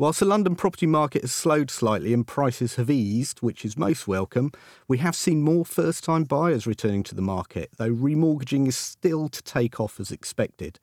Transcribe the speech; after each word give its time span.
Whilst 0.00 0.20
the 0.20 0.24
London 0.24 0.56
property 0.56 0.86
market 0.86 1.20
has 1.20 1.30
slowed 1.30 1.70
slightly 1.70 2.14
and 2.14 2.26
prices 2.26 2.76
have 2.76 2.88
eased, 2.88 3.40
which 3.40 3.66
is 3.66 3.76
most 3.76 4.08
welcome, 4.08 4.50
we 4.88 4.96
have 4.96 5.14
seen 5.14 5.42
more 5.42 5.62
first 5.62 6.04
time 6.04 6.24
buyers 6.24 6.66
returning 6.66 7.02
to 7.02 7.14
the 7.14 7.20
market, 7.20 7.68
though 7.76 7.92
remortgaging 7.92 8.66
is 8.66 8.78
still 8.78 9.28
to 9.28 9.42
take 9.42 9.78
off 9.78 10.00
as 10.00 10.10
expected. 10.10 10.80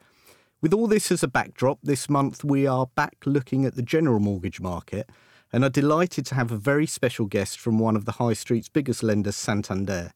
With 0.61 0.71
all 0.71 0.85
this 0.85 1.11
as 1.11 1.23
a 1.23 1.27
backdrop, 1.27 1.79
this 1.81 2.11
month 2.11 2.43
we 2.43 2.67
are 2.67 2.85
back 2.93 3.15
looking 3.25 3.65
at 3.65 3.73
the 3.73 3.81
general 3.81 4.19
mortgage 4.19 4.61
market 4.61 5.09
and 5.51 5.63
are 5.63 5.69
delighted 5.71 6.27
to 6.27 6.35
have 6.35 6.51
a 6.51 6.55
very 6.55 6.85
special 6.85 7.25
guest 7.25 7.57
from 7.57 7.79
one 7.79 7.95
of 7.95 8.05
the 8.05 8.11
High 8.11 8.33
Street's 8.33 8.69
biggest 8.69 9.01
lenders, 9.01 9.35
Santander. 9.35 10.11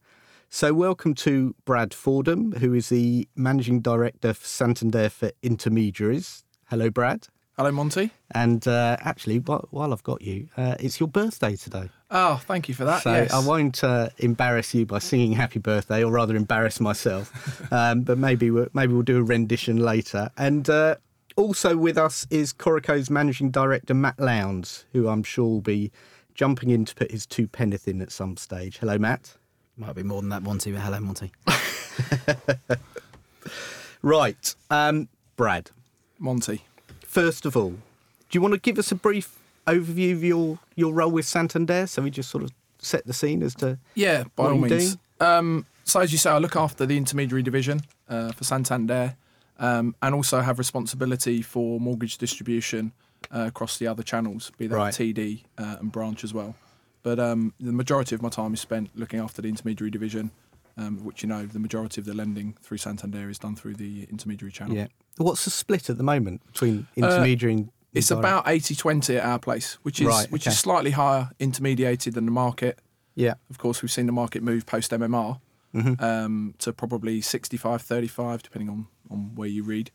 So, 0.47 0.75
welcome 0.75 1.15
to 1.15 1.55
Brad 1.65 1.95
Fordham, 1.95 2.51
who 2.59 2.75
is 2.75 2.89
the 2.89 3.27
Managing 3.35 3.81
Director 3.81 4.35
for 4.35 4.45
Santander 4.45 5.09
for 5.09 5.31
Intermediaries. 5.41 6.43
Hello, 6.69 6.91
Brad. 6.91 7.29
Hello, 7.61 7.71
Monty. 7.71 8.09
And 8.31 8.67
uh, 8.67 8.97
actually, 9.01 9.37
while 9.37 9.93
I've 9.93 10.01
got 10.01 10.23
you, 10.23 10.49
uh, 10.57 10.77
it's 10.79 10.99
your 10.99 11.07
birthday 11.07 11.55
today. 11.55 11.89
Oh, 12.09 12.41
thank 12.47 12.67
you 12.67 12.73
for 12.73 12.85
that. 12.85 13.03
So 13.03 13.13
yes. 13.13 13.31
I 13.31 13.37
won't 13.37 13.83
uh, 13.83 14.09
embarrass 14.17 14.73
you 14.73 14.87
by 14.87 14.97
singing 14.97 15.33
"Happy 15.33 15.59
Birthday," 15.59 16.03
or 16.03 16.11
rather, 16.11 16.35
embarrass 16.35 16.79
myself. 16.79 17.71
um, 17.71 18.01
but 18.01 18.17
maybe 18.17 18.49
we'll, 18.49 18.65
maybe 18.73 18.93
we'll 18.93 19.03
do 19.03 19.19
a 19.19 19.23
rendition 19.23 19.77
later. 19.77 20.31
And 20.39 20.67
uh, 20.71 20.95
also 21.35 21.77
with 21.77 21.99
us 21.99 22.25
is 22.31 22.51
Coreco's 22.51 23.11
managing 23.11 23.51
director 23.51 23.93
Matt 23.93 24.19
Lowndes, 24.19 24.85
who 24.91 25.07
I'm 25.07 25.21
sure 25.21 25.45
will 25.45 25.61
be 25.61 25.91
jumping 26.33 26.71
in 26.71 26.83
to 26.85 26.95
put 26.95 27.11
his 27.11 27.27
two 27.27 27.47
penneth 27.47 27.87
in 27.87 28.01
at 28.01 28.11
some 28.11 28.37
stage. 28.37 28.79
Hello, 28.79 28.97
Matt. 28.97 29.37
Might 29.77 29.93
be 29.93 30.01
more 30.01 30.21
than 30.21 30.31
that, 30.31 30.41
Monty. 30.41 30.71
But 30.71 30.81
hello, 30.81 30.99
Monty. 30.99 31.31
right, 34.01 34.55
um, 34.71 35.09
Brad. 35.35 35.69
Monty 36.17 36.63
first 37.11 37.45
of 37.45 37.57
all, 37.57 37.71
do 37.71 38.31
you 38.31 38.41
want 38.41 38.53
to 38.53 38.59
give 38.59 38.79
us 38.79 38.91
a 38.91 38.95
brief 38.95 39.37
overview 39.67 40.13
of 40.13 40.23
your, 40.23 40.59
your 40.75 40.93
role 40.93 41.11
with 41.11 41.25
Santander 41.25 41.85
so 41.85 42.01
we 42.01 42.09
just 42.09 42.29
sort 42.29 42.43
of 42.43 42.51
set 42.79 43.05
the 43.05 43.13
scene 43.13 43.43
as 43.43 43.53
to 43.55 43.77
yeah, 43.95 44.23
by 44.35 44.45
all 44.45 44.57
means. 44.57 44.97
Um, 45.19 45.65
so 45.83 45.99
as 45.99 46.11
you 46.11 46.17
say, 46.17 46.31
I 46.31 46.37
look 46.37 46.55
after 46.55 46.85
the 46.85 46.97
intermediary 46.97 47.43
division 47.43 47.81
uh, 48.09 48.31
for 48.31 48.43
Santander, 48.43 49.15
um, 49.59 49.93
and 50.01 50.15
also 50.15 50.39
have 50.41 50.57
responsibility 50.57 51.41
for 51.41 51.79
mortgage 51.79 52.17
distribution 52.17 52.93
uh, 53.29 53.45
across 53.47 53.77
the 53.77 53.87
other 53.87 54.01
channels, 54.01 54.51
be 54.57 54.67
that 54.67 54.75
right. 54.75 54.93
TD 54.93 55.43
uh, 55.57 55.77
and 55.79 55.91
branch 55.91 56.23
as 56.23 56.33
well. 56.33 56.55
But 57.03 57.19
um, 57.19 57.53
the 57.59 57.71
majority 57.71 58.15
of 58.15 58.21
my 58.21 58.29
time 58.29 58.53
is 58.53 58.61
spent 58.61 58.89
looking 58.95 59.19
after 59.19 59.41
the 59.41 59.49
intermediary 59.49 59.91
division, 59.91 60.31
um, 60.77 61.03
which 61.03 61.21
you 61.21 61.29
know 61.29 61.45
the 61.45 61.59
majority 61.59 62.01
of 62.01 62.05
the 62.05 62.13
lending 62.13 62.55
through 62.61 62.77
Santander 62.77 63.29
is 63.29 63.37
done 63.37 63.55
through 63.55 63.75
the 63.75 64.07
intermediary 64.09 64.51
channel. 64.51 64.75
Yeah. 64.75 64.87
What's 65.21 65.45
the 65.45 65.51
split 65.51 65.89
at 65.89 65.97
the 65.97 66.03
moment 66.03 66.45
between 66.45 66.87
uh, 66.97 67.07
intermediary 67.07 67.53
uh, 67.53 67.57
and 67.57 67.71
it's 67.93 68.11
about 68.11 68.45
80-20 68.45 69.17
at 69.17 69.25
our 69.25 69.39
place, 69.39 69.73
which 69.83 69.99
is 69.99 70.07
right, 70.07 70.31
which 70.31 70.47
is 70.47 70.57
slightly 70.57 70.91
higher 70.91 71.29
intermediated 71.39 72.13
than 72.13 72.25
the 72.25 72.31
market. 72.31 72.79
Yeah. 73.15 73.33
Of 73.49 73.57
course, 73.57 73.81
we've 73.81 73.91
seen 73.91 74.05
the 74.05 74.13
market 74.13 74.43
move 74.43 74.65
post 74.65 74.91
MMR 74.91 75.39
mm-hmm. 75.75 76.03
um, 76.03 76.55
to 76.59 76.71
probably 76.71 77.19
65-35, 77.19 78.43
depending 78.43 78.69
on, 78.69 78.87
on 79.09 79.35
where 79.35 79.49
you 79.49 79.63
read. 79.63 79.91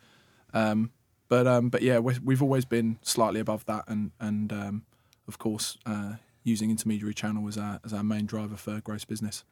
Um, 0.53 0.91
but 1.29 1.47
um, 1.47 1.71
but 1.71 1.83
yeah, 1.83 1.99
we've 1.99 2.43
always 2.43 2.65
been 2.65 2.99
slightly 3.03 3.41
above 3.41 3.65
that, 3.67 3.85
and 3.89 4.13
and 4.21 4.53
um, 4.53 4.85
of 5.27 5.39
course 5.39 5.77
uh, 5.85 6.15
using 6.45 6.71
intermediary 6.71 7.15
channel 7.15 7.49
as 7.49 7.59
our 7.59 7.81
as 7.85 7.93
our 7.93 8.05
main 8.05 8.27
driver 8.27 8.57
for 8.57 8.81
gross 8.81 9.05
business. 9.05 9.43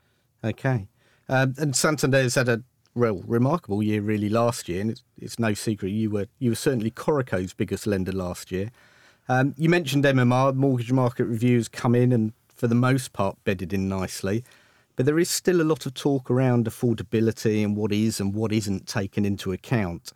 Okay, 0.44 0.86
um, 1.28 1.54
and 1.58 1.74
Santander's 1.74 2.36
had 2.36 2.48
a 2.48 2.62
real 2.94 3.22
remarkable 3.26 3.82
year 3.82 4.00
really 4.00 4.28
last 4.28 4.68
year, 4.68 4.80
and 4.80 4.90
it's, 4.90 5.02
it's 5.18 5.38
no 5.38 5.54
secret 5.54 5.90
you 5.90 6.10
were 6.10 6.26
you 6.38 6.50
were 6.50 6.56
certainly 6.56 6.90
Coreco's 6.90 7.52
biggest 7.52 7.86
lender 7.86 8.12
last 8.12 8.52
year. 8.52 8.70
Um, 9.28 9.54
you 9.56 9.68
mentioned 9.68 10.04
MMR, 10.04 10.54
mortgage 10.54 10.92
market 10.92 11.24
reviews 11.24 11.68
come 11.68 11.94
in 11.94 12.12
and 12.12 12.32
for 12.54 12.66
the 12.66 12.74
most 12.74 13.12
part 13.12 13.36
bedded 13.44 13.72
in 13.72 13.88
nicely, 13.88 14.44
but 14.96 15.06
there 15.06 15.18
is 15.18 15.30
still 15.30 15.60
a 15.60 15.64
lot 15.64 15.86
of 15.86 15.94
talk 15.94 16.30
around 16.30 16.66
affordability 16.66 17.64
and 17.64 17.76
what 17.76 17.92
is 17.92 18.20
and 18.20 18.34
what 18.34 18.52
isn't 18.52 18.86
taken 18.86 19.24
into 19.24 19.52
account. 19.52 20.12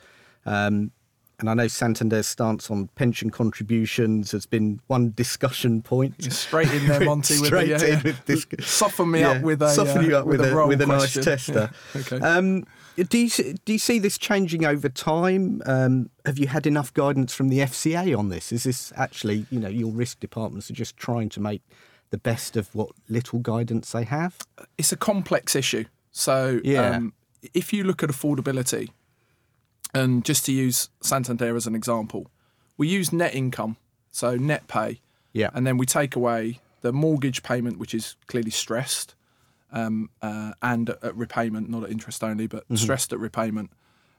Um, 0.47 0.93
and 1.39 1.49
I 1.49 1.55
know 1.55 1.69
Santander's 1.69 2.27
stance 2.27 2.71
on 2.71 2.89
pension 2.97 3.31
contributions 3.31 4.33
has 4.33 4.45
been 4.45 4.81
one 4.89 5.13
discussion 5.15 5.83
point. 5.83 6.17
You're 6.19 6.33
straight 6.33 6.71
in 6.73 6.87
there, 6.89 7.01
Monty. 7.05 7.35
straight 7.35 7.71
with 7.71 7.83
a, 7.83 7.93
in 7.93 8.03
with 8.03 8.27
this. 8.27 8.47
Soften 8.61 9.11
me 9.11 9.21
yeah, 9.21 9.31
up 9.31 9.43
with 9.43 9.63
a 9.63 9.71
soften 9.71 10.05
you 10.05 10.17
up 10.17 10.25
uh, 10.25 10.29
with, 10.29 10.41
with, 10.41 10.53
a, 10.53 10.67
with 10.67 10.81
a 10.81 10.87
nice 10.87 11.15
tester. 11.25 11.71
Yeah. 11.95 12.01
Okay. 12.01 12.19
Um, 12.21 12.67
do 12.97 13.19
you 13.19 13.29
do 13.65 13.73
you 13.73 13.79
see 13.79 14.01
this 14.01 14.19
changing 14.19 14.65
over 14.65 14.89
time? 14.89 15.63
Um, 15.65 16.11
have 16.25 16.39
you 16.39 16.49
had 16.49 16.67
enough 16.67 16.93
guidance 16.93 17.33
from 17.33 17.51
the 17.51 17.61
FCA 17.61 18.19
on 18.19 18.31
this? 18.31 18.51
Is 18.51 18.65
this 18.65 18.93
actually, 18.97 19.47
you 19.51 19.61
know, 19.61 19.69
your 19.69 19.93
risk 19.93 20.19
departments 20.19 20.71
are 20.71 20.75
just 20.75 20.97
trying 20.97 21.29
to 21.31 21.41
make 21.41 21.63
the 22.11 22.19
best 22.19 22.57
of 22.57 22.75
what 22.75 22.91
little 23.09 23.39
guidance 23.39 23.93
they 23.93 24.05
have? 24.05 24.39
It's 24.77 24.91
a 24.91 24.97
complex 24.97 25.55
issue. 25.55 25.85
So, 26.11 26.61
yeah. 26.65 26.97
Um, 26.97 27.13
if 27.55 27.73
you 27.73 27.85
look 27.85 28.03
at 28.03 28.09
affordability, 28.09 28.91
and 29.95 30.25
just 30.25 30.45
to 30.47 30.53
use 30.53 30.91
Santander 31.01 31.57
as 31.57 31.67
an 31.67 31.75
example, 31.75 32.31
we 32.77 32.89
use 32.89 33.13
net 33.13 33.35
income, 33.35 33.77
so 34.11 34.37
net 34.37 34.69
pay, 34.69 35.01
yeah, 35.33 35.51
and 35.55 35.67
then 35.67 35.79
we 35.79 35.87
take 35.87 36.17
away 36.17 36.61
the 36.81 36.93
mortgage 36.93 37.43
payment, 37.43 37.79
which 37.79 37.95
is 37.95 38.17
clearly 38.27 38.51
stressed, 38.51 39.15
um, 39.73 40.11
uh, 40.23 40.53
and 40.63 40.91
at 40.91 41.15
repayment, 41.17 41.69
not 41.69 41.85
at 41.85 41.91
interest 41.91 42.23
only, 42.23 42.47
but 42.47 42.65
mm-hmm. 42.65 42.77
stressed 42.77 43.13
at 43.13 43.19
repayment, 43.19 43.71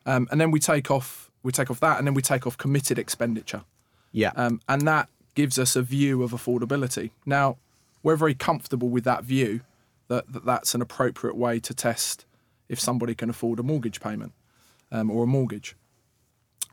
um, 0.05 0.27
and 0.31 0.39
then 0.39 0.51
we 0.51 0.59
take 0.59 0.91
off 0.91 1.31
we 1.41 1.51
take 1.51 1.71
off 1.71 1.79
that, 1.79 1.97
and 1.97 2.05
then 2.05 2.13
we 2.13 2.21
take 2.21 2.45
off 2.45 2.57
committed 2.57 2.99
expenditure, 2.99 3.63
yeah, 4.11 4.31
um, 4.35 4.59
and 4.67 4.87
that 4.87 5.09
gives 5.35 5.57
us 5.57 5.75
a 5.75 5.81
view 5.81 6.21
of 6.23 6.31
affordability. 6.31 7.11
Now, 7.25 7.57
we're 8.03 8.17
very 8.17 8.33
comfortable 8.33 8.89
with 8.89 9.03
that 9.05 9.23
view 9.23 9.61
that, 10.07 10.31
that 10.33 10.43
that's 10.43 10.75
an 10.75 10.81
appropriate 10.81 11.37
way 11.37 11.59
to 11.61 11.73
test 11.73 12.25
if 12.67 12.79
somebody 12.79 13.15
can 13.15 13.29
afford 13.29 13.59
a 13.59 13.63
mortgage 13.63 14.01
payment 14.01 14.33
um, 14.91 15.09
or 15.11 15.23
a 15.23 15.27
mortgage. 15.27 15.75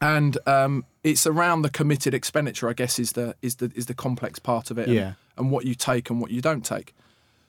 And 0.00 0.36
um, 0.46 0.84
it's 1.02 1.26
around 1.26 1.62
the 1.62 1.70
committed 1.70 2.12
expenditure, 2.12 2.68
I 2.68 2.74
guess, 2.74 2.98
is 2.98 3.12
the 3.12 3.34
is 3.40 3.56
the 3.56 3.72
is 3.74 3.86
the 3.86 3.94
complex 3.94 4.38
part 4.38 4.70
of 4.70 4.78
it, 4.78 4.88
yeah. 4.88 5.00
and, 5.02 5.16
and 5.38 5.50
what 5.50 5.64
you 5.64 5.74
take 5.74 6.10
and 6.10 6.20
what 6.20 6.30
you 6.30 6.42
don't 6.42 6.64
take. 6.64 6.94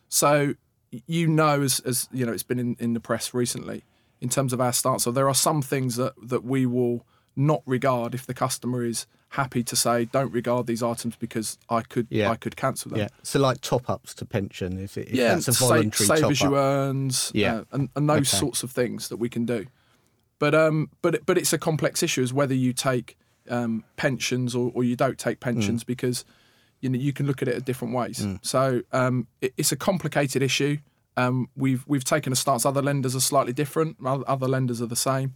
So 0.07 0.55
you 0.91 1.27
know, 1.27 1.61
as 1.61 1.79
as 1.81 2.07
you 2.11 2.25
know, 2.25 2.31
it's 2.31 2.43
been 2.43 2.59
in, 2.59 2.77
in 2.79 2.93
the 2.93 2.99
press 2.99 3.33
recently 3.33 3.83
in 4.21 4.29
terms 4.29 4.53
of 4.53 4.61
our 4.61 4.73
stance. 4.73 5.03
So 5.03 5.11
there 5.11 5.27
are 5.27 5.35
some 5.35 5.61
things 5.61 5.97
that 5.97 6.13
that 6.21 6.43
we 6.43 6.65
will 6.65 7.05
not 7.35 7.61
regard 7.65 8.15
if 8.15 8.25
the 8.25 8.33
customer 8.33 8.83
is 8.83 9.05
happy 9.31 9.61
to 9.61 9.75
say 9.75 10.05
don't 10.05 10.31
regard 10.31 10.65
these 10.65 10.81
items 10.81 11.15
because 11.15 11.57
I 11.69 11.81
could 11.81 12.07
yeah. 12.09 12.31
I 12.31 12.35
could 12.35 12.55
cancel 12.55 12.91
them. 12.91 12.99
Yeah. 12.99 13.09
So 13.23 13.39
like 13.39 13.61
top 13.61 13.89
ups 13.89 14.13
to 14.15 14.25
pension, 14.25 14.79
if, 14.79 14.97
it, 14.97 15.09
if 15.09 15.13
yeah, 15.13 15.35
that's 15.35 15.47
a 15.49 15.51
voluntary 15.51 16.07
save, 16.07 16.19
save 16.19 16.31
as 16.31 16.41
you 16.41 16.55
earns, 16.55 17.31
yeah, 17.33 17.55
uh, 17.55 17.63
and, 17.73 17.89
and 17.95 18.09
those 18.09 18.33
okay. 18.33 18.37
sorts 18.37 18.63
of 18.63 18.71
things 18.71 19.09
that 19.09 19.17
we 19.17 19.29
can 19.29 19.45
do. 19.45 19.67
But 20.39 20.53
um, 20.53 20.89
but 21.01 21.25
but 21.25 21.37
it's 21.37 21.53
a 21.53 21.57
complex 21.57 22.03
issue 22.03 22.21
as 22.21 22.33
whether 22.33 22.53
you 22.53 22.73
take 22.73 23.17
um, 23.49 23.83
pensions 23.95 24.55
or, 24.55 24.71
or 24.73 24.83
you 24.83 24.95
don't 24.95 25.17
take 25.17 25.39
pensions 25.39 25.83
mm. 25.83 25.87
because 25.87 26.25
you 26.81 26.89
know 26.89 26.97
you 26.97 27.13
can 27.13 27.25
look 27.25 27.41
at 27.41 27.47
it 27.47 27.55
at 27.55 27.65
different 27.65 27.93
ways. 27.93 28.19
Mm. 28.19 28.39
So 28.45 28.81
um, 28.91 29.27
it, 29.41 29.53
it's 29.57 29.71
a 29.71 29.75
complicated 29.75 30.41
issue. 30.41 30.77
Um, 31.15 31.49
we've 31.55 31.83
we've 31.87 32.03
taken 32.03 32.31
a 32.31 32.35
stance. 32.35 32.65
Other 32.65 32.81
lenders 32.81 33.15
are 33.15 33.19
slightly 33.19 33.53
different. 33.53 33.97
Other 34.05 34.47
lenders 34.47 34.81
are 34.81 34.85
the 34.85 34.95
same. 34.95 35.35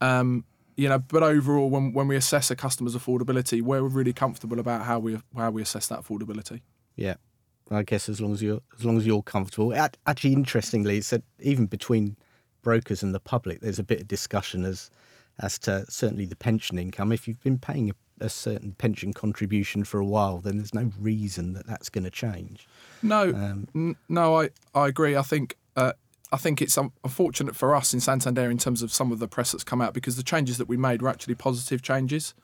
Um, 0.00 0.44
you 0.76 0.88
know, 0.88 0.98
but 0.98 1.22
overall, 1.22 1.68
when 1.68 1.92
when 1.92 2.08
we 2.08 2.16
assess 2.16 2.50
a 2.50 2.56
customer's 2.56 2.96
affordability, 2.96 3.60
we're 3.60 3.82
really 3.82 4.14
comfortable 4.14 4.58
about 4.58 4.86
how 4.86 4.98
we 4.98 5.18
how 5.36 5.50
we 5.50 5.60
assess 5.60 5.86
that 5.88 6.00
affordability. 6.00 6.62
Yeah, 6.96 7.16
I 7.70 7.82
guess 7.82 8.08
as 8.08 8.20
long 8.20 8.32
as 8.32 8.42
you're 8.42 8.62
as 8.78 8.84
long 8.86 8.96
as 8.96 9.06
you're 9.06 9.22
comfortable. 9.22 9.74
Actually, 9.74 10.32
interestingly, 10.32 10.96
it's 10.96 11.10
that 11.10 11.22
even 11.40 11.66
between 11.66 12.16
brokers 12.62 13.02
and 13.02 13.14
the 13.14 13.20
public, 13.20 13.60
there's 13.60 13.78
a 13.78 13.84
bit 13.84 14.00
of 14.00 14.08
discussion 14.08 14.64
as 14.64 14.90
as 15.38 15.58
to 15.58 15.84
certainly 15.88 16.26
the 16.26 16.36
pension 16.36 16.78
income. 16.78 17.12
If 17.12 17.26
you've 17.26 17.42
been 17.42 17.58
paying 17.58 17.88
a, 17.90 17.94
a 18.24 18.28
certain 18.28 18.72
pension 18.72 19.14
contribution 19.14 19.84
for 19.84 19.98
a 19.98 20.04
while, 20.04 20.38
then 20.38 20.58
there's 20.58 20.74
no 20.74 20.90
reason 21.00 21.54
that 21.54 21.66
that's 21.66 21.88
going 21.88 22.04
to 22.04 22.10
change. 22.10 22.68
No, 23.02 23.30
Um, 23.30 23.66
n- 23.74 23.96
no, 24.08 24.38
I, 24.40 24.50
I 24.74 24.88
agree. 24.88 25.16
I 25.16 25.22
think 25.22 25.56
uh, 25.76 25.92
I 26.32 26.36
think 26.36 26.60
it's 26.60 26.76
unfortunate 26.76 27.56
for 27.56 27.74
us 27.74 27.94
in 27.94 28.00
Santander 28.00 28.50
in 28.50 28.58
terms 28.58 28.82
of 28.82 28.92
some 28.92 29.10
of 29.12 29.18
the 29.18 29.26
press 29.28 29.52
that's 29.52 29.64
come 29.64 29.80
out 29.80 29.94
because 29.94 30.16
the 30.16 30.22
changes 30.22 30.58
that 30.58 30.68
we 30.68 30.76
made 30.76 31.00
were 31.00 31.08
actually 31.08 31.34
positive 31.36 31.80
changes. 31.82 32.34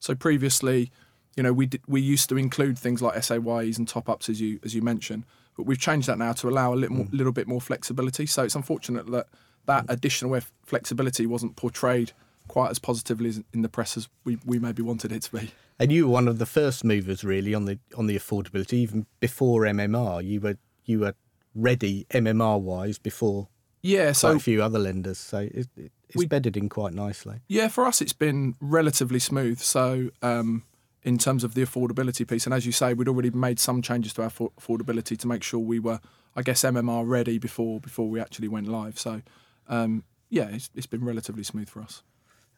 So 0.00 0.14
previously, 0.14 0.90
you 1.36 1.42
know, 1.42 1.52
we 1.52 1.66
did, 1.66 1.82
we 1.86 2.00
used 2.00 2.28
to 2.30 2.38
include 2.38 2.78
things 2.78 3.02
like 3.02 3.14
SAYs 3.22 3.76
and 3.76 3.86
top 3.86 4.08
ups 4.08 4.28
as 4.30 4.40
you 4.40 4.60
as 4.64 4.74
you 4.74 4.80
mentioned, 4.80 5.24
but 5.58 5.64
we've 5.66 5.78
changed 5.78 6.08
that 6.08 6.16
now 6.18 6.32
to 6.32 6.48
allow 6.48 6.72
a 6.72 6.76
little 6.76 6.96
more, 6.96 7.06
little 7.12 7.32
bit 7.32 7.46
more 7.46 7.60
flexibility. 7.60 8.24
So 8.24 8.44
it's 8.44 8.54
unfortunate 8.54 9.10
that 9.10 9.26
that 9.66 9.84
additional 9.88 10.38
flexibility 10.64 11.26
wasn't 11.26 11.56
portrayed 11.56 12.12
quite 12.48 12.70
as 12.70 12.78
positively 12.78 13.32
in 13.52 13.62
the 13.62 13.68
press 13.68 13.96
as 13.96 14.08
we, 14.24 14.38
we 14.44 14.58
maybe 14.58 14.82
wanted 14.82 15.12
it 15.12 15.22
to 15.22 15.32
be. 15.32 15.50
And 15.78 15.92
you 15.92 16.06
were 16.06 16.12
one 16.12 16.28
of 16.28 16.38
the 16.38 16.46
first 16.46 16.84
movers 16.84 17.22
really 17.24 17.52
on 17.54 17.66
the 17.66 17.78
on 17.98 18.06
the 18.06 18.16
affordability, 18.16 18.74
even 18.74 19.06
before 19.20 19.62
MMR. 19.62 20.24
You 20.24 20.40
were 20.40 20.56
you 20.84 21.00
were 21.00 21.14
ready 21.54 22.06
MMR 22.10 22.60
wise 22.60 22.98
before 22.98 23.48
Yeah, 23.82 24.06
quite 24.06 24.16
so 24.16 24.32
a 24.36 24.38
few 24.38 24.62
other 24.62 24.78
lenders, 24.78 25.18
so 25.18 25.38
it, 25.38 25.68
it, 25.76 25.92
it's 26.08 26.16
We- 26.16 26.26
bedded 26.26 26.56
in 26.56 26.68
quite 26.68 26.94
nicely. 26.94 27.40
Yeah, 27.48 27.68
for 27.68 27.84
us, 27.86 28.00
it's 28.00 28.12
been 28.12 28.54
relatively 28.60 29.18
smooth. 29.18 29.58
So, 29.58 30.10
um, 30.22 30.62
in 31.02 31.18
terms 31.18 31.44
of 31.44 31.54
the 31.54 31.62
affordability 31.62 32.26
piece, 32.26 32.46
and 32.46 32.54
as 32.54 32.64
you 32.66 32.72
say, 32.72 32.94
we'd 32.94 33.08
already 33.08 33.30
made 33.30 33.58
some 33.58 33.80
changes 33.82 34.12
to 34.14 34.22
our 34.22 34.30
affor- 34.30 34.52
affordability 34.60 35.16
to 35.18 35.26
make 35.26 35.42
sure 35.42 35.60
we 35.60 35.78
were, 35.78 36.00
I 36.34 36.42
guess, 36.42 36.62
MMR 36.62 37.06
ready 37.06 37.38
before 37.38 37.80
before 37.80 38.08
we 38.08 38.18
actually 38.20 38.48
went 38.48 38.66
live. 38.68 38.98
So, 38.98 39.22
um, 39.68 40.04
yeah, 40.30 40.48
it's, 40.48 40.70
it's 40.74 40.86
been 40.86 41.04
relatively 41.04 41.42
smooth 41.44 41.68
for 41.68 41.80
us. 41.82 42.02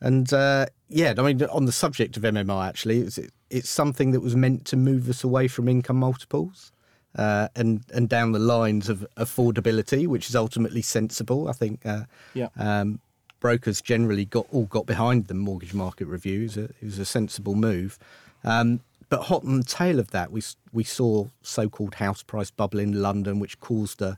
And 0.00 0.32
uh, 0.32 0.66
yeah, 0.88 1.14
I 1.19 1.22
mean, 1.22 1.43
on 1.44 1.64
the 1.64 1.72
subject 1.72 2.16
of 2.16 2.22
MMI, 2.22 2.69
actually, 2.69 3.00
it's, 3.00 3.19
it's 3.50 3.69
something 3.69 4.12
that 4.12 4.20
was 4.20 4.37
meant 4.37 4.64
to 4.66 4.76
move 4.76 5.08
us 5.08 5.25
away 5.25 5.49
from 5.49 5.69
income 5.69 5.96
multiples 5.99 6.70
uh, 7.16 7.49
and 7.56 7.82
and 7.93 8.08
down 8.08 8.32
the 8.32 8.38
lines 8.38 8.88
of 8.88 9.05
affordability, 9.16 10.06
which 10.06 10.28
is 10.28 10.37
ultimately 10.37 10.82
sensible. 10.82 11.49
I 11.49 11.52
think 11.52 11.84
uh, 11.84 12.05
Yeah. 12.34 12.49
um, 12.56 13.00
brokers 13.40 13.81
generally 13.81 14.25
got 14.25 14.46
all 14.52 14.66
got 14.66 14.87
behind 14.87 15.26
the 15.26 15.34
mortgage 15.34 15.75
market 15.75 16.06
review. 16.06 16.40
It 16.40 16.44
was 16.44 16.56
a, 16.56 16.64
it 16.64 16.84
was 16.84 16.99
a 17.00 17.05
sensible 17.05 17.55
move. 17.56 17.99
Um, 18.44 18.81
but 19.08 19.22
hot 19.22 19.43
on 19.44 19.58
the 19.58 19.64
tail 19.64 19.99
of 19.99 20.10
that, 20.12 20.31
we 20.31 20.43
we 20.72 20.84
saw 20.84 21.26
so-called 21.43 21.96
house 21.96 22.22
price 22.22 22.50
bubble 22.52 22.78
in 22.78 23.02
London, 23.02 23.40
which 23.40 23.58
caused 23.58 24.00
a 24.00 24.16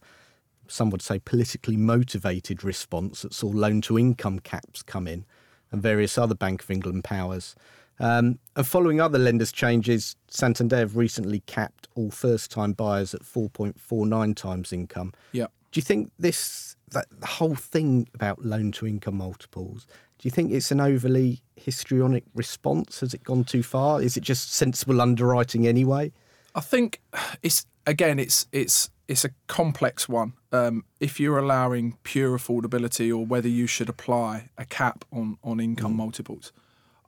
some 0.71 0.91
would 0.91 1.03
say 1.03 1.19
politically 1.19 1.77
motivated 1.77 2.63
response 2.65 3.23
that 3.23 3.35
saw 3.35 3.49
loan 3.49 3.81
to 3.83 3.99
income 3.99 4.39
caps 4.39 4.83
come 4.83 5.07
in 5.07 5.25
and 5.73 5.83
various 5.83 6.17
other 6.17 6.35
Bank 6.35 6.63
of 6.63 6.71
England 6.71 7.05
powers. 7.05 7.55
Um, 7.99 8.39
and 8.57 8.67
following 8.67 9.01
other 9.01 9.19
lenders' 9.19 9.53
changes, 9.53 10.17
Santander 10.29 10.79
have 10.79 10.97
recently 10.97 11.41
capped 11.41 11.89
all 11.95 12.11
first 12.11 12.51
time 12.51 12.73
buyers 12.73 13.15
at 13.15 13.23
4.49 13.23 14.35
times 14.35 14.73
income. 14.73 15.13
Yeah. 15.33 15.47
Do 15.71 15.79
you 15.79 15.83
think 15.83 16.11
this, 16.19 16.77
that 16.93 17.07
the 17.21 17.27
whole 17.27 17.55
thing 17.55 18.09
about 18.15 18.45
loan 18.45 18.73
to 18.73 18.87
income 18.87 19.17
multiples, 19.17 19.87
do 20.19 20.27
you 20.27 20.31
think 20.31 20.53
it's 20.53 20.71
an 20.71 20.81
overly 20.81 21.43
histrionic 21.57 22.25
response? 22.35 23.01
Has 23.01 23.13
it 23.13 23.23
gone 23.23 23.45
too 23.45 23.63
far? 23.63 24.03
Is 24.03 24.17
it 24.17 24.23
just 24.23 24.53
sensible 24.53 25.01
underwriting 25.01 25.67
anyway? 25.67 26.11
I 26.55 26.61
think 26.61 27.01
it's 27.43 27.67
again, 27.87 28.19
it's 28.19 28.47
it's 28.53 28.91
it's 29.09 29.25
a 29.25 29.31
complex 29.47 30.09
one. 30.09 30.35
Um, 30.53 30.85
if 31.01 31.19
you're 31.21 31.39
allowing 31.39 31.97
pure 32.03 32.37
affordability, 32.39 33.11
or 33.11 33.25
whether 33.27 33.49
you 33.49 33.67
should 33.67 33.89
apply 33.89 34.51
a 34.59 34.65
cap 34.65 35.05
on 35.13 35.39
on 35.43 35.61
income 35.61 35.97
multiples, 35.97 36.53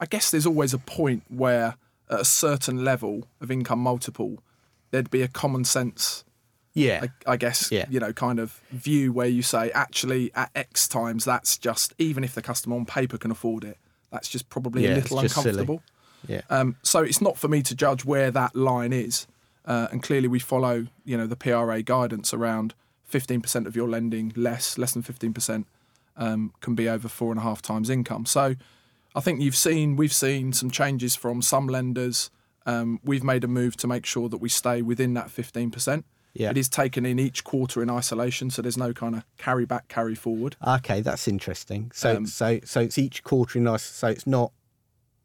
I 0.00 0.06
guess 0.06 0.30
there's 0.30 0.46
always 0.46 0.74
a 0.74 0.78
point 0.78 1.22
where 1.28 1.76
at 2.10 2.20
a 2.20 2.24
certain 2.24 2.84
level 2.84 3.26
of 3.40 3.50
income 3.50 3.78
multiple, 3.78 4.42
there'd 4.90 5.10
be 5.10 5.22
a 5.22 5.28
common 5.28 5.64
sense. 5.64 6.24
Yeah. 6.74 7.04
I, 7.26 7.32
I 7.32 7.36
guess 7.36 7.70
Yeah. 7.70 7.84
you 7.90 8.00
know 8.00 8.12
kind 8.14 8.38
of 8.40 8.60
view 8.70 9.12
where 9.12 9.26
you 9.28 9.42
say 9.42 9.70
actually 9.72 10.30
at 10.34 10.50
X 10.54 10.88
times 10.88 11.22
that's 11.24 11.58
just 11.58 11.92
even 11.98 12.24
if 12.24 12.34
the 12.34 12.40
customer 12.40 12.76
on 12.76 12.86
paper 12.86 13.18
can 13.18 13.30
afford 13.30 13.62
it, 13.64 13.76
that's 14.10 14.28
just 14.28 14.48
probably 14.48 14.84
Yeah, 14.84 14.94
a 14.94 14.96
little 14.96 15.18
uncomfortable. 15.18 15.82
yeah. 16.26 16.40
Um, 16.48 16.76
so 16.82 17.00
it's 17.02 17.20
not 17.20 17.36
for 17.36 17.48
me 17.48 17.60
to 17.62 17.74
judge 17.74 18.04
where 18.06 18.30
that 18.30 18.56
line 18.56 18.92
is. 18.94 19.26
Uh, 19.64 19.88
and 19.92 20.02
clearly, 20.02 20.28
we 20.28 20.38
follow, 20.38 20.86
you 21.04 21.16
know, 21.16 21.26
the 21.26 21.36
PRA 21.36 21.82
guidance 21.82 22.34
around 22.34 22.74
15% 23.10 23.66
of 23.66 23.76
your 23.76 23.88
lending 23.88 24.32
less, 24.34 24.76
less 24.78 24.92
than 24.92 25.02
15% 25.02 25.64
um, 26.16 26.52
can 26.60 26.74
be 26.74 26.88
over 26.88 27.08
four 27.08 27.30
and 27.30 27.38
a 27.38 27.42
half 27.42 27.62
times 27.62 27.88
income. 27.90 28.26
So 28.26 28.56
I 29.14 29.20
think 29.20 29.40
you've 29.40 29.56
seen, 29.56 29.96
we've 29.96 30.12
seen 30.12 30.52
some 30.52 30.70
changes 30.70 31.14
from 31.14 31.42
some 31.42 31.66
lenders. 31.68 32.30
Um, 32.66 33.00
we've 33.04 33.22
made 33.24 33.44
a 33.44 33.48
move 33.48 33.76
to 33.78 33.86
make 33.86 34.06
sure 34.06 34.28
that 34.28 34.38
we 34.38 34.48
stay 34.48 34.82
within 34.82 35.14
that 35.14 35.28
15%. 35.28 36.04
Yeah. 36.34 36.50
It 36.50 36.56
is 36.56 36.68
taken 36.70 37.04
in 37.04 37.18
each 37.18 37.44
quarter 37.44 37.82
in 37.82 37.90
isolation, 37.90 38.48
so 38.50 38.62
there's 38.62 38.78
no 38.78 38.94
kind 38.94 39.14
of 39.14 39.24
carry 39.36 39.66
back, 39.66 39.88
carry 39.88 40.14
forward. 40.14 40.56
Okay, 40.66 41.02
that's 41.02 41.28
interesting. 41.28 41.90
So, 41.94 42.16
Um, 42.16 42.26
so, 42.26 42.58
so 42.64 42.80
it's 42.80 42.96
each 42.96 43.22
quarter 43.22 43.58
in 43.58 43.68
ice. 43.68 43.82
So 43.82 44.08
it's 44.08 44.26
not. 44.26 44.50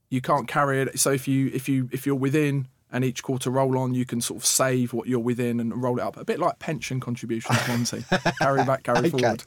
you 0.10 0.20
can't 0.20 0.48
carry 0.50 0.82
it. 0.82 1.00
So 1.00 1.12
if 1.12 1.28
you 1.28 1.50
if 1.54 1.68
you 1.70 1.90
if 1.92 2.06
you're 2.06 2.16
within 2.16 2.68
and 2.92 3.04
each 3.04 3.22
quarter 3.24 3.50
roll 3.50 3.78
on, 3.78 3.94
you 3.94 4.06
can 4.06 4.22
sort 4.22 4.40
of 4.42 4.46
save 4.46 4.94
what 4.94 5.08
you're 5.08 5.20
within 5.20 5.60
and 5.60 5.82
roll 5.82 5.98
it 6.00 6.02
up 6.04 6.16
a 6.18 6.24
bit 6.26 6.40
like 6.40 6.60
pension 6.60 7.00
contributions, 7.00 7.60
Monty. 7.68 8.04
carry 8.40 8.64
back, 8.64 8.84
carry 8.84 9.00
Okay. 9.00 9.10
forward. 9.10 9.44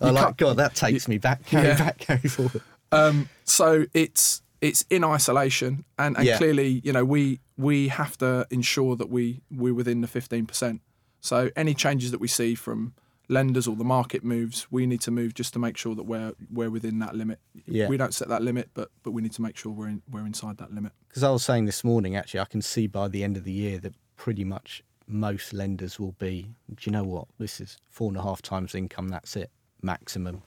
I 0.00 0.06
You 0.06 0.12
like 0.12 0.36
God. 0.36 0.56
That 0.58 0.74
takes 0.74 1.08
me 1.08 1.18
back. 1.18 1.44
Carry 1.46 1.68
Yeah. 1.68 1.78
back. 1.78 1.98
Carry 1.98 2.28
forward. 2.28 2.62
Um, 2.92 3.28
so 3.44 3.86
it's 3.94 4.42
it's 4.62 4.84
in 4.88 5.04
isolation, 5.04 5.84
and, 5.98 6.16
and 6.16 6.24
Yeah. 6.26 6.38
clearly, 6.38 6.80
you 6.84 6.92
know, 6.92 7.04
we 7.04 7.40
we 7.58 7.88
have 7.88 8.16
to 8.18 8.46
ensure 8.50 8.96
that 8.96 9.10
we 9.10 9.42
we're 9.50 9.74
within 9.74 10.00
the 10.00 10.08
fifteen 10.08 10.46
percent. 10.46 10.80
So 11.20 11.50
any 11.56 11.74
changes 11.74 12.10
that 12.12 12.20
we 12.20 12.28
see 12.28 12.54
from 12.54 12.94
lenders 13.28 13.66
or 13.66 13.76
the 13.76 13.84
market 13.84 14.24
moves, 14.24 14.66
we 14.70 14.86
need 14.86 15.00
to 15.02 15.10
move 15.10 15.34
just 15.34 15.52
to 15.54 15.58
make 15.58 15.76
sure 15.76 15.94
that 15.94 16.04
we're 16.04 16.32
we're 16.52 16.70
within 16.70 16.98
that 17.00 17.14
limit. 17.14 17.40
Yeah. 17.66 17.88
We 17.88 17.96
don't 17.96 18.14
set 18.14 18.28
that 18.28 18.42
limit, 18.42 18.70
but 18.74 18.90
but 19.02 19.12
we 19.12 19.22
need 19.22 19.32
to 19.32 19.42
make 19.42 19.56
sure 19.56 19.72
we're 19.72 19.88
in, 19.88 20.02
we're 20.10 20.26
inside 20.26 20.58
that 20.58 20.72
limit. 20.72 20.92
Because 21.08 21.22
I 21.22 21.30
was 21.30 21.42
saying 21.44 21.66
this 21.66 21.82
morning, 21.84 22.16
actually, 22.16 22.40
I 22.40 22.44
can 22.44 22.62
see 22.62 22.86
by 22.86 23.08
the 23.08 23.24
end 23.24 23.36
of 23.36 23.44
the 23.44 23.52
year 23.52 23.78
that 23.78 23.94
pretty 24.16 24.44
much 24.44 24.82
most 25.06 25.52
lenders 25.52 25.98
will 26.00 26.12
be. 26.12 26.54
Do 26.68 26.82
you 26.82 26.92
know 26.92 27.04
what? 27.04 27.26
This 27.38 27.60
is 27.60 27.78
four 27.88 28.08
and 28.08 28.16
a 28.16 28.22
half 28.22 28.42
times 28.42 28.74
income. 28.74 29.08
That's 29.08 29.36
it, 29.36 29.50
maximum. 29.82 30.42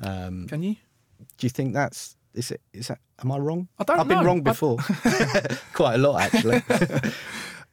Um, 0.00 0.46
Can 0.46 0.62
you? 0.62 0.76
do 1.38 1.46
you 1.46 1.50
think 1.50 1.72
that's 1.72 2.16
is 2.34 2.50
it? 2.50 2.60
Is 2.72 2.88
that? 2.88 2.98
Am 3.22 3.32
I 3.32 3.38
wrong? 3.38 3.68
I 3.78 3.84
don't 3.84 3.98
I've 3.98 4.08
been 4.08 4.24
wrong 4.24 4.42
before, 4.42 4.76
quite 5.72 5.94
a 5.94 5.98
lot 5.98 6.22
actually. 6.22 6.62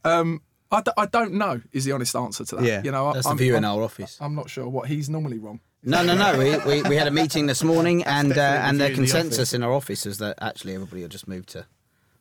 Um, 0.06 0.42
I, 0.74 0.82
d- 0.82 0.92
I 0.98 1.06
don't 1.06 1.34
know 1.34 1.62
is 1.72 1.86
the 1.86 1.92
honest 1.94 2.16
answer 2.16 2.44
to 2.46 2.56
that. 2.58 2.66
Yeah. 2.66 2.82
you 2.84 2.92
know, 2.92 3.08
I- 3.10 3.14
That's 3.14 3.28
I'm, 3.28 3.38
the 3.38 3.44
view 3.44 3.56
in 3.56 3.64
I'm, 3.64 3.72
our 3.78 3.84
office. 3.84 4.18
I'm 4.20 4.36
not 4.36 4.50
sure 4.50 4.68
what 4.68 4.88
he's 4.90 5.10
normally 5.10 5.38
wrong. 5.40 5.60
No, 5.84 6.04
no, 6.04 6.16
no. 6.16 6.38
We, 6.38 6.58
we, 6.82 6.90
we 6.90 6.96
had 6.96 7.08
a 7.08 7.12
meeting 7.12 7.46
this 7.46 7.62
morning, 7.64 8.04
and 8.18 8.38
uh, 8.38 8.42
and 8.42 8.80
the 8.80 8.86
the 8.86 8.90
view 8.90 8.96
in 9.04 9.06
the 9.06 9.12
consensus 9.12 9.54
in 9.54 9.64
our 9.64 9.72
office 9.74 10.06
is 10.06 10.18
that 10.20 10.36
actually 10.42 10.74
everybody 10.76 11.02
will 11.02 11.10
just 11.10 11.28
move 11.28 11.46
to 11.48 11.66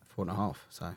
four 0.09 0.25
and 0.25 0.31
a 0.33 0.35
half. 0.35 0.67
So 0.71 0.95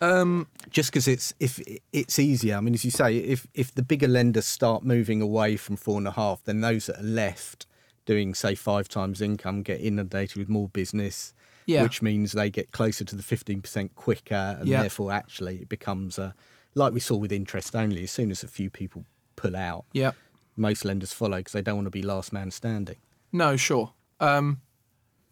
Um, 0.00 0.46
just 0.70 0.90
because 0.90 1.06
it's 1.06 1.34
if 1.38 1.60
it's 1.92 2.18
easier. 2.18 2.56
I 2.56 2.60
mean, 2.60 2.72
as 2.74 2.84
you 2.86 2.90
say, 2.90 3.16
if 3.18 3.46
if 3.54 3.74
the 3.74 3.82
bigger 3.82 4.08
lenders 4.08 4.46
start 4.46 4.82
moving 4.82 5.20
away 5.20 5.56
from 5.56 5.76
four 5.76 5.98
and 5.98 6.08
a 6.08 6.12
half, 6.12 6.42
then 6.44 6.60
those 6.62 6.86
that 6.86 7.00
are 7.00 7.02
left 7.06 7.66
doing 8.06 8.34
say 8.34 8.54
five 8.54 8.88
times 8.88 9.20
income 9.20 9.62
get 9.62 9.78
inundated 9.80 10.36
with 10.38 10.48
more 10.48 10.68
business, 10.70 11.34
Yeah. 11.66 11.82
which 11.82 12.00
means 12.00 12.32
they 12.32 12.48
get 12.50 12.70
closer 12.72 13.04
to 13.04 13.14
the 13.14 13.22
fifteen 13.22 13.60
percent 13.60 13.94
quicker, 13.94 14.56
and 14.58 14.66
Yeah. 14.66 14.80
therefore 14.80 15.12
actually 15.12 15.56
it 15.56 15.68
becomes 15.68 16.18
a 16.18 16.34
like 16.74 16.92
we 16.92 17.00
saw 17.00 17.16
with 17.16 17.32
interest 17.32 17.74
only. 17.74 18.04
As 18.04 18.10
soon 18.10 18.30
as 18.30 18.42
a 18.42 18.48
few 18.48 18.70
people 18.70 19.04
pull 19.36 19.56
out, 19.56 19.84
yeah, 19.92 20.12
most 20.56 20.84
lenders 20.84 21.12
follow 21.12 21.38
because 21.38 21.52
they 21.52 21.62
don't 21.62 21.76
want 21.76 21.86
to 21.86 21.90
be 21.90 22.02
last 22.02 22.32
man 22.32 22.50
standing. 22.50 22.96
no, 23.32 23.56
sure. 23.56 23.92
Um, 24.20 24.60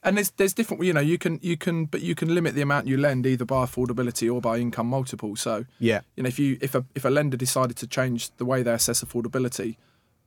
and 0.03 0.17
there's 0.17 0.31
there's 0.31 0.55
different. 0.55 0.83
You 0.85 0.93
know, 0.93 1.01
you 1.01 1.19
can 1.19 1.39
you 1.43 1.57
can, 1.57 1.87
but 1.87 2.03
you 2.03 2.15
can 2.15 2.35
limit 2.35 2.55
the 2.55 2.63
amount 2.63 2.87
you 2.87 2.97
lend 2.97 3.27
either 3.27 3.45
by 3.45 3.65
affordability 3.65 4.33
or 4.33 4.41
by 4.41 4.59
income 4.59 4.87
multiple. 4.87 5.37
So 5.37 5.65
Yeah, 5.79 6.01
you 6.17 6.23
know, 6.23 6.29
if 6.29 6.39
you 6.39 6.57
if 6.61 6.75
a 6.75 6.85
if 6.95 7.05
a 7.05 7.11
lender 7.11 7.37
decided 7.37 7.77
to 7.79 7.87
change 7.87 8.31
the 8.37 8.45
way 8.45 8.63
they 8.63 8.73
assess 8.73 9.03
affordability 9.03 9.77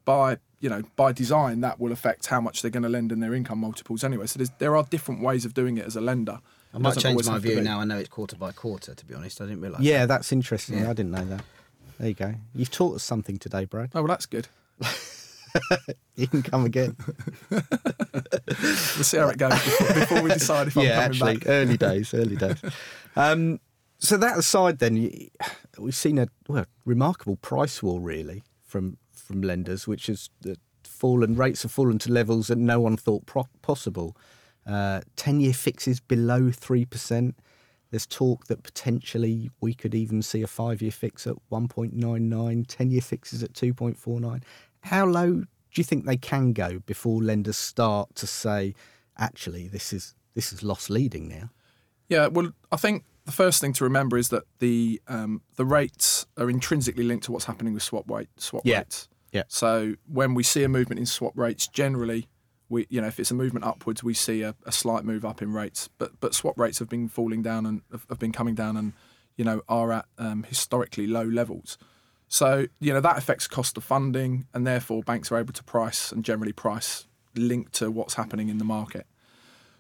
by 0.04 0.38
you 0.60 0.70
know 0.70 0.84
by 0.96 1.14
design, 1.14 1.62
that 1.62 1.80
will 1.80 1.92
affect 1.92 2.28
how 2.28 2.42
much 2.42 2.62
they're 2.62 2.72
going 2.72 2.84
to 2.84 2.90
lend 2.90 3.12
in 3.12 3.22
their 3.22 3.34
income 3.34 3.60
multiples 3.60 4.04
anyway. 4.04 4.28
So 4.28 4.38
there's, 4.40 4.52
there 4.60 4.76
are 4.76 4.84
different 4.84 5.22
ways 5.22 5.46
of 5.46 5.54
doing 5.54 5.78
it 5.78 5.86
as 5.86 5.96
a 5.96 6.02
lender. 6.02 6.40
I 6.74 6.78
It 6.78 6.82
might 6.82 6.98
change 6.98 7.26
my 7.26 7.38
view 7.38 7.62
now. 7.62 7.80
I 7.80 7.86
know 7.86 7.98
it's 7.98 8.10
quarter 8.10 8.36
by 8.36 8.52
quarter. 8.52 8.96
To 8.96 9.06
be 9.06 9.14
honest, 9.14 9.42
I 9.42 9.46
didn't 9.46 9.62
realise. 9.62 9.82
yeah, 9.82 10.06
that's 10.06 10.32
interesting. 10.32 10.80
Yeah. 10.80 10.90
I 10.90 10.94
didn't 10.94 11.12
know 11.12 11.26
that. 11.26 11.44
There 12.00 12.08
you 12.08 12.16
go. 12.16 12.34
You've 12.56 12.72
taught 12.72 12.96
us 12.96 13.04
something 13.04 13.38
today, 13.38 13.66
Brad. 13.66 13.92
Oh 13.94 14.02
well, 14.02 14.08
that's 14.08 14.26
good. 14.26 14.48
You 16.16 16.28
can 16.28 16.44
come 16.44 16.66
again. 16.66 16.96
We'll 17.52 19.04
see 19.04 19.18
how 19.18 19.30
it 19.30 19.38
goes 19.38 19.52
before, 19.54 19.94
before 19.94 20.22
we 20.22 20.30
decide 20.30 20.68
if 20.68 20.78
I'm 20.78 20.84
yeah, 20.84 21.04
coming 21.04 21.10
actually, 21.10 21.38
back. 21.38 21.48
early 21.48 21.78
days, 21.78 22.14
early 22.14 22.36
days. 22.36 22.62
Um, 23.16 23.60
so 23.98 24.16
that 24.16 24.38
aside, 24.38 24.80
then 24.80 25.12
we've 25.78 25.96
seen 25.96 26.18
a 26.18 26.30
well, 26.48 26.66
remarkable 26.86 27.36
price 27.36 27.84
war 27.84 28.00
really 28.00 28.44
from 28.64 28.98
from 29.12 29.42
lenders, 29.42 29.86
which 29.86 30.08
has 30.08 30.30
uh, 30.50 30.54
fallen, 30.84 31.36
rates 31.36 31.64
have 31.64 31.74
fallen 31.74 32.00
to 32.00 32.12
levels 32.12 32.48
that 32.48 32.58
no 32.58 32.80
one 32.80 32.96
thought 32.96 33.26
pro- 33.26 33.50
possible. 33.62 34.16
Uh, 34.66 35.02
10 35.16 35.40
year 35.40 35.54
fixes 35.54 36.00
below 36.00 36.44
3%. 36.44 37.34
There's 37.90 38.06
talk 38.06 38.46
that 38.48 38.64
potentially 38.64 39.50
we 39.60 39.74
could 39.74 39.94
even 39.96 40.22
see 40.22 40.42
a 40.42 40.48
five 40.48 40.82
year 40.82 40.92
fix 40.92 41.28
at 41.28 41.36
1.99, 41.52 42.66
10 42.68 42.92
year 42.92 43.02
fixes 43.02 43.44
at 43.44 43.54
2.49. 43.54 44.44
How 44.82 45.06
low 45.06 45.32
do 45.34 45.46
you 45.76 45.84
think 45.84 46.06
they 46.06 46.18
can 46.18 46.54
go 46.54 46.80
before 46.86 47.22
lenders 47.22 47.58
start 47.58 48.16
to 48.16 48.28
say, 48.28 48.74
actually, 49.18 49.68
this 49.68 49.94
is 49.94 50.16
this 50.34 50.54
is 50.54 50.64
loss 50.64 50.90
leading 50.90 51.28
now? 51.28 51.50
Yeah, 52.08 52.28
well, 52.28 52.52
I 52.72 52.78
think 52.78 53.04
the 53.26 53.32
first 53.32 53.62
thing 53.62 53.74
to 53.74 53.84
remember 53.84 54.18
is 54.18 54.30
that 54.30 54.44
the 54.60 55.02
um, 55.08 55.42
the 55.56 55.66
rates 55.66 56.26
are 56.38 56.50
intrinsically 56.50 57.04
linked 57.04 57.26
to 57.26 57.32
what's 57.32 57.46
happening 57.46 57.74
with 57.74 57.84
swap 57.84 58.10
rate 58.10 58.30
swap 58.38 58.64
Yeah. 58.66 58.80
rates. 58.80 59.08
Yeah. 59.32 59.44
So 59.48 59.96
when 60.08 60.34
we 60.34 60.44
see 60.44 60.64
a 60.64 60.70
movement 60.70 61.00
in 61.00 61.06
swap 61.06 61.38
rates, 61.38 61.68
generally, 61.68 62.28
we 62.72 62.88
you 62.90 63.02
know 63.02 63.08
if 63.08 63.20
it's 63.20 63.30
a 63.30 63.36
movement 63.36 63.66
upwards, 63.66 64.04
we 64.04 64.14
see 64.14 64.42
a, 64.42 64.56
a 64.66 64.72
slight 64.72 65.04
move 65.04 65.26
up 65.26 65.42
in 65.42 65.52
rates. 65.52 65.90
But 65.98 66.20
but 66.20 66.34
swap 66.34 66.58
rates 66.58 66.80
have 66.80 66.90
been 66.90 67.08
falling 67.08 67.42
down 67.42 67.66
and 67.66 67.82
have, 67.92 68.20
been 68.20 68.32
coming 68.32 68.56
down 68.56 68.78
and 68.78 68.94
you 69.36 69.46
know 69.46 69.62
are 69.68 69.92
at 69.92 70.06
um, 70.18 70.44
historically 70.44 71.06
low 71.06 71.24
levels. 71.24 71.78
So 72.28 72.68
you 72.80 72.94
know 72.94 73.02
that 73.02 73.18
affects 73.18 73.48
cost 73.48 73.78
of 73.78 73.84
funding, 73.84 74.48
and 74.54 74.66
therefore 74.66 75.04
banks 75.04 75.32
are 75.32 75.38
able 75.38 75.54
to 75.54 75.64
price 75.64 76.12
and 76.12 76.24
generally 76.24 76.54
price 76.54 77.06
linked 77.36 77.74
to 77.74 77.92
what's 77.92 78.16
happening 78.16 78.50
in 78.50 78.58
the 78.58 78.66
market. 78.66 79.06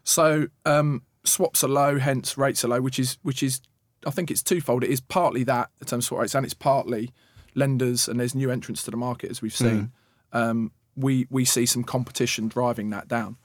So 0.03 0.47
um, 0.65 1.03
swaps 1.23 1.63
are 1.63 1.69
low, 1.69 1.97
hence 1.97 2.37
rates 2.37 2.65
are 2.65 2.67
low, 2.67 2.81
which 2.81 2.99
is 2.99 3.17
which 3.23 3.41
is 3.41 3.61
I 4.05 4.09
think 4.11 4.29
it's 4.29 4.43
twofold. 4.43 4.83
It 4.83 4.89
is 4.89 4.99
partly 4.99 5.43
that 5.45 5.69
in 5.79 5.87
terms 5.87 6.05
of 6.05 6.07
swap 6.07 6.21
rates, 6.21 6.35
and 6.35 6.45
it's 6.45 6.53
partly 6.53 7.13
lenders 7.55 8.07
and 8.07 8.19
there's 8.19 8.35
new 8.35 8.49
entrants 8.51 8.83
to 8.83 8.91
the 8.91 8.97
market 8.97 9.29
as 9.29 9.41
we've 9.41 9.55
seen. 9.55 9.91
Um, 10.33 10.71
we 10.95 11.27
we 11.29 11.45
see 11.45 11.65
some 11.65 11.83
competition 11.83 12.47
driving 12.47 12.89
that 12.91 13.07
down. 13.07 13.37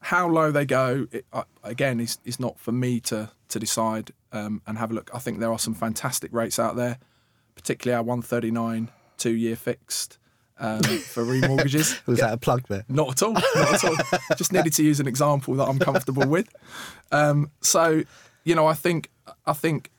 How 0.00 0.28
low 0.28 0.50
they 0.50 0.66
go 0.66 1.06
it, 1.12 1.24
uh, 1.32 1.44
again 1.62 2.00
is 2.00 2.18
is 2.24 2.38
not 2.38 2.58
for 2.58 2.72
me 2.72 3.00
to 3.00 3.30
to 3.48 3.58
decide 3.58 4.12
um, 4.32 4.62
and 4.66 4.78
have 4.78 4.90
a 4.90 4.94
look. 4.94 5.10
I 5.14 5.18
think 5.18 5.38
there 5.38 5.52
are 5.52 5.58
some 5.58 5.74
fantastic 5.74 6.32
rates 6.32 6.58
out 6.58 6.76
there, 6.76 6.98
particularly 7.54 7.96
our 7.96 8.02
139 8.02 8.90
two 9.16 9.34
year 9.34 9.56
fixed 9.56 10.18
um, 10.58 10.82
for 10.82 11.24
remortgages. 11.24 12.04
Was 12.06 12.20
that 12.20 12.32
a 12.32 12.36
plug 12.36 12.66
there? 12.68 12.84
Not 12.88 13.10
at 13.10 13.22
all. 13.22 13.32
Not 13.32 13.44
at 13.56 13.84
all. 13.84 13.96
Just 14.36 14.52
needed 14.52 14.72
to 14.74 14.84
use 14.84 15.00
an 15.00 15.08
example 15.08 15.54
that 15.54 15.64
I'm 15.64 15.78
comfortable 15.78 16.26
with. 16.26 16.48
Um, 17.12 17.50
so, 17.60 18.02
you 18.44 18.54
know, 18.54 18.66
I 18.66 18.74
think 18.74 19.10
I 19.46 19.52
think 19.52 19.90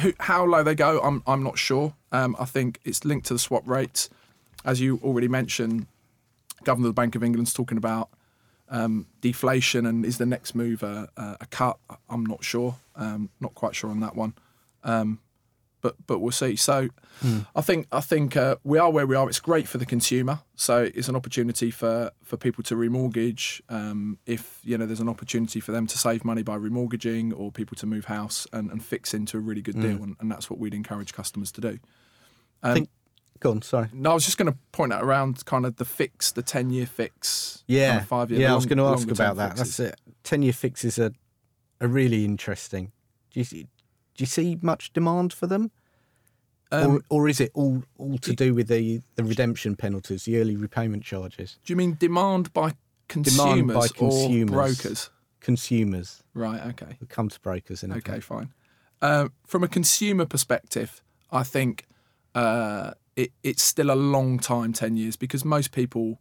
who, 0.00 0.12
how 0.20 0.44
low 0.44 0.62
they 0.62 0.74
go, 0.74 1.00
I'm 1.00 1.22
I'm 1.26 1.42
not 1.42 1.58
sure. 1.58 1.94
Um, 2.12 2.36
I 2.38 2.44
think 2.44 2.80
it's 2.84 3.04
linked 3.04 3.26
to 3.26 3.34
the 3.34 3.38
swap 3.38 3.66
rates, 3.66 4.08
as 4.64 4.80
you 4.80 5.00
already 5.02 5.28
mentioned. 5.28 5.86
Governor 6.68 6.88
of 6.88 6.94
the 6.94 7.00
Bank 7.00 7.14
of 7.14 7.24
England's 7.24 7.54
talking 7.54 7.78
about 7.78 8.10
um, 8.68 9.06
deflation 9.22 9.86
and 9.86 10.04
is 10.04 10.18
the 10.18 10.26
next 10.26 10.54
move 10.54 10.82
a, 10.82 11.08
a, 11.16 11.46
cut? 11.46 11.78
I'm 12.10 12.26
not 12.26 12.44
sure. 12.44 12.76
Um, 12.94 13.30
not 13.40 13.54
quite 13.54 13.74
sure 13.74 13.88
on 13.88 14.00
that 14.00 14.14
one. 14.14 14.34
Um, 14.84 15.20
but 15.80 15.94
but 16.06 16.18
we'll 16.18 16.30
see. 16.32 16.56
So 16.56 16.90
I 17.56 17.62
think 17.62 17.86
I 17.90 18.00
think 18.00 18.36
uh, 18.36 18.56
we 18.64 18.78
are 18.78 18.90
where 18.90 19.06
we 19.06 19.16
are. 19.16 19.26
It's 19.30 19.40
great 19.40 19.66
for 19.66 19.78
the 19.78 19.86
consumer. 19.86 20.40
So 20.56 20.90
it's 20.94 21.08
an 21.08 21.16
opportunity 21.16 21.70
for 21.70 22.10
for 22.22 22.36
people 22.36 22.62
to 22.64 22.74
remortgage. 22.74 23.62
Um, 23.70 24.18
if 24.26 24.60
you 24.62 24.76
know 24.76 24.84
there's 24.84 25.00
an 25.00 25.08
opportunity 25.08 25.60
for 25.60 25.72
them 25.72 25.86
to 25.86 25.96
save 25.96 26.22
money 26.22 26.42
by 26.42 26.58
remortgaging, 26.58 27.32
or 27.34 27.50
people 27.50 27.76
to 27.76 27.86
move 27.86 28.06
house 28.06 28.46
and, 28.52 28.70
and 28.70 28.84
fix 28.84 29.14
into 29.14 29.38
a 29.38 29.40
really 29.40 29.62
good 29.62 29.80
deal, 29.80 30.02
and, 30.02 30.16
and 30.20 30.30
that's 30.30 30.50
what 30.50 30.58
we'd 30.58 30.74
encourage 30.74 31.14
customers 31.14 31.50
to 31.52 31.62
do. 31.62 31.78
I 32.62 32.74
think. 32.74 32.90
Go 33.40 33.50
on, 33.52 33.62
sorry. 33.62 33.88
No, 33.92 34.10
I 34.10 34.14
was 34.14 34.24
just 34.24 34.36
going 34.38 34.50
to 34.52 34.58
point 34.72 34.92
out 34.92 35.02
around 35.04 35.44
kind 35.44 35.64
of 35.64 35.76
the 35.76 35.84
fix, 35.84 36.32
the 36.32 36.42
ten 36.42 36.70
year 36.70 36.86
fix, 36.86 37.62
Yeah, 37.68 37.90
kind 37.90 38.00
of 38.02 38.08
five 38.08 38.30
year. 38.30 38.40
yeah. 38.40 38.52
I 38.52 38.56
was 38.56 38.66
going 38.66 38.78
to 38.78 38.86
ask 38.86 39.08
about 39.10 39.36
that. 39.36 39.56
fixes. 39.58 39.76
That's 39.76 39.92
it. 39.92 40.00
Ten-year 40.24 40.52
fixes 40.52 40.98
are 40.98 41.12
are 41.80 41.88
really 41.88 42.24
interesting. 42.24 42.90
Do 43.30 43.40
you 43.40 43.44
see, 43.44 43.62
do 43.62 44.22
you 44.22 44.26
see 44.26 44.58
much 44.60 44.92
demand 44.92 45.32
for 45.32 45.46
them, 45.46 45.70
Um, 46.72 46.96
or 46.96 47.00
or 47.08 47.28
is 47.28 47.40
it 47.40 47.50
all 47.54 47.84
all 47.96 48.18
to 48.18 48.32
do 48.34 48.54
with 48.54 48.66
the 48.68 49.00
the 49.14 49.22
redemption 49.24 49.76
penalties, 49.76 50.24
the 50.24 50.38
early 50.38 50.56
repayment 50.56 51.04
charges? 51.04 51.58
do 51.64 51.72
you 51.72 51.76
mean 51.76 51.96
demand 51.98 52.52
by 52.52 52.72
consumers, 53.08 53.36
Demand 53.36 53.68
by 53.68 53.88
consumers. 53.88 54.50
or 54.50 54.52
brokers? 54.52 55.10
Consumers 55.40 56.22
Right. 56.34 56.60
Okay. 56.72 56.96
will 57.00 57.06
come 57.08 57.28
to 57.28 57.40
brokers 57.40 57.82
in 57.84 57.92
a 57.92 57.96
Okay, 57.98 58.14
bit. 58.14 58.24
fine. 58.24 58.52
Uh, 59.00 59.28
from 59.46 59.62
a 59.62 59.68
consumer 59.68 60.26
perspective, 60.26 61.00
I 61.30 61.44
think 61.44 61.86
uh, 62.34 62.92
it, 63.18 63.32
it's 63.42 63.64
still 63.64 63.90
a 63.90 63.96
long 63.96 64.38
time, 64.38 64.72
10 64.72 64.96
years, 64.96 65.16
because 65.16 65.44
most 65.44 65.72
people 65.72 66.20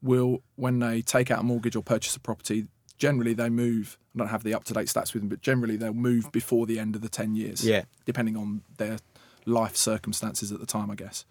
will, 0.00 0.42
when 0.54 0.78
they 0.78 1.02
take 1.02 1.28
out 1.28 1.40
a 1.40 1.42
mortgage 1.42 1.74
or 1.74 1.82
purchase 1.82 2.14
a 2.14 2.20
property, 2.20 2.68
generally 2.98 3.34
they 3.34 3.50
move. 3.50 3.98
I 4.14 4.20
don't 4.20 4.28
have 4.28 4.44
the 4.44 4.54
up 4.54 4.62
to 4.64 4.72
date 4.72 4.86
stats 4.86 5.12
with 5.12 5.22
them, 5.22 5.28
but 5.28 5.40
generally 5.42 5.76
they'll 5.76 5.92
move 5.92 6.30
before 6.30 6.64
the 6.64 6.78
end 6.78 6.94
of 6.94 7.02
the 7.02 7.08
10 7.08 7.34
years. 7.34 7.66
Yeah. 7.66 7.82
Depending 8.04 8.36
on 8.36 8.62
their 8.78 8.98
life 9.44 9.76
circumstances 9.76 10.52
at 10.52 10.60
the 10.60 10.66
time, 10.66 10.88
I 10.88 10.94
guess. 10.94 11.24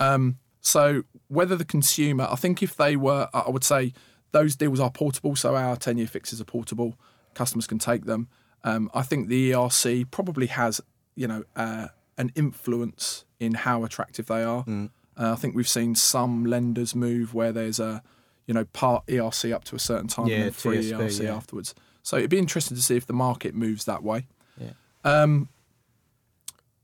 Um, 0.00 0.38
so 0.60 1.04
whether 1.28 1.54
the 1.54 1.64
consumer, 1.64 2.26
I 2.28 2.34
think 2.34 2.60
if 2.60 2.76
they 2.76 2.96
were, 2.96 3.28
I 3.32 3.50
would 3.50 3.64
say 3.64 3.92
those 4.32 4.56
deals 4.56 4.80
are 4.80 4.90
portable. 4.90 5.36
So 5.36 5.54
our 5.54 5.76
10 5.76 5.96
year 5.96 6.08
fixes 6.08 6.40
are 6.40 6.44
portable. 6.44 6.98
Customers 7.34 7.68
can 7.68 7.78
take 7.78 8.04
them. 8.04 8.26
Um, 8.64 8.90
I 8.94 9.02
think 9.02 9.28
the 9.28 9.52
ERC 9.52 10.10
probably 10.10 10.48
has, 10.48 10.80
you 11.14 11.28
know, 11.28 11.44
uh, 11.54 11.88
an 12.18 12.32
influence 12.34 13.24
in 13.40 13.54
how 13.54 13.82
attractive 13.84 14.26
they 14.26 14.44
are. 14.44 14.64
Mm. 14.64 14.90
Uh, 15.18 15.32
I 15.32 15.34
think 15.34 15.54
we've 15.56 15.68
seen 15.68 15.94
some 15.96 16.44
lenders 16.44 16.94
move 16.94 17.34
where 17.34 17.50
there's 17.52 17.80
a, 17.80 18.02
you 18.46 18.54
know, 18.54 18.64
part 18.66 19.04
ERC 19.06 19.52
up 19.52 19.64
to 19.64 19.74
a 19.76 19.78
certain 19.78 20.06
time 20.08 20.26
Yeah, 20.28 20.34
and 20.36 20.44
then 20.44 20.52
free 20.52 20.78
TSB, 20.78 20.98
ERC 20.98 21.24
yeah. 21.24 21.34
afterwards. 21.34 21.74
So 22.02 22.16
it'd 22.16 22.30
be 22.30 22.38
interesting 22.38 22.76
to 22.76 22.82
see 22.82 22.96
if 22.96 23.06
the 23.06 23.12
market 23.12 23.54
moves 23.54 23.84
that 23.86 24.02
way. 24.02 24.26
Yeah. 24.58 24.70
Um, 25.04 25.48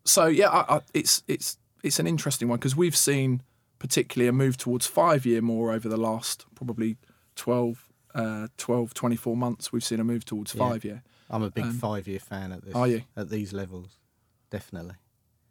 so 0.05 0.27
yeah, 0.27 0.49
I, 0.51 0.77
I, 0.77 0.81
it's 0.95 1.23
it's 1.29 1.59
it's 1.83 1.99
an 1.99 2.07
interesting 2.07 2.49
one 2.49 2.59
because 2.59 2.77
we've 2.77 2.97
seen 2.97 3.43
particularly 3.79 4.29
a 4.29 4.33
move 4.33 4.57
towards 4.57 4.87
five 4.87 5.25
year 5.27 5.41
more 5.43 5.73
over 5.73 5.89
the 5.89 5.97
last 5.97 6.47
probably 6.55 6.97
12, 7.37 7.89
uh, 8.15 8.49
12 8.57 8.95
24 8.95 9.37
months. 9.37 9.73
We've 9.73 9.85
seen 9.85 10.01
a 10.01 10.05
move 10.05 10.25
towards 10.25 10.55
Yeah. 10.55 10.69
five 10.69 10.85
year. 10.85 11.03
I'm 11.29 11.43
a 11.43 11.51
big 11.51 11.65
Um, 11.65 11.73
five-year 11.73 12.21
fan 12.21 12.53
at 12.53 12.65
this. 12.65 12.73
Are 12.75 12.87
you? 12.87 13.03
at 13.17 13.31
these 13.31 13.53
levels? 13.53 13.99
Definitely. 14.51 14.95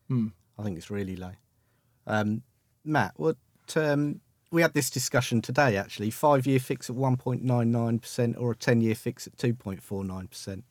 Hmm. 0.08 0.28
I 0.58 0.64
think 0.64 0.78
it's 0.78 0.90
really 0.90 1.16
low. 1.16 1.32
Um, 2.08 2.44
Matt, 2.84 3.14
what 3.18 3.38
um, 3.76 4.22
we 4.52 4.62
had 4.62 4.74
this 4.74 4.90
discussion 4.90 5.42
today 5.42 5.78
actually. 5.78 6.12
Five 6.12 6.48
year 6.48 6.60
fix 6.60 6.90
at 6.90 6.96
1.99% 6.96 8.36
or 8.40 8.52
a 8.52 8.56
10 8.56 8.82
year 8.82 8.96
fix 8.96 9.28
at 9.28 9.36
2.49%. 9.38 10.64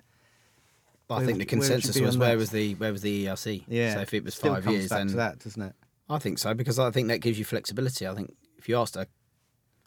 But 1.06 1.14
I 1.16 1.18
think 1.18 1.26
the 1.26 1.32
where 1.32 1.34
would 1.34 1.40
you 1.40 1.46
consensus 1.46 2.00
was 2.00 2.16
where 2.16 2.36
was 2.36 2.50
the 2.50 2.74
where 2.76 2.90
was 2.90 3.02
the 3.02 3.26
ERC? 3.26 3.64
Yeah. 3.68 3.94
So 3.94 4.00
if 4.00 4.14
it 4.14 4.24
was 4.24 4.34
Still 4.34 4.54
five 4.54 4.64
comes 4.64 4.76
years, 4.76 4.88
back 4.88 4.98
then 4.98 5.08
to 5.08 5.16
that, 5.16 5.38
doesn't 5.38 5.60
it? 5.60 5.74
I 6.08 6.18
think 6.18 6.38
so 6.38 6.54
because 6.54 6.78
I 6.78 6.90
think 6.90 7.08
that 7.08 7.18
gives 7.18 7.38
you 7.38 7.44
flexibility. 7.44 8.06
I 8.06 8.14
think 8.14 8.34
if 8.56 8.68
you 8.68 8.78
asked 8.78 8.96
a, 8.96 9.06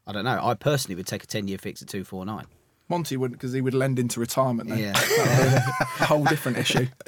I 0.05 0.11
don't 0.11 0.25
know. 0.25 0.39
I 0.41 0.53
personally 0.53 0.95
would 0.95 1.07
take 1.07 1.23
a 1.23 1.27
ten-year 1.27 1.57
fix 1.57 1.81
at 1.81 1.87
two 1.87 2.03
four 2.03 2.23
nine. 2.23 2.45
Monty 2.87 3.17
wouldn't 3.17 3.39
because 3.39 3.51
he 3.51 3.61
would 3.61 3.73
lend 3.73 3.97
into 3.97 4.19
retirement. 4.19 4.69
Then. 4.69 4.77
Yeah. 4.77 4.93
a 5.99 6.05
whole 6.05 6.23
different 6.23 6.59
issue. 6.59 6.87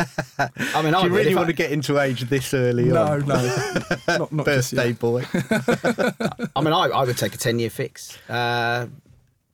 I 0.38 0.82
mean, 0.82 0.94
I 0.94 1.04
you 1.04 1.10
really 1.10 1.34
want 1.34 1.46
I, 1.48 1.52
to 1.52 1.56
get 1.56 1.72
into 1.72 1.98
age 1.98 2.22
this 2.22 2.54
early 2.54 2.84
No, 2.84 3.04
on? 3.04 3.26
no, 3.26 3.34
not, 4.08 4.32
not 4.32 4.44
Birthday 4.46 4.92
boy. 4.92 5.24
I 5.34 6.60
mean, 6.62 6.72
I, 6.72 6.90
I 6.92 7.04
would 7.04 7.18
take 7.18 7.34
a 7.34 7.38
ten-year 7.38 7.70
fix, 7.70 8.16
uh, 8.28 8.86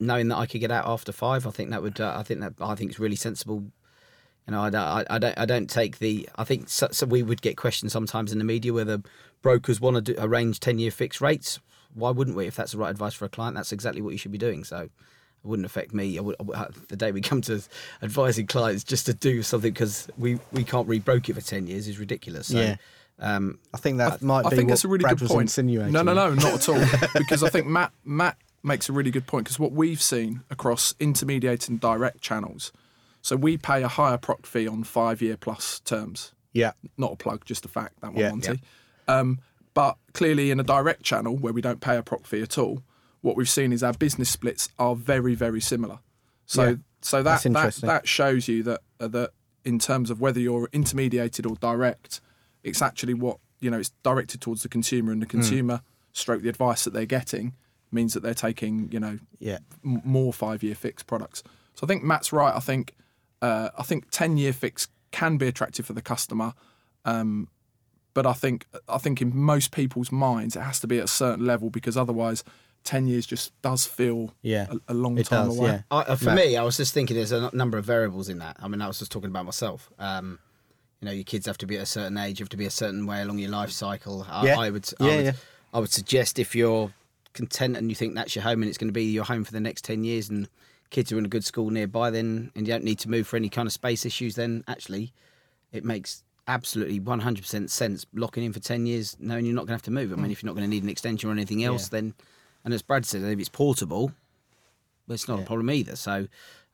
knowing 0.01 0.29
that 0.29 0.37
I 0.37 0.47
could 0.47 0.61
get 0.61 0.71
out 0.71 0.87
after 0.87 1.13
five. 1.13 1.47
I 1.47 1.51
think 1.51 1.71
that 1.71 1.83
would. 1.83 2.01
Uh, 2.01 2.15
I 2.17 2.23
think 2.23 2.41
that. 2.41 2.55
I 2.61 2.75
think 2.75 2.91
it's 2.91 3.01
really 3.01 3.17
sensible. 3.17 3.65
You 4.47 4.53
know, 4.53 4.63
I 4.63 4.71
don't. 4.71 4.83
I, 4.83 5.05
I 5.11 5.19
don't. 5.19 5.39
I 5.39 5.45
don't 5.47 5.69
take 5.69 5.99
the. 5.99 6.29
I 6.37 6.45
think 6.45 6.69
so, 6.69 6.89
so 6.91 7.07
we 7.07 7.23
would 7.23 7.43
get 7.43 7.57
questions 7.57 7.93
sometimes 7.93 8.33
in 8.33 8.39
the 8.39 8.45
media 8.45 8.73
whether 8.73 9.03
brokers 9.43 9.81
want 9.81 9.97
to 9.97 10.03
do, 10.03 10.15
arrange 10.19 10.61
ten-year 10.61 10.91
fixed 10.91 11.21
rates. 11.21 11.61
Why 11.95 12.11
wouldn't 12.11 12.37
we? 12.37 12.47
If 12.47 12.57
that's 12.57 12.73
the 12.73 12.79
right 12.79 12.91
advice 12.91 13.15
for 13.15 13.25
a 13.25 13.29
client, 13.29 13.57
that's 13.57 13.73
exactly 13.73 14.03
what 14.03 14.11
you 14.11 14.19
should 14.19 14.33
be 14.33 14.39
doing. 14.39 14.65
So. 14.65 14.89
It 15.47 15.49
wouldn't 15.49 15.67
affect 15.67 15.95
me. 15.95 16.19
I 16.19 16.21
would, 16.23 16.37
I 16.41 16.43
would- 16.43 16.75
the 16.89 16.97
day 16.97 17.13
we 17.13 17.21
come 17.21 17.41
to 17.43 17.63
advising 18.03 18.47
clients 18.49 18.83
just 18.83 19.07
to 19.07 19.15
do 19.15 19.43
something 19.43 19.73
because 19.73 20.09
we, 20.19 20.41
we 20.53 20.65
can't 20.65 20.89
rebroke 20.89 21.29
it 21.29 21.35
for 21.35 21.41
10 21.41 21.69
years 21.69 21.87
is 21.87 21.99
ridiculous. 22.01 22.49
So, 22.49 22.59
Yeah. 22.61 22.77
um, 23.21 23.59
I 23.73 23.79
think 23.79 23.99
that 23.99 24.15
I, 24.15 24.19
might 24.25 24.45
I 24.47 24.51
be 24.51 24.57
think 24.57 24.69
what 24.69 24.73
that's 24.73 24.85
a 24.85 24.89
really 24.89 25.03
Brad 25.03 25.19
good 25.21 25.29
point. 25.29 25.43
insinuating. 25.43 25.93
No, 25.93 26.03
no, 26.03 26.15
no, 26.15 26.35
not 26.35 26.55
at 26.55 26.69
all. 26.69 26.85
because 27.15 27.45
I 27.45 27.49
think 27.49 27.67
Matt 27.69 27.93
Matt 28.05 28.37
makes 28.65 28.89
a 28.89 28.93
really 28.93 29.13
good 29.13 29.29
point 29.29 29.45
because 29.45 29.61
what 29.61 29.71
we've 29.71 30.03
seen 30.03 30.43
across 30.51 30.95
intermediate 30.99 31.69
and 31.69 31.79
direct 31.81 32.21
channels, 32.21 32.73
so 33.23 33.37
we 33.37 33.57
pay 33.57 33.85
a 33.85 33.89
higher 33.89 34.19
proc 34.19 34.45
fee 34.47 34.67
on 34.67 34.83
five 34.83 35.23
year 35.23 35.37
plus 35.37 35.79
terms. 35.81 36.33
Yeah. 36.53 36.73
Not 36.99 37.13
a 37.13 37.17
plug, 37.17 37.45
just 37.45 37.65
a 37.65 37.69
fact. 37.69 38.01
That 38.01 38.13
one, 38.15 38.21
Yeah. 38.21 38.31
Monty. 38.31 38.61
Um, 39.07 39.39
but 39.75 39.97
clearly, 40.15 40.51
in 40.51 40.59
a 40.59 40.65
direct 40.65 41.03
channel 41.05 41.37
where 41.37 41.53
we 41.53 41.61
don't 41.61 41.81
pay 41.81 41.97
a 41.97 42.03
proc 42.03 42.25
fee 42.27 42.41
at 42.43 42.59
all, 42.59 42.83
what 43.23 43.37
we've 43.37 43.49
seen 43.49 43.73
is 43.73 43.83
our 43.83 43.93
business 43.93 44.31
splits 44.31 44.69
are 44.79 44.95
very, 44.95 45.35
very 45.35 45.61
similar. 45.61 45.99
So, 46.47 46.65
Yeah. 46.65 46.75
so 47.01 47.23
that 47.23 47.43
that, 47.43 47.75
that 47.83 48.09
shows 48.09 48.49
you 48.49 48.63
that 48.65 48.81
uh, 49.01 49.09
that 49.09 49.31
in 49.65 49.79
terms 49.79 50.11
of 50.11 50.21
whether 50.21 50.39
you're 50.41 50.69
intermediated 50.73 51.45
or 51.47 51.57
direct, 51.57 52.21
it's 52.63 52.81
actually 52.83 53.15
what 53.15 53.39
you 53.61 53.71
know. 53.71 53.79
It's 53.79 53.91
directed 54.03 54.41
towards 54.41 54.63
the 54.63 54.69
consumer, 54.69 55.13
and 55.13 55.21
the 55.23 55.27
consumer 55.27 55.81
stroke 56.13 56.43
the 56.43 56.49
advice 56.49 56.85
that 56.85 56.93
they're 56.93 57.05
getting 57.07 57.55
means 57.93 58.15
that 58.15 58.21
they're 58.23 58.35
taking 58.35 58.91
you 58.93 59.01
know 59.01 59.19
Yeah. 59.39 59.59
m- 59.85 60.03
more 60.05 60.33
five 60.33 60.63
year 60.63 60.75
fixed 60.75 61.07
products. 61.07 61.43
So 61.75 61.85
I 61.85 61.89
think 61.89 62.03
Matt's 62.05 62.33
right. 62.33 62.55
I 62.55 62.61
think 62.61 62.95
uh, 63.43 63.71
I 63.79 63.83
think 63.83 64.11
ten 64.11 64.37
year 64.37 64.53
fix 64.53 64.89
can 65.11 65.37
be 65.37 65.47
attractive 65.49 65.87
for 65.87 65.93
the 65.95 66.03
customer, 66.03 66.53
um, 67.05 67.49
but 68.15 68.27
I 68.27 68.33
think 68.33 68.67
I 68.89 68.99
think 68.99 69.21
in 69.23 69.37
most 69.37 69.73
people's 69.73 70.11
minds 70.13 70.57
it 70.57 70.61
has 70.61 70.81
to 70.81 70.87
be 70.87 70.99
at 70.99 71.05
a 71.05 71.09
certain 71.09 71.45
level 71.47 71.71
because 71.71 71.97
otherwise 71.97 72.45
ten 72.87 73.07
years 73.07 73.27
just 73.27 73.53
does 73.61 73.85
feel 73.85 74.33
Yeah. 74.43 74.67
a, 74.89 74.93
a 74.93 74.95
long 74.95 75.19
It 75.19 75.27
time 75.27 75.49
does, 75.49 75.59
away. 75.59 75.69
yeah. 75.71 75.83
I, 75.91 76.01
uh, 76.03 76.17
for 76.17 76.25
Matt. 76.27 76.37
me, 76.37 76.57
I 76.57 76.63
was 76.63 76.77
just 76.79 76.95
thinking 76.95 77.17
there's 77.17 77.33
a 77.33 77.51
number 77.55 77.77
of 77.77 77.85
variables 77.85 78.29
in 78.31 78.39
that. 78.39 78.57
I 78.61 78.69
mean, 78.69 78.81
I 78.81 78.87
was 78.87 78.99
just 78.99 79.13
talking 79.13 79.29
about 79.31 79.45
myself. 79.45 79.91
Um, 79.99 80.39
you 81.01 81.07
know, 81.07 81.13
your 81.13 81.25
kids 81.25 81.45
have 81.47 81.59
to 81.59 81.67
be 81.67 81.77
at 81.77 81.83
a 81.83 81.87
certain 81.87 82.17
age, 82.17 82.41
you 82.41 82.45
have 82.45 82.49
to 82.51 82.57
be 82.57 82.65
a 82.67 82.71
certain 82.71 83.05
way 83.07 83.21
along 83.21 83.39
your 83.39 83.51
life 83.51 83.71
cycle. 83.71 84.27
I, 84.31 84.47
Yeah. 84.47 84.59
I 84.59 84.71
would, 84.71 84.89
I 84.99 85.07
Yeah, 85.09 85.17
would, 85.17 85.25
yeah. 85.27 85.33
I 85.75 85.79
would 85.81 85.93
suggest 85.93 86.39
if 86.39 86.55
you're 86.55 86.93
content 87.35 87.77
and 87.77 87.91
you 87.91 87.95
think 87.95 88.15
that's 88.15 88.35
your 88.35 88.45
home 88.45 88.63
and 88.63 88.69
it's 88.71 88.79
going 88.79 88.89
to 88.89 88.93
be 88.95 89.05
your 89.05 89.25
home 89.25 89.45
for 89.45 89.53
the 89.53 89.61
next 89.61 89.85
ten 89.85 90.05
years, 90.05 90.31
and 90.31 90.49
kids 90.89 91.13
are 91.13 91.19
in 91.19 91.25
a 91.27 91.29
good 91.29 91.45
school 91.45 91.69
nearby, 91.71 92.11
then 92.11 92.51
and 92.55 92.67
you 92.67 92.73
don't 92.73 92.85
need 92.85 92.99
to 93.01 93.11
move 93.11 93.27
for 93.27 93.37
any 93.37 93.49
kind 93.51 93.67
of 93.67 93.73
space 93.73 94.07
issues, 94.07 94.37
then 94.37 94.65
actually, 94.69 95.13
it 95.73 95.85
makes 95.85 96.23
absolutely 96.49 97.01
100% 97.01 97.69
sense 97.69 98.07
locking 98.15 98.45
in 98.45 98.53
for 98.53 98.61
10 98.61 98.87
years 98.87 99.17
knowing 99.19 99.45
you're 99.45 99.53
not 99.55 99.63
going 99.63 99.69
to 99.69 99.73
have 99.75 99.83
to 99.83 99.91
move. 99.91 100.13
I 100.13 100.17
mean, 100.17 100.31
if 100.31 100.43
you're 100.43 100.47
not 100.49 100.55
going 100.55 100.65
to 100.65 100.71
need 100.71 100.85
an 100.85 100.89
extension 100.89 101.29
or 101.29 101.33
anything 101.33 101.65
else, 101.65 101.87
Yeah. 101.93 102.01
then, 102.01 102.15
and 102.67 102.75
as 102.75 102.83
Brad 102.83 103.07
said, 103.07 103.23
if 103.23 103.39
it's 103.39 103.49
portable, 103.49 104.11
it's 105.09 105.29
not 105.29 105.39
a 105.39 105.43
problem 105.45 105.71
either. 105.71 105.95
So 105.95 106.27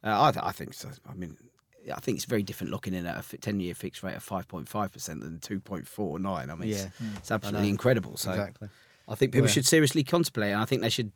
uh, 0.03 0.23
I, 0.23 0.33
th- 0.33 0.43
I 0.45 0.51
think 0.51 0.73
so. 0.73 0.89
I 1.09 1.13
mean, 1.13 1.37
I 1.95 2.01
think 2.01 2.17
it's 2.17 2.25
very 2.25 2.43
different 2.43 2.73
looking 2.73 2.95
in 2.95 3.05
at 3.05 3.33
a 3.35 3.37
10 3.37 3.61
year 3.61 3.75
fixed 3.75 4.03
rate 4.03 4.17
of 4.17 4.25
5.5% 4.27 5.07
than 5.21 5.39
2.49. 5.39 6.27
I 6.27 6.55
mean, 6.55 6.71
it's, 6.71 6.83
Yeah. 6.85 6.89
it's 7.19 7.31
absolutely 7.31 7.69
incredible. 7.69 8.17
So 8.17 8.31
Exactly. 8.31 8.69
I 9.07 9.15
think 9.17 9.33
people 9.33 9.49
Yeah. 9.49 9.53
should 9.53 9.67
seriously 9.67 10.03
contemplate, 10.03 10.53
and 10.53 10.63
I 10.63 10.65
think 10.65 10.81
they 10.81 10.89
should 10.89 11.13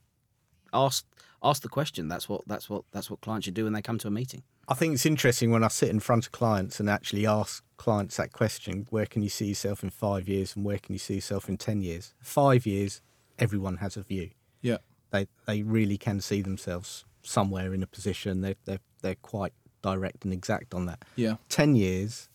ask 0.74 1.06
ask 1.42 1.62
the 1.62 1.68
question. 1.68 2.08
That's 2.08 2.28
what 2.28 2.42
that's 2.46 2.68
what 2.68 2.82
that's 2.92 3.08
what 3.10 3.20
clients 3.22 3.46
should 3.46 3.54
do 3.54 3.64
when 3.64 3.72
they 3.72 3.80
come 3.80 3.96
to 3.98 4.08
a 4.08 4.10
meeting. 4.10 4.42
I 4.68 4.74
think 4.74 4.92
it's 4.94 5.06
interesting 5.06 5.50
when 5.52 5.64
I 5.64 5.68
sit 5.68 5.88
in 5.88 6.00
front 6.00 6.26
of 6.26 6.32
clients 6.32 6.80
and 6.80 6.90
actually 6.90 7.24
ask 7.26 7.64
clients 7.78 8.16
that 8.18 8.32
question 8.32 8.86
where 8.90 9.06
can 9.06 9.22
you 9.22 9.28
see 9.30 9.46
yourself 9.46 9.82
in 9.82 9.88
five 9.90 10.28
years 10.28 10.54
and 10.56 10.64
where 10.66 10.78
can 10.78 10.92
you 10.92 10.98
see 10.98 11.14
yourself 11.14 11.48
in 11.48 11.56
10 11.56 11.80
years? 11.82 12.12
Five 12.20 12.66
years, 12.66 13.00
everyone 13.38 13.76
has 13.76 13.96
a 13.96 14.02
view. 14.02 14.30
Yeah, 14.66 14.78
They, 15.10 15.26
they 15.46 15.62
really 15.62 15.96
can 15.98 16.20
see 16.20 16.42
themselves 16.42 17.04
somewhere 17.22 17.72
in 17.74 17.82
a 17.82 17.86
position. 17.86 18.40
They're, 18.40 18.56
they're, 18.64 18.80
they're 19.02 19.14
quite 19.16 19.52
direct 19.82 20.24
and 20.24 20.32
exact 20.32 20.74
on 20.74 20.86
that. 20.86 21.04
yeah, 21.16 21.36
10 21.48 21.76
years, 21.76 22.28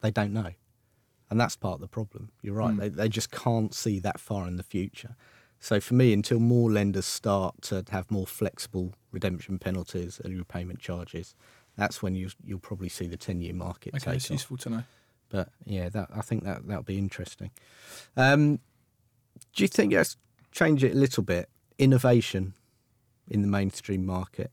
they 0.00 0.10
don't 0.10 0.32
know. 0.32 0.50
And 1.30 1.40
that's 1.40 1.56
part 1.56 1.74
of 1.74 1.80
the 1.80 1.88
problem. 1.88 2.30
You're 2.42 2.54
right. 2.56 2.76
They, 2.76 2.88
they 2.90 3.08
just 3.08 3.30
can't 3.30 3.72
see 3.72 3.98
that 4.00 4.20
far 4.20 4.46
in 4.46 4.56
the 4.56 4.62
future. 4.62 5.16
So 5.60 5.80
for 5.80 5.94
me, 5.94 6.12
until 6.12 6.40
more 6.40 6.70
lenders 6.70 7.06
start 7.06 7.62
to 7.62 7.84
have 7.90 8.10
more 8.10 8.26
flexible 8.26 8.92
redemption 9.12 9.58
penalties, 9.58 10.20
early 10.24 10.34
repayment 10.36 10.80
charges, 10.80 11.34
that's 11.76 12.02
when 12.02 12.14
you, 12.14 12.28
you'll 12.44 12.58
probably 12.58 12.88
see 12.90 13.06
the 13.06 13.16
10 13.16 13.40
year 13.40 13.54
market 13.54 13.94
okay, 13.94 14.04
take 14.04 14.16
it's 14.16 14.26
off. 14.26 14.30
useful 14.32 14.56
to 14.58 14.70
know. 14.70 14.82
But 15.30 15.48
yeah, 15.64 15.88
that 15.88 16.08
I 16.14 16.20
think 16.20 16.44
that 16.44 16.66
that'll 16.66 16.82
be 16.82 16.98
interesting. 16.98 17.50
Um, 18.16 18.58
do 19.54 19.64
you 19.64 19.68
think 19.68 19.94
let's 19.94 20.16
change 20.50 20.84
it 20.84 20.92
a 20.92 20.98
little 20.98 21.22
bit? 21.22 21.48
Innovation 21.82 22.54
in 23.28 23.42
the 23.42 23.48
mainstream 23.48 24.06
market. 24.06 24.52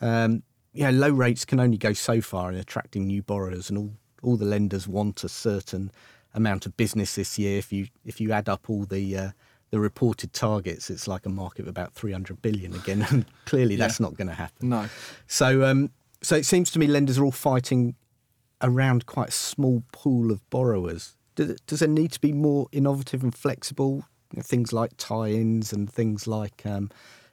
Um, 0.00 0.42
yeah, 0.72 0.90
low 0.90 1.10
rates 1.10 1.44
can 1.44 1.60
only 1.60 1.78
go 1.78 1.92
so 1.92 2.20
far 2.20 2.50
in 2.50 2.58
attracting 2.58 3.06
new 3.06 3.22
borrowers, 3.22 3.70
and 3.70 3.78
all 3.78 3.92
all 4.22 4.36
the 4.36 4.44
lenders 4.44 4.88
want 4.88 5.22
a 5.24 5.28
certain 5.28 5.92
amount 6.34 6.66
of 6.66 6.76
business 6.76 7.14
this 7.14 7.38
year. 7.38 7.58
If 7.58 7.72
you 7.72 7.88
if 8.04 8.20
you 8.20 8.32
add 8.32 8.48
up 8.48 8.68
all 8.68 8.84
the 8.84 9.16
uh, 9.16 9.30
the 9.70 9.80
reported 9.80 10.32
targets, 10.32 10.90
it's 10.90 11.08
like 11.08 11.26
a 11.26 11.28
market 11.28 11.62
of 11.62 11.68
about 11.68 11.92
300 11.92 12.40
billion 12.42 12.74
again, 12.74 13.06
and 13.10 13.24
clearly 13.46 13.76
that's 13.76 14.00
not 14.00 14.14
going 14.14 14.28
to 14.28 14.34
happen. 14.34 14.68
No, 14.68 14.88
So, 15.26 15.64
um, 15.64 15.90
so 16.22 16.36
it 16.36 16.46
seems 16.46 16.70
to 16.72 16.78
me 16.78 16.86
lenders 16.86 17.18
are 17.18 17.24
all 17.24 17.32
fighting 17.32 17.96
around 18.62 19.06
quite 19.06 19.28
a 19.28 19.32
small 19.32 19.82
pool 19.92 20.30
of 20.30 20.48
borrowers. 20.50 21.16
Does, 21.34 21.60
does 21.66 21.80
there 21.80 21.88
need 21.88 22.12
to 22.12 22.20
be 22.20 22.32
more 22.32 22.68
innovative 22.72 23.22
and 23.22 23.34
flexible 23.34 24.04
things 24.40 24.72
like 24.72 24.92
tie-ins 24.96 25.72
and 25.72 25.90
things 25.90 26.26
like 26.26 26.64
um, 26.64 26.90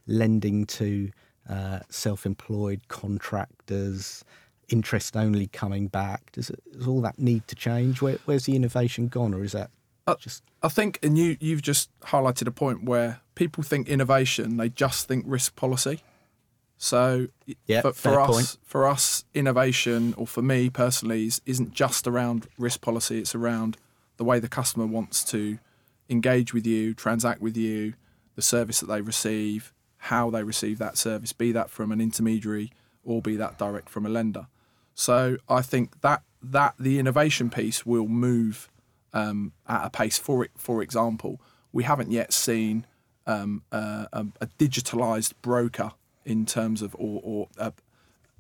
lending 0.08 0.66
to 0.66 1.12
uh, 1.50 1.80
self-employed 1.90 2.88
contractors, 2.88 4.24
interest 4.70 5.16
only 5.16 5.48
coming 5.48 5.88
back? 5.88 6.32
Does, 6.32 6.50
it, 6.50 6.62
does 6.72 6.88
all 6.88 7.02
that 7.02 7.20
need 7.20 7.48
to 7.48 7.56
change? 7.56 8.02
Where, 8.02 8.18
where's 8.26 8.46
the 8.46 8.56
innovation 8.56 9.08
gone, 9.08 9.34
or 9.34 9.44
is 9.44 9.52
that 9.52 9.70
Uh, 10.08 10.16
just 10.16 10.44
I 10.62 10.70
think, 10.70 11.00
and 11.04 11.18
you 11.18 11.38
you've 11.40 11.62
just 11.62 11.90
highlighted 12.02 12.48
a 12.48 12.52
point 12.52 12.84
where 12.84 13.22
people 13.36 13.64
think 13.64 13.88
innovation, 13.88 14.58
they 14.58 14.70
just 14.70 15.08
think 15.08 15.26
risk 15.28 15.56
policy. 15.56 16.02
So 16.78 17.28
Yeah, 17.68 17.82
for, 17.82 17.94
for 17.94 18.20
us, 18.20 18.30
point. 18.30 18.58
for 18.66 18.86
us, 18.86 19.24
innovation, 19.34 20.14
or 20.18 20.28
for 20.28 20.42
me 20.42 20.70
personally, 20.70 21.26
is, 21.28 21.42
isn't 21.46 21.74
just 21.74 22.08
around 22.08 22.48
risk 22.58 22.82
policy. 22.82 23.20
It's 23.20 23.34
around 23.36 23.78
the 24.18 24.24
way 24.26 24.40
the 24.40 24.50
customer 24.50 24.86
wants 24.86 25.24
to 25.26 25.60
engage 26.10 26.54
with 26.54 26.66
you, 26.68 26.94
transact 26.94 27.42
with 27.42 27.56
you, 27.58 27.94
the 28.36 28.42
service 28.42 28.80
that 28.80 28.88
they 28.88 29.02
receive, 29.02 29.74
how 29.98 30.30
they 30.30 30.44
receive 30.44 30.78
that 30.80 30.98
service, 30.98 31.34
be 31.34 31.52
that 31.52 31.70
from 31.70 31.92
an 31.92 32.02
intermediary 32.02 32.72
or 33.04 33.22
be 33.22 33.36
that 33.36 33.58
direct 33.58 33.90
from 33.90 34.06
a 34.06 34.10
lender. 34.10 34.48
So 34.96 35.38
I 35.50 35.62
think 35.62 36.02
that 36.02 36.22
that 36.42 36.76
the 36.78 37.00
innovation 37.00 37.50
piece 37.50 37.86
will 37.86 38.08
move 38.08 38.70
um, 39.14 39.54
at 39.68 39.86
a 39.86 39.90
pace. 39.90 40.18
For 40.18 40.44
it, 40.44 40.52
for 40.58 40.82
example, 40.84 41.40
we 41.72 41.84
haven't 41.84 42.12
yet 42.12 42.34
seen 42.34 42.86
um, 43.26 43.64
a, 43.72 44.08
a, 44.12 44.26
a 44.42 44.48
digitalized 44.60 45.34
broker 45.42 45.92
in 46.26 46.46
terms 46.46 46.82
of 46.82 46.96
or, 46.96 47.22
or 47.24 47.48
a, 47.58 47.72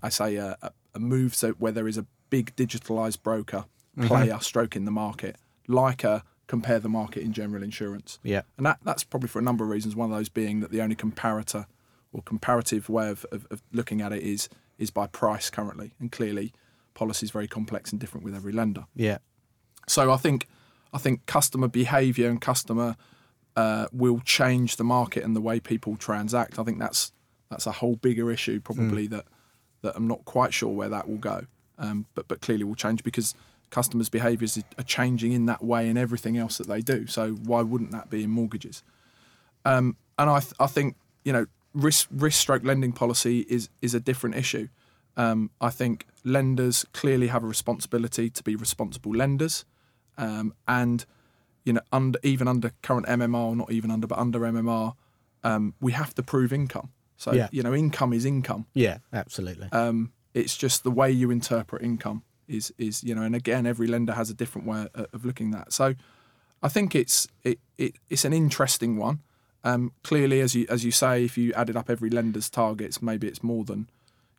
I 0.01 0.09
say 0.09 0.35
a, 0.35 0.57
a- 0.61 0.71
a 0.95 0.99
move 0.99 1.33
so 1.33 1.53
where 1.53 1.71
there 1.71 1.87
is 1.87 1.97
a 1.97 2.05
big 2.29 2.55
digitalized 2.55 3.23
broker 3.23 3.65
player 4.07 4.37
stroke 4.41 4.75
in 4.75 4.85
the 4.85 4.91
market, 4.91 5.37
like 5.67 6.03
a 6.03 6.23
compare 6.47 6.79
the 6.79 6.89
market 6.89 7.23
in 7.23 7.33
general 7.33 7.63
insurance. 7.63 8.19
yeah, 8.23 8.41
And 8.57 8.65
that, 8.65 8.79
that's 8.83 9.03
probably 9.03 9.29
for 9.29 9.39
a 9.39 9.41
number 9.41 9.63
of 9.63 9.69
reasons. 9.69 9.95
One 9.95 10.11
of 10.11 10.17
those 10.17 10.29
being 10.29 10.59
that 10.59 10.71
the 10.71 10.81
only 10.81 10.95
comparator 10.95 11.65
or 12.11 12.21
comparative 12.21 12.89
way 12.89 13.09
of, 13.09 13.25
of, 13.31 13.47
of 13.49 13.61
looking 13.71 14.01
at 14.01 14.11
it 14.11 14.23
is 14.23 14.49
is 14.77 14.91
by 14.91 15.07
price 15.07 15.49
currently. 15.49 15.93
And 15.99 16.11
clearly, 16.11 16.51
policy 16.93 17.25
is 17.25 17.31
very 17.31 17.47
complex 17.47 17.91
and 17.91 17.99
different 17.99 18.23
with 18.23 18.35
every 18.35 18.51
lender. 18.51 18.85
yeah, 18.95 19.19
So 19.87 20.11
I 20.11 20.17
think 20.17 20.47
I 20.93 20.97
think 20.97 21.25
customer 21.25 21.67
behaviour 21.67 22.29
and 22.29 22.39
customer 22.39 22.95
uh, 23.55 23.87
will 23.91 24.19
change 24.19 24.75
the 24.75 24.83
market 24.83 25.23
and 25.23 25.35
the 25.35 25.41
way 25.41 25.59
people 25.59 25.95
transact. 25.95 26.59
I 26.59 26.63
think 26.63 26.79
that's 26.79 27.11
that's 27.49 27.65
a 27.67 27.71
whole 27.71 27.95
bigger 27.95 28.31
issue 28.31 28.59
probably 28.59 29.07
that 29.07 29.25
that 29.81 29.95
I'm 29.95 30.07
not 30.07 30.25
quite 30.25 30.53
sure 30.53 30.69
where 30.69 30.89
that 30.89 31.07
will 31.07 31.17
go. 31.17 31.45
Um, 31.77 32.05
but 32.15 32.27
but 32.27 32.41
clearly 32.41 32.63
will 32.63 32.75
change 32.75 33.03
because 33.03 33.33
customers' 33.73 34.09
behaviours 34.09 34.57
are 34.77 34.83
changing 34.83 35.31
in 35.33 35.47
that 35.47 35.63
way 35.63 35.89
in 35.89 35.97
everything 35.97 36.37
else 36.37 36.57
that 36.59 36.67
they 36.67 36.81
do. 36.81 37.07
So 37.07 37.31
why 37.31 37.61
wouldn't 37.63 37.91
that 37.91 38.09
be 38.09 38.23
in 38.23 38.29
mortgages? 38.29 38.83
Um, 39.65 39.97
and 40.19 40.29
I, 40.29 40.39
th- 40.39 40.53
I 40.59 40.67
think 40.67 40.95
you 41.25 41.33
know 41.33 41.45
risk 41.73 42.07
risk 42.11 42.39
stroke 42.39 42.63
lending 42.63 42.91
policy 42.93 43.39
is 43.49 43.69
is 43.81 43.93
a 43.95 43.99
different 43.99 44.35
issue. 44.35 44.67
Um, 45.17 45.49
I 45.59 45.69
think 45.79 46.05
lenders 46.23 46.85
clearly 46.93 47.27
have 47.27 47.43
a 47.43 47.47
responsibility 47.47 48.29
to 48.29 48.43
be 48.43 48.55
responsible 48.55 49.11
lenders, 49.15 49.65
um, 50.17 50.53
and 50.67 51.05
you 51.65 51.73
know 51.73 51.81
under 51.91 52.19
even 52.23 52.47
under 52.47 52.71
current 52.83 53.07
MMR, 53.07 53.55
not 53.55 53.71
even 53.71 53.89
under 53.91 54.07
but 54.07 54.19
under 54.19 54.39
MMR, 54.39 54.93
um, 55.43 55.73
we 55.81 55.91
have 55.93 56.13
to 56.15 56.23
prove 56.23 56.53
income. 56.53 56.89
So 57.17 57.31
Yeah. 57.31 57.47
you 57.51 57.63
know 57.63 57.73
income 57.73 58.13
is 58.13 58.25
income. 58.25 58.65
yeah, 58.75 58.97
absolutely. 59.11 59.67
Um, 59.71 60.11
it's 60.33 60.57
just 60.57 60.83
the 60.83 60.91
way 60.91 61.11
you 61.11 61.31
interpret 61.31 61.81
income 61.83 62.21
is 62.47 62.73
is 62.77 63.03
you 63.03 63.13
know, 63.15 63.21
and 63.23 63.35
again, 63.35 63.65
every 63.65 63.87
lender 63.87 64.13
has 64.13 64.29
a 64.29 64.33
different 64.33 64.67
way 64.67 64.87
of 64.93 65.07
of 65.13 65.25
looking 65.25 65.53
at. 65.53 65.65
That. 65.65 65.73
So, 65.73 65.95
I 66.61 66.69
think 66.69 66.95
it's 66.95 67.27
it, 67.43 67.59
it 67.77 67.95
it's 68.09 68.25
an 68.25 68.33
interesting 68.33 68.97
one. 68.97 69.19
Um, 69.63 69.91
clearly, 70.03 70.41
as 70.41 70.55
you 70.55 70.65
as 70.69 70.83
you 70.83 70.91
say, 70.91 71.23
if 71.23 71.37
you 71.37 71.53
added 71.53 71.75
up 71.77 71.89
every 71.89 72.09
lender's 72.09 72.49
targets, 72.49 73.01
maybe 73.01 73.27
it's 73.27 73.41
more 73.43 73.63
than 73.63 73.89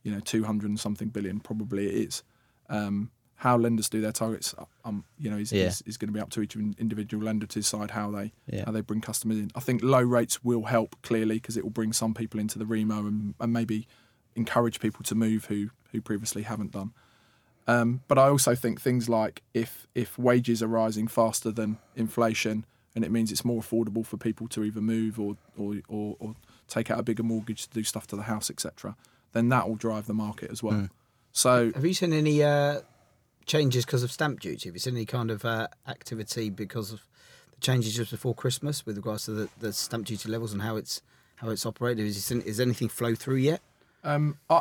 you 0.02 0.12
know 0.12 0.20
two 0.20 0.44
hundred 0.44 0.68
and 0.68 0.78
something 0.80 1.08
billion. 1.08 1.40
Probably 1.40 1.86
it 1.86 1.94
is. 2.08 2.22
Um, 2.68 3.10
how 3.36 3.58
lenders 3.58 3.88
do 3.90 4.00
their 4.00 4.12
targets, 4.12 4.54
um, 4.84 5.04
you 5.18 5.28
know, 5.28 5.36
is, 5.36 5.52
Yeah. 5.52 5.66
is, 5.66 5.82
is 5.82 5.96
going 5.98 6.08
to 6.08 6.12
be 6.14 6.20
up 6.20 6.30
to 6.30 6.40
each 6.40 6.56
individual 6.56 7.24
lender 7.24 7.46
to 7.46 7.58
decide 7.58 7.90
how 7.90 8.10
they 8.10 8.32
Yeah. 8.46 8.64
how 8.64 8.72
they 8.72 8.80
bring 8.80 9.00
customers 9.00 9.38
in. 9.38 9.50
I 9.54 9.60
think 9.60 9.82
low 9.82 10.00
rates 10.00 10.42
will 10.44 10.64
help 10.64 10.96
clearly 11.02 11.34
because 11.34 11.56
it 11.58 11.64
will 11.64 11.70
bring 11.70 11.92
some 11.92 12.14
people 12.14 12.38
into 12.40 12.58
the 12.58 12.64
remo 12.64 13.00
and, 13.06 13.34
and 13.40 13.52
maybe 13.52 13.86
encourage 14.36 14.78
people 14.80 15.02
to 15.04 15.14
move 15.14 15.46
who 15.46 15.70
who 15.92 16.00
previously 16.00 16.42
haven't 16.42 16.72
done. 16.72 16.92
Um, 17.66 18.02
but 18.08 18.18
I 18.18 18.28
also 18.28 18.54
think 18.54 18.80
things 18.80 19.08
like 19.08 19.42
if 19.54 19.86
if 19.94 20.18
wages 20.18 20.62
are 20.62 20.66
rising 20.68 21.08
faster 21.08 21.50
than 21.50 21.78
inflation, 21.96 22.66
and 22.94 23.04
it 23.04 23.10
means 23.10 23.32
it's 23.32 23.44
more 23.44 23.62
affordable 23.62 24.04
for 24.04 24.16
people 24.16 24.48
to 24.48 24.64
either 24.64 24.80
move 24.80 25.18
or 25.18 25.36
or, 25.56 25.76
or, 25.88 26.16
or 26.18 26.34
take 26.68 26.90
out 26.90 26.98
a 26.98 27.02
bigger 27.02 27.22
mortgage 27.22 27.66
to 27.66 27.74
do 27.74 27.82
stuff 27.82 28.06
to 28.08 28.16
the 28.16 28.22
house, 28.22 28.50
etc., 28.50 28.96
then 29.32 29.48
that 29.48 29.68
will 29.68 29.76
drive 29.76 30.06
the 30.06 30.14
market 30.14 30.50
as 30.50 30.62
well. 30.62 30.88
So 31.32 31.72
Have 31.74 31.84
you 31.84 31.94
seen 31.94 32.12
any 32.12 32.42
uh, 32.42 32.80
changes 33.44 33.84
because 33.84 34.02
of 34.02 34.12
stamp 34.12 34.40
duty? 34.40 34.68
Have 34.68 34.76
you 34.76 34.78
seen 34.80 34.94
any 34.94 35.04
kind 35.06 35.30
of 35.30 35.44
uh, 35.44 35.68
activity 35.88 36.48
because 36.48 36.92
of 36.92 37.00
the 37.52 37.60
changes 37.60 37.96
just 37.96 38.12
before 38.12 38.34
Christmas 38.34 38.86
with 38.86 38.96
regards 38.96 39.24
to 39.24 39.32
the, 39.32 39.48
the 39.58 39.72
stamp 39.72 40.06
duty 40.06 40.28
levels 40.28 40.52
and 40.52 40.62
how 40.62 40.76
it's 40.76 41.02
how 41.36 41.50
it's 41.50 41.66
operated? 41.66 42.06
Is, 42.06 42.30
is 42.30 42.60
anything 42.60 42.88
flow 42.88 43.14
through 43.14 43.36
yet? 43.36 43.60
Um, 44.04 44.38
I, 44.48 44.60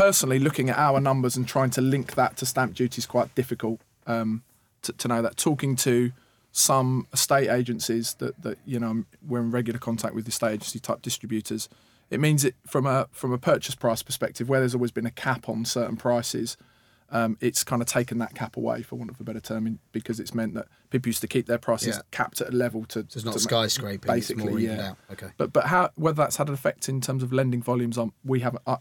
personally, 0.00 0.38
looking 0.38 0.70
at 0.70 0.78
our 0.78 1.00
numbers 1.00 1.36
and 1.36 1.46
trying 1.46 1.70
to 1.70 1.80
link 1.80 2.14
that 2.14 2.36
to 2.38 2.46
stamp 2.46 2.74
duty 2.74 2.98
is 2.98 3.06
quite 3.06 3.34
difficult 3.34 3.80
um, 4.06 4.42
to, 4.82 4.92
to 4.94 5.08
know 5.08 5.20
that. 5.20 5.36
Talking 5.36 5.76
to 5.76 6.12
some 6.52 7.06
estate 7.12 7.48
agencies 7.48 8.14
that, 8.14 8.42
that 8.42 8.58
you 8.64 8.80
know 8.80 9.04
we're 9.26 9.40
in 9.40 9.50
regular 9.50 9.78
contact 9.78 10.14
with 10.14 10.26
estate 10.26 10.54
agency 10.54 10.78
type 10.78 11.02
distributors, 11.02 11.68
it 12.08 12.18
means 12.18 12.44
it 12.44 12.54
from 12.66 12.86
a 12.86 13.08
from 13.12 13.32
a 13.32 13.38
purchase 13.38 13.74
price 13.74 14.02
perspective, 14.02 14.48
where 14.48 14.60
there's 14.60 14.74
always 14.74 14.90
been 14.90 15.06
a 15.06 15.10
cap 15.10 15.48
on 15.48 15.64
certain 15.64 15.96
prices. 15.96 16.56
Um, 17.12 17.36
it's 17.40 17.64
kind 17.64 17.82
of 17.82 17.88
taken 17.88 18.18
that 18.18 18.36
cap 18.36 18.56
away, 18.56 18.82
for 18.82 18.94
want 18.94 19.10
of 19.10 19.20
a 19.20 19.24
better 19.24 19.40
term, 19.40 19.80
because 19.90 20.20
it's 20.20 20.32
meant 20.32 20.54
that 20.54 20.68
people 20.90 21.08
used 21.08 21.20
to 21.22 21.26
keep 21.26 21.46
their 21.46 21.58
prices 21.58 21.96
Yeah. 21.96 22.02
capped 22.12 22.40
at 22.40 22.50
a 22.54 22.56
level 22.56 22.84
to. 22.84 23.00
So 23.00 23.16
it's 23.16 23.24
not 23.24 23.32
to 23.32 23.40
skyscraping, 23.40 24.06
basically, 24.06 24.64
yeah. 24.64 24.92
Okay. 25.10 25.30
But 25.36 25.52
but 25.52 25.66
how 25.66 25.90
whether 25.96 26.16
that's 26.16 26.36
had 26.36 26.46
an 26.48 26.54
effect 26.54 26.88
in 26.88 27.00
terms 27.00 27.22
of 27.24 27.32
lending 27.32 27.62
volumes 27.62 27.98
on 27.98 28.12
we 28.24 28.40
haven't 28.40 28.62
uh, 28.64 28.76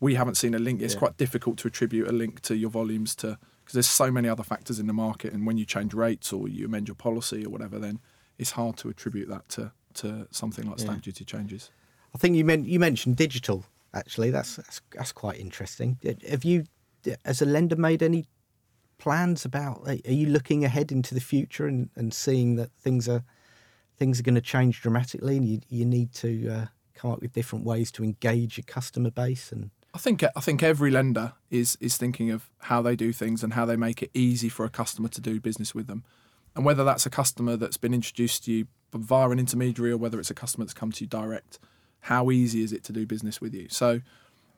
we 0.00 0.14
haven't 0.14 0.36
seen 0.36 0.54
a 0.54 0.58
link. 0.58 0.82
It's 0.82 0.94
Yeah. 0.94 1.00
quite 1.00 1.16
difficult 1.16 1.58
to 1.58 1.68
attribute 1.68 2.08
a 2.08 2.12
link 2.12 2.40
to 2.42 2.56
your 2.56 2.70
volumes 2.70 3.14
to 3.16 3.38
because 3.60 3.74
there's 3.74 3.90
so 3.90 4.12
many 4.12 4.28
other 4.28 4.44
factors 4.44 4.78
in 4.78 4.86
the 4.86 4.92
market, 4.92 5.32
and 5.32 5.44
when 5.46 5.58
you 5.58 5.64
change 5.64 5.92
rates 5.92 6.32
or 6.32 6.48
you 6.48 6.66
amend 6.66 6.86
your 6.86 6.94
policy 6.94 7.44
or 7.44 7.50
whatever, 7.50 7.80
then 7.80 7.98
it's 8.38 8.52
hard 8.52 8.76
to 8.78 8.88
attribute 8.88 9.28
that 9.28 9.48
to 9.50 9.72
to 9.94 10.28
something 10.30 10.68
like 10.68 10.78
stamp 10.78 11.02
duty 11.02 11.24
changes. 11.24 11.70
I 12.14 12.18
think 12.18 12.36
you 12.36 12.44
meant 12.44 12.66
you 12.66 12.78
mentioned 12.78 13.16
digital. 13.16 13.64
Actually, 13.92 14.30
that's 14.30 14.56
that's, 14.56 14.80
that's 14.92 15.12
quite 15.12 15.40
interesting. 15.40 15.98
Have 16.28 16.44
you, 16.44 16.64
as 17.24 17.40
a 17.42 17.46
lender, 17.46 17.76
made 17.76 18.02
any 18.02 18.26
plans 18.98 19.44
about? 19.44 19.88
Are 19.88 20.12
you 20.12 20.26
looking 20.26 20.64
ahead 20.64 20.92
into 20.92 21.14
the 21.14 21.20
future 21.20 21.66
and, 21.66 21.90
and 21.96 22.12
seeing 22.14 22.56
that 22.56 22.70
things 22.72 23.08
are 23.08 23.24
things 23.96 24.20
are 24.20 24.22
going 24.22 24.34
to 24.34 24.40
change 24.40 24.82
dramatically, 24.82 25.36
and 25.36 25.48
you 25.48 25.60
you 25.68 25.84
need 25.86 26.12
to 26.14 26.48
uh, 26.48 26.66
come 26.94 27.10
up 27.10 27.20
with 27.20 27.32
different 27.32 27.64
ways 27.64 27.90
to 27.92 28.04
engage 28.04 28.58
your 28.58 28.64
customer 28.66 29.10
base 29.10 29.50
and 29.50 29.70
I 29.96 29.98
think 29.98 30.22
I 30.22 30.40
think 30.40 30.62
every 30.62 30.90
lender 30.90 31.32
is 31.50 31.78
is 31.80 31.96
thinking 31.96 32.30
of 32.30 32.50
how 32.58 32.82
they 32.82 32.96
do 32.96 33.14
things 33.14 33.42
and 33.42 33.54
how 33.54 33.64
they 33.64 33.76
make 33.76 34.02
it 34.02 34.10
easy 34.12 34.50
for 34.50 34.66
a 34.66 34.68
customer 34.68 35.08
to 35.08 35.22
do 35.22 35.40
business 35.40 35.74
with 35.74 35.86
them, 35.86 36.04
and 36.54 36.66
whether 36.66 36.84
that's 36.84 37.06
a 37.06 37.10
customer 37.10 37.56
that's 37.56 37.78
been 37.78 37.94
introduced 37.94 38.44
to 38.44 38.52
you 38.52 38.66
via 38.92 39.30
an 39.30 39.38
intermediary 39.38 39.92
or 39.92 39.96
whether 39.96 40.20
it's 40.20 40.28
a 40.30 40.34
customer 40.34 40.66
that's 40.66 40.74
come 40.74 40.92
to 40.92 41.04
you 41.04 41.08
direct, 41.08 41.58
how 42.00 42.30
easy 42.30 42.62
is 42.62 42.74
it 42.74 42.84
to 42.84 42.92
do 42.92 43.06
business 43.06 43.40
with 43.40 43.54
you? 43.54 43.68
So, 43.70 44.02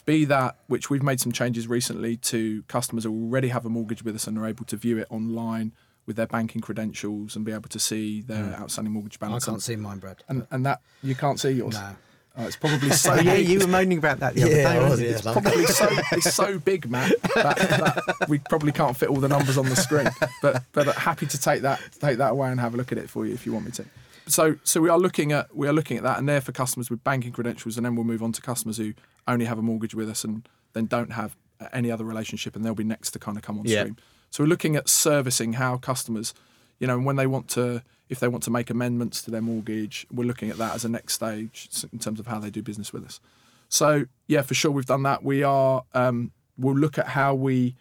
be 0.07 0.25
that 0.25 0.57
which 0.67 0.91
we've 0.91 1.05
made 1.05 1.21
some 1.21 1.31
changes 1.31 1.69
recently 1.69 2.17
to 2.17 2.65
customers 2.65 3.05
who 3.05 3.13
already 3.13 3.49
have 3.49 3.65
a 3.65 3.71
mortgage 3.71 4.03
with 4.03 4.17
us 4.17 4.27
and 4.27 4.37
are 4.39 4.47
able 4.47 4.65
to 4.65 4.77
view 4.77 4.99
it 4.99 5.07
online 5.09 5.71
with 6.05 6.17
their 6.17 6.27
banking 6.27 6.61
credentials 6.61 7.37
and 7.37 7.45
be 7.45 7.53
able 7.53 7.69
to 7.69 7.79
see 7.79 8.23
their 8.23 8.43
mm. 8.43 8.61
outstanding 8.61 8.93
mortgage 8.93 9.21
balance. 9.21 9.47
I 9.47 9.53
can't 9.53 9.63
see 9.63 9.77
mine, 9.77 9.99
Brad. 9.99 10.25
and 10.29 10.49
and 10.51 10.67
that 10.67 10.81
you 11.01 11.15
can't 11.15 11.39
see 11.39 11.51
yours. 11.51 11.75
No. 11.75 11.95
Oh, 12.41 12.47
it's 12.47 12.57
probably 12.57 12.91
so. 12.91 13.15
Yeah, 13.17 13.35
big. 13.35 13.49
you 13.49 13.59
were 13.59 13.67
moaning 13.67 13.99
about 13.99 14.21
that 14.21 14.35
the 14.35 14.45
other 14.45 14.55
Yeah, 14.57 14.73
day. 14.73 14.81
Wasn't 14.81 14.91
was, 14.91 15.01
it? 15.01 15.05
yeah. 15.05 15.11
It's 15.17 15.25
Like- 15.25 15.43
probably 15.43 15.67
so 15.67 15.89
it's 16.13 16.35
so 16.35 16.59
big, 16.59 16.89
Matt, 16.89 17.13
that, 17.35 17.57
that 17.59 18.29
we 18.29 18.39
probably 18.39 18.71
can't 18.73 18.97
fit 18.97 19.09
all 19.09 19.17
the 19.17 19.29
numbers 19.29 19.59
on 19.59 19.69
the 19.69 19.75
screen. 19.77 20.09
But 20.41 20.63
but 20.73 20.87
happy 20.95 21.27
to 21.27 21.39
take 21.39 21.63
that 21.63 21.81
take 22.01 22.19
that 22.19 22.31
away 22.33 22.51
and 22.51 22.61
have 22.61 22.75
a 22.75 22.77
look 22.77 22.93
at 22.93 22.99
it 22.99 23.11
for 23.11 23.27
you 23.27 23.35
if 23.35 23.45
you 23.45 23.53
want 23.53 23.65
me 23.67 23.73
to. 23.73 23.85
So 24.29 24.57
so 24.63 24.81
we 24.81 24.89
are 24.89 24.99
looking 24.99 25.33
at 25.33 25.55
we 25.57 25.67
are 25.67 25.73
looking 25.73 25.97
at 25.97 26.05
that, 26.05 26.19
and 26.19 26.29
they're 26.29 26.41
for 26.41 26.53
customers 26.53 26.91
with 26.91 27.03
banking 27.03 27.33
credentials, 27.33 27.77
and 27.77 27.85
then 27.85 27.97
we'll 27.97 28.05
move 28.05 28.23
on 28.23 28.31
to 28.33 28.41
customers 28.41 28.77
who 28.77 28.95
only 29.27 29.45
have 29.47 29.59
a 29.59 29.63
mortgage 29.63 29.95
with 29.95 30.09
us 30.09 30.23
and 30.23 30.49
then 30.75 30.87
don't 30.87 31.13
have 31.13 31.35
any 31.73 31.91
other 31.91 32.05
relationship, 32.05 32.55
and 32.55 32.65
they'll 32.65 32.75
be 32.75 32.85
next 32.85 33.11
to 33.13 33.19
kind 33.19 33.37
of 33.37 33.43
come 33.43 33.59
on 33.59 33.65
Yeah. 33.65 33.81
stream. 33.81 33.97
So 34.31 34.45
we're 34.45 34.49
looking 34.49 34.77
at 34.77 34.89
servicing 34.89 35.55
how 35.55 35.77
customers, 35.79 36.35
you 36.79 36.87
know, 36.87 36.99
when 37.01 37.17
they 37.17 37.27
want 37.27 37.49
to. 37.51 37.83
If 38.09 38.21
they 38.21 38.29
want 38.29 38.43
to 38.45 38.51
make 38.51 38.71
amendments 38.71 39.23
to 39.23 39.31
their 39.31 39.43
mortgage, 39.43 40.07
we're 40.13 40.27
looking 40.27 40.51
at 40.51 40.57
that 40.59 40.75
as 40.75 40.85
a 40.85 40.89
next 40.89 41.15
stage 41.15 41.69
in 41.93 41.99
terms 41.99 42.21
of 42.21 42.27
how 42.27 42.39
they 42.39 42.51
do 42.51 42.63
business 42.63 42.93
with 42.93 43.05
us. 43.05 43.21
So 43.69 44.07
yeah, 44.27 44.43
for 44.43 44.55
sure 44.55 44.71
we've 44.71 44.87
done 44.87 45.03
that. 45.03 45.23
We 45.23 45.43
are 45.43 45.85
um, 45.95 46.33
we'll 46.57 46.77
look 46.77 46.99
at 46.99 47.09
how 47.09 47.35
we 47.35 47.77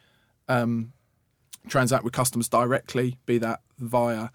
um, 0.48 0.94
transact 1.68 2.04
with 2.04 2.14
customers 2.14 2.48
directly, 2.50 3.18
be 3.26 3.38
that 3.40 3.62
via 3.80 4.30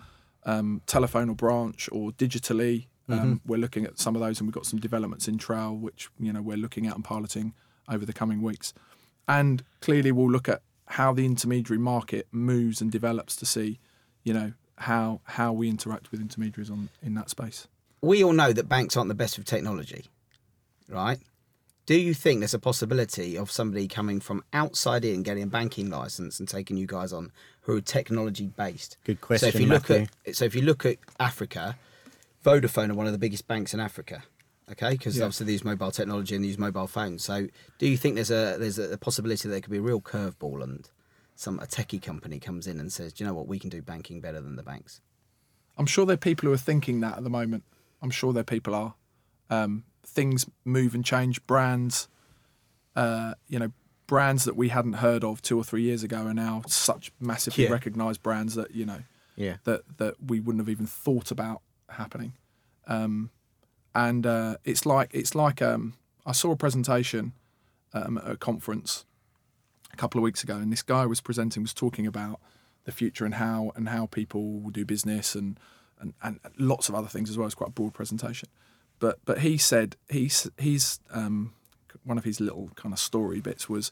um, 0.44 0.82
telephone 0.86 1.28
or 1.28 1.34
branch 1.34 1.88
or 1.92 2.10
digitally. 2.12 2.86
Um, 3.08 3.40
We're 3.44 3.58
looking 3.58 3.84
at 3.84 3.98
some 3.98 4.14
of 4.14 4.22
those, 4.22 4.40
and 4.40 4.48
we've 4.48 4.54
got 4.54 4.64
some 4.64 4.78
developments 4.78 5.28
in 5.28 5.36
trail, 5.36 5.76
which 5.76 6.08
you 6.18 6.32
know 6.32 6.40
we're 6.40 6.56
looking 6.56 6.86
at 6.86 6.94
and 6.94 7.04
piloting 7.04 7.52
over 7.88 8.06
the 8.06 8.12
coming 8.12 8.40
weeks. 8.40 8.72
And 9.28 9.62
clearly, 9.80 10.12
we'll 10.12 10.30
look 10.30 10.48
at 10.48 10.62
how 10.86 11.12
the 11.12 11.26
intermediary 11.26 11.78
market 11.78 12.26
moves 12.30 12.80
and 12.80 12.90
develops 12.90 13.36
to 13.36 13.46
see, 13.46 13.78
you 14.24 14.32
know, 14.32 14.52
how 14.82 15.20
how 15.24 15.52
we 15.52 15.68
interact 15.68 16.10
with 16.10 16.20
intermediaries 16.20 16.70
on 16.70 16.88
in 17.02 17.14
that 17.14 17.30
space. 17.30 17.66
we 18.00 18.22
all 18.24 18.32
know 18.32 18.52
that 18.52 18.68
banks 18.68 18.96
aren't 18.96 19.08
the 19.08 19.14
best 19.14 19.38
with 19.38 19.46
technology, 19.46 20.06
right? 20.88 21.18
Do 21.86 21.96
you 21.96 22.14
think 22.14 22.40
there's 22.40 22.54
a 22.54 22.58
possibility 22.60 23.36
of 23.36 23.50
somebody 23.50 23.88
coming 23.88 24.20
from 24.20 24.44
outside 24.52 25.04
in, 25.04 25.22
getting 25.24 25.42
a 25.42 25.46
banking 25.48 25.90
license, 25.90 26.38
and 26.38 26.48
taking 26.48 26.76
you 26.76 26.86
guys 26.86 27.12
on 27.12 27.32
who 27.62 27.76
are 27.76 27.80
technology 27.80 28.46
based? 28.46 28.98
Good 29.04 29.20
question. 29.20 29.40
So 29.40 29.46
if 29.48 29.52
question, 29.54 29.68
you 29.68 29.74
look 29.74 29.90
Matthew. 29.90 30.06
at 30.26 30.36
so 30.36 30.44
if 30.44 30.54
you 30.54 30.62
look 30.62 30.86
at 30.86 30.98
Africa, 31.18 31.76
Vodafone 32.44 32.90
are 32.90 32.94
one 32.94 33.06
of 33.06 33.12
the 33.12 33.18
biggest 33.18 33.46
banks 33.48 33.74
in 33.74 33.80
Africa. 33.80 34.22
Okay, 34.70 34.90
because 34.92 35.16
Yeah. 35.16 35.24
obviously 35.24 35.46
they 35.46 35.52
use 35.52 35.64
mobile 35.64 35.90
technology 35.90 36.34
and 36.36 36.44
they 36.44 36.48
use 36.48 36.58
mobile 36.58 36.86
phones. 36.86 37.22
So, 37.24 37.48
do 37.78 37.86
you 37.88 37.96
think 37.96 38.14
there's 38.14 38.30
a 38.30 38.56
there's 38.58 38.78
a 38.78 38.96
possibility 38.96 39.48
that 39.48 39.52
there 39.52 39.60
could 39.60 39.72
be 39.72 39.78
a 39.78 39.82
real 39.82 40.00
curveball 40.00 40.62
and 40.62 40.88
some 41.34 41.58
a 41.60 41.66
techie 41.66 42.00
company 42.02 42.38
comes 42.38 42.66
in 42.66 42.78
and 42.80 42.92
says, 42.92 43.12
"Do 43.12 43.24
you 43.24 43.28
know 43.28 43.34
what? 43.34 43.46
We 43.48 43.58
can 43.58 43.70
do 43.70 43.82
banking 43.82 44.20
better 44.20 44.40
than 44.40 44.56
the 44.56 44.62
banks." 44.62 45.00
I'm 45.78 45.86
sure 45.86 46.04
there 46.06 46.14
are 46.14 46.18
people 46.18 46.46
who 46.48 46.52
are 46.52 46.58
thinking 46.58 47.00
that 47.00 47.16
at 47.18 47.24
the 47.24 47.30
moment. 47.30 47.64
I'm 48.02 48.10
sure 48.10 48.32
there 48.32 48.44
people 48.44 48.74
are. 48.74 48.94
Um, 49.48 49.84
things 50.04 50.46
move 50.64 50.94
and 50.94 51.04
change. 51.04 51.44
Brands, 51.46 52.08
uh, 52.96 53.34
you 53.48 53.58
know, 53.58 53.72
brands 54.06 54.44
that 54.44 54.56
we 54.56 54.68
hadn't 54.68 54.94
heard 54.94 55.24
of 55.24 55.40
two 55.40 55.56
or 55.56 55.64
three 55.64 55.82
years 55.82 56.02
ago 56.02 56.26
are 56.26 56.34
now 56.34 56.62
such 56.66 57.12
massively 57.20 57.64
Yeah. 57.64 57.70
recognised 57.70 58.22
brands 58.22 58.54
that 58.54 58.72
you 58.72 58.84
know 58.84 59.02
Yeah. 59.36 59.56
that 59.64 59.96
that 59.98 60.22
we 60.22 60.40
wouldn't 60.40 60.60
have 60.60 60.68
even 60.68 60.86
thought 60.86 61.30
about 61.30 61.62
happening. 61.88 62.34
Um, 62.86 63.30
and 63.94 64.26
uh, 64.26 64.56
it's 64.64 64.84
like 64.84 65.10
it's 65.12 65.34
like 65.34 65.62
um, 65.62 65.94
I 66.26 66.32
saw 66.32 66.50
a 66.52 66.56
presentation 66.56 67.32
um, 67.94 68.18
at 68.18 68.30
a 68.30 68.36
conference 68.36 69.04
a 69.92 69.96
couple 69.96 70.18
of 70.18 70.22
weeks 70.22 70.42
ago, 70.42 70.56
and 70.56 70.72
this 70.72 70.82
guy 70.82 71.06
was 71.06 71.20
presenting 71.20 71.62
was 71.62 71.74
talking 71.74 72.06
about 72.06 72.40
the 72.84 72.92
future 72.92 73.24
and 73.24 73.34
how 73.34 73.72
and 73.76 73.88
how 73.88 74.06
people 74.06 74.60
will 74.60 74.70
do 74.70 74.84
business 74.84 75.34
and 75.34 75.58
and, 76.00 76.14
and 76.22 76.40
lots 76.58 76.88
of 76.88 76.94
other 76.94 77.08
things 77.08 77.30
as 77.30 77.38
well. 77.38 77.46
It's 77.46 77.54
quite 77.54 77.68
a 77.70 77.72
broad 77.72 77.94
presentation, 77.94 78.48
but 78.98 79.18
but 79.24 79.38
he 79.38 79.56
said 79.58 79.96
he's 80.08 80.50
he's 80.58 80.98
um, 81.12 81.52
one 82.04 82.18
of 82.18 82.24
his 82.24 82.40
little 82.40 82.70
kind 82.74 82.92
of 82.92 82.98
story 82.98 83.40
bits 83.40 83.68
was 83.68 83.90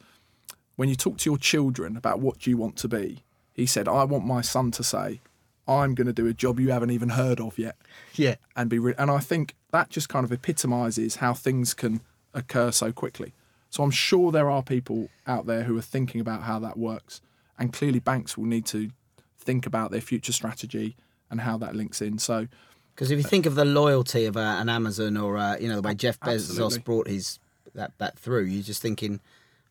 when 0.76 0.88
you 0.88 0.96
talk 0.96 1.18
to 1.18 1.30
your 1.30 1.38
children 1.38 1.96
about 1.96 2.20
what 2.20 2.46
you 2.46 2.56
want 2.56 2.76
to 2.78 2.88
be. 2.88 3.22
He 3.52 3.66
said, 3.66 3.86
"I 3.88 4.04
want 4.04 4.26
my 4.26 4.40
son 4.40 4.70
to 4.72 4.82
say." 4.82 5.20
I'm 5.68 5.94
going 5.94 6.08
to 6.08 6.12
do 6.12 6.26
a 6.26 6.32
job 6.32 6.58
you 6.58 6.70
haven't 6.70 6.90
even 6.90 7.10
heard 7.10 7.38
of 7.38 7.56
yet 7.56 7.76
Yeah. 8.16 8.36
and 8.56 8.68
be 8.68 8.80
re- 8.80 8.94
and 8.98 9.08
I 9.08 9.18
think 9.20 9.54
that 9.70 9.88
just 9.88 10.08
kind 10.08 10.24
of 10.24 10.32
epitomizes 10.32 11.16
how 11.16 11.32
things 11.32 11.74
can 11.74 12.00
occur 12.34 12.72
so 12.72 12.90
quickly. 12.90 13.34
So 13.70 13.82
I'm 13.82 13.90
sure 13.90 14.32
there 14.32 14.50
are 14.50 14.62
people 14.62 15.08
out 15.26 15.46
there 15.46 15.62
who 15.62 15.78
are 15.78 15.82
thinking 15.82 16.20
about 16.20 16.42
how 16.42 16.58
that 16.58 16.76
works, 16.76 17.20
and 17.58 17.72
clearly 17.72 18.00
banks 18.00 18.36
will 18.36 18.46
need 18.46 18.66
to 18.66 18.90
think 19.38 19.64
about 19.64 19.90
their 19.90 20.00
future 20.00 20.32
strategy 20.32 20.96
and 21.30 21.40
how 21.40 21.56
that 21.58 21.74
links 21.74 22.02
in. 22.02 22.18
So 22.18 22.48
Because 22.94 23.10
if 23.10 23.18
you 23.18 23.24
think 23.24 23.46
of 23.46 23.54
the 23.54 23.64
loyalty 23.64 24.26
of 24.26 24.36
uh, 24.36 24.40
an 24.40 24.68
Amazon 24.68 25.16
or 25.16 25.38
uh, 25.38 25.56
you 25.58 25.68
know 25.68 25.76
the 25.76 25.82
way 25.82 25.94
Jeff 25.94 26.18
Bezos 26.20 26.50
Absolutely. 26.50 26.78
brought 26.80 27.08
his 27.08 27.38
that 27.74 27.92
that 27.98 28.18
through, 28.18 28.44
you're 28.44 28.62
just 28.62 28.82
thinking, 28.82 29.20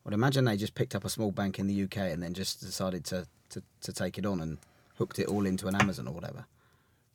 well, 0.04 0.14
imagine 0.14 0.46
they 0.46 0.58
just 0.58 0.76
picked 0.76 0.96
up 0.96 1.04
a 1.04 1.10
small 1.10 1.32
bank 1.32 1.60
in 1.60 1.68
the 1.68 1.84
UK 1.84 1.98
and 1.98 2.24
then 2.24 2.34
just 2.34 2.62
decided 2.62 3.04
to 3.06 3.28
to, 3.50 3.62
to 3.82 3.92
take 3.92 4.18
it 4.18 4.26
on 4.26 4.40
and 4.40 4.58
hooked 4.98 5.20
it 5.20 5.28
all 5.28 5.46
into 5.46 5.68
an 5.68 5.76
Amazon 5.76 6.08
or 6.08 6.14
whatever. 6.14 6.46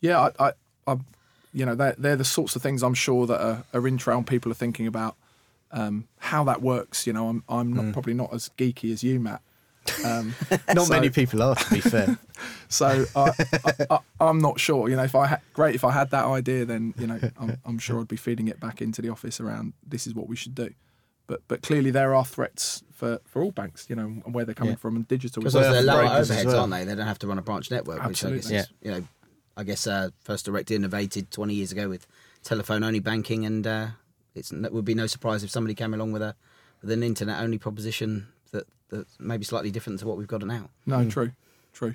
yeah, 0.00 0.20
I, 0.38 0.48
I, 0.48 0.52
I 0.86 0.96
you 1.52 1.64
know, 1.64 1.74
they're, 1.76 1.94
they're 1.96 2.16
the 2.16 2.24
sorts 2.24 2.56
of 2.56 2.62
things 2.62 2.82
I'm 2.82 2.94
sure 2.94 3.26
that 3.26 3.40
are, 3.40 3.64
are 3.72 3.86
in 3.86 3.96
trail. 3.96 4.22
People 4.22 4.50
are 4.50 4.56
thinking 4.56 4.86
about 4.88 5.16
um, 5.74 6.06
how 6.18 6.44
that 6.44 6.62
works. 6.62 7.06
You 7.06 7.12
know, 7.12 7.28
I'm 7.28 7.44
I'm 7.48 7.72
not, 7.74 7.92
probably 7.92 8.14
not 8.14 8.32
as 8.32 8.50
geeky 8.56 8.90
as 8.92 9.04
you, 9.04 9.20
Matt. 9.20 9.42
Um, 10.02 10.34
Not 10.74 10.86
so- 10.86 10.94
many 10.94 11.10
people 11.10 11.42
are, 11.42 11.54
to 11.56 11.70
be 11.74 11.80
fair. 11.80 12.18
So 12.68 13.04
I, 13.14 13.30
I, 13.64 13.72
I, 13.90 13.98
I'm 14.18 14.38
not 14.38 14.58
sure. 14.58 14.88
You 14.88 14.96
know, 14.96 15.04
if 15.04 15.14
I 15.14 15.26
had 15.26 15.40
great, 15.52 15.74
if 15.76 15.84
I 15.84 15.92
had 15.92 16.10
that 16.10 16.24
idea, 16.24 16.64
then 16.64 16.92
you 16.98 17.06
know, 17.06 17.20
I'm, 17.38 17.58
I'm 17.64 17.78
sure 17.78 18.00
I'd 18.00 18.08
be 18.08 18.16
feeding 18.16 18.48
it 18.48 18.58
back 18.58 18.82
into 18.82 19.00
the 19.02 19.10
office 19.10 19.38
around 19.40 19.74
this 19.86 20.06
is 20.08 20.14
what 20.14 20.26
we 20.26 20.34
should 20.34 20.54
do. 20.56 20.70
But 21.28 21.42
but 21.46 21.62
clearly 21.62 21.90
there 21.92 22.14
are 22.14 22.24
threats 22.24 22.82
for, 22.92 23.20
for 23.26 23.42
all 23.44 23.52
banks. 23.52 23.86
You 23.88 23.94
know, 23.96 24.06
and 24.06 24.34
where 24.34 24.44
they're 24.44 24.54
coming 24.54 24.72
Yeah. 24.72 24.78
from 24.78 24.96
and 24.96 25.06
digital. 25.06 25.42
Because 25.42 25.54
is- 25.54 25.60
Well, 25.60 25.72
they're 25.72 25.82
lower 25.82 26.02
brokers 26.06 26.30
as 26.30 26.36
overheads, 26.38 26.46
well. 26.46 26.60
aren't 26.62 26.72
they? 26.72 26.84
They 26.84 26.94
don't 26.96 27.06
have 27.06 27.18
to 27.20 27.26
run 27.28 27.38
a 27.38 27.42
branch 27.42 27.70
network, 27.70 28.04
which 28.08 28.24
I 28.24 28.30
guess 28.30 28.38
Absolutely. 28.50 28.56
is, 28.56 28.68
you 28.82 28.90
know, 28.90 29.08
I 29.56 29.62
guess 29.64 29.86
uh, 29.86 30.08
First 30.22 30.46
Direct 30.46 30.70
innovated 30.72 31.30
20 31.30 31.54
years 31.54 31.70
ago 31.70 31.88
with 31.88 32.06
telephone 32.42 32.82
only 32.82 33.00
banking, 33.00 33.44
and 33.46 33.64
uh, 33.66 33.86
it's, 34.34 34.52
it 34.52 34.72
would 34.72 34.84
be 34.84 34.94
no 34.94 35.06
surprise 35.06 35.44
if 35.44 35.50
somebody 35.50 35.74
came 35.74 35.94
along 35.94 36.12
with 36.12 36.22
a 36.22 36.34
with 36.82 36.90
an 36.90 37.02
internet 37.02 37.40
only 37.40 37.58
proposition 37.58 38.28
that 38.52 38.66
that 38.90 39.06
maybe 39.18 39.44
slightly 39.44 39.70
different 39.70 40.00
to 40.00 40.06
what 40.06 40.16
we've 40.16 40.26
got 40.26 40.42
now. 40.42 40.68
no, 40.86 41.08
true, 41.08 41.32
true. 41.72 41.94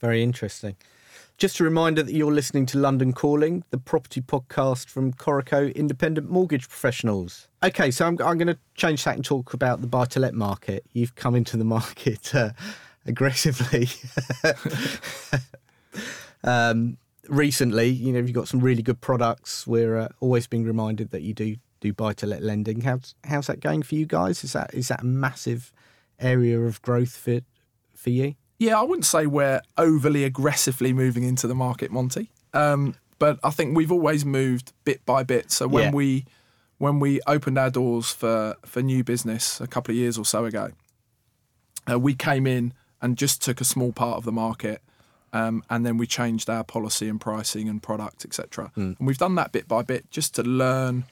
Very 0.00 0.22
interesting. 0.22 0.76
Just 1.36 1.58
a 1.58 1.64
reminder 1.64 2.02
that 2.02 2.12
you're 2.12 2.32
listening 2.32 2.66
to 2.66 2.78
London 2.78 3.14
Calling, 3.14 3.64
the 3.70 3.78
property 3.78 4.20
podcast 4.20 4.88
from 4.88 5.12
Coreco 5.12 5.74
Independent 5.74 6.30
Mortgage 6.30 6.68
Professionals. 6.68 7.48
Okay, 7.62 7.90
so 7.90 8.06
I'm, 8.06 8.18
I'm 8.20 8.36
going 8.36 8.48
to 8.48 8.58
change 8.74 9.04
that 9.04 9.16
and 9.16 9.24
talk 9.24 9.54
about 9.54 9.80
the 9.80 9.86
buy 9.86 10.04
to 10.06 10.20
let 10.20 10.34
market. 10.34 10.84
You've 10.92 11.14
come 11.14 11.34
into 11.34 11.56
the 11.56 11.64
market 11.64 12.34
uh, 12.34 12.50
aggressively 13.06 13.88
um, 16.44 16.98
recently. 17.26 17.88
You 17.88 18.12
know, 18.12 18.18
you've 18.18 18.34
got 18.34 18.48
some 18.48 18.60
really 18.60 18.82
good 18.82 19.00
products. 19.00 19.66
We're 19.66 19.96
uh, 19.96 20.08
always 20.20 20.46
being 20.46 20.64
reminded 20.64 21.10
that 21.10 21.22
you 21.22 21.32
do 21.32 21.56
do 21.80 21.92
buy 21.92 22.12
to 22.14 22.26
let 22.26 22.42
lending. 22.42 22.82
How's 22.82 23.14
how's 23.24 23.46
that 23.48 23.60
going 23.60 23.82
for 23.82 23.94
you 23.94 24.06
guys? 24.06 24.44
Is 24.44 24.52
that 24.52 24.72
is 24.74 24.88
that 24.88 25.02
a 25.02 25.06
massive 25.06 25.72
area 26.18 26.60
of 26.60 26.80
growth 26.82 27.16
for 27.16 27.40
for 27.94 28.10
you? 28.10 28.34
Yeah, 28.58 28.78
I 28.78 28.82
wouldn't 28.82 29.06
say 29.06 29.26
we're 29.26 29.62
overly 29.78 30.24
aggressively 30.24 30.92
moving 30.92 31.24
into 31.24 31.46
the 31.46 31.54
market, 31.54 31.90
Monty. 31.90 32.30
Um, 32.52 32.94
but 33.18 33.38
I 33.42 33.50
think 33.50 33.74
we've 33.76 33.92
always 33.92 34.24
moved 34.24 34.72
bit 34.84 35.04
by 35.06 35.22
bit. 35.22 35.50
So 35.50 35.66
when 35.66 35.84
Yeah. 35.84 35.90
we 35.92 36.24
when 36.78 36.98
we 37.00 37.20
opened 37.26 37.58
our 37.58 37.70
doors 37.70 38.10
for 38.10 38.56
for 38.64 38.82
new 38.82 39.02
business 39.02 39.60
a 39.60 39.66
couple 39.66 39.92
of 39.92 39.96
years 39.96 40.18
or 40.18 40.24
so 40.24 40.44
ago, 40.44 40.72
uh, 41.90 41.98
we 41.98 42.14
came 42.14 42.46
in 42.46 42.72
and 43.02 43.16
just 43.16 43.42
took 43.42 43.60
a 43.60 43.64
small 43.64 43.92
part 43.92 44.18
of 44.18 44.24
the 44.24 44.32
market. 44.32 44.82
Um, 45.32 45.62
and 45.70 45.86
then 45.86 45.96
we 45.96 46.08
changed 46.08 46.50
our 46.50 46.64
policy 46.64 47.08
and 47.08 47.20
pricing 47.20 47.68
and 47.68 47.80
product, 47.80 48.24
etc. 48.24 48.72
And 48.74 48.96
we've 48.98 49.16
done 49.16 49.36
that 49.36 49.52
bit 49.52 49.68
by 49.68 49.82
bit 49.82 50.10
just 50.10 50.34
to 50.34 50.42
learn 50.42 51.04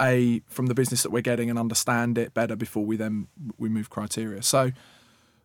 a 0.00 0.40
from 0.48 0.66
the 0.66 0.74
business 0.74 1.02
that 1.04 1.10
we're 1.10 1.22
getting 1.22 1.50
and 1.50 1.58
understand 1.58 2.18
it 2.18 2.34
better 2.34 2.56
before 2.56 2.84
we 2.84 2.96
then 2.96 3.28
we 3.58 3.68
move 3.68 3.90
criteria. 3.90 4.42
So, 4.42 4.72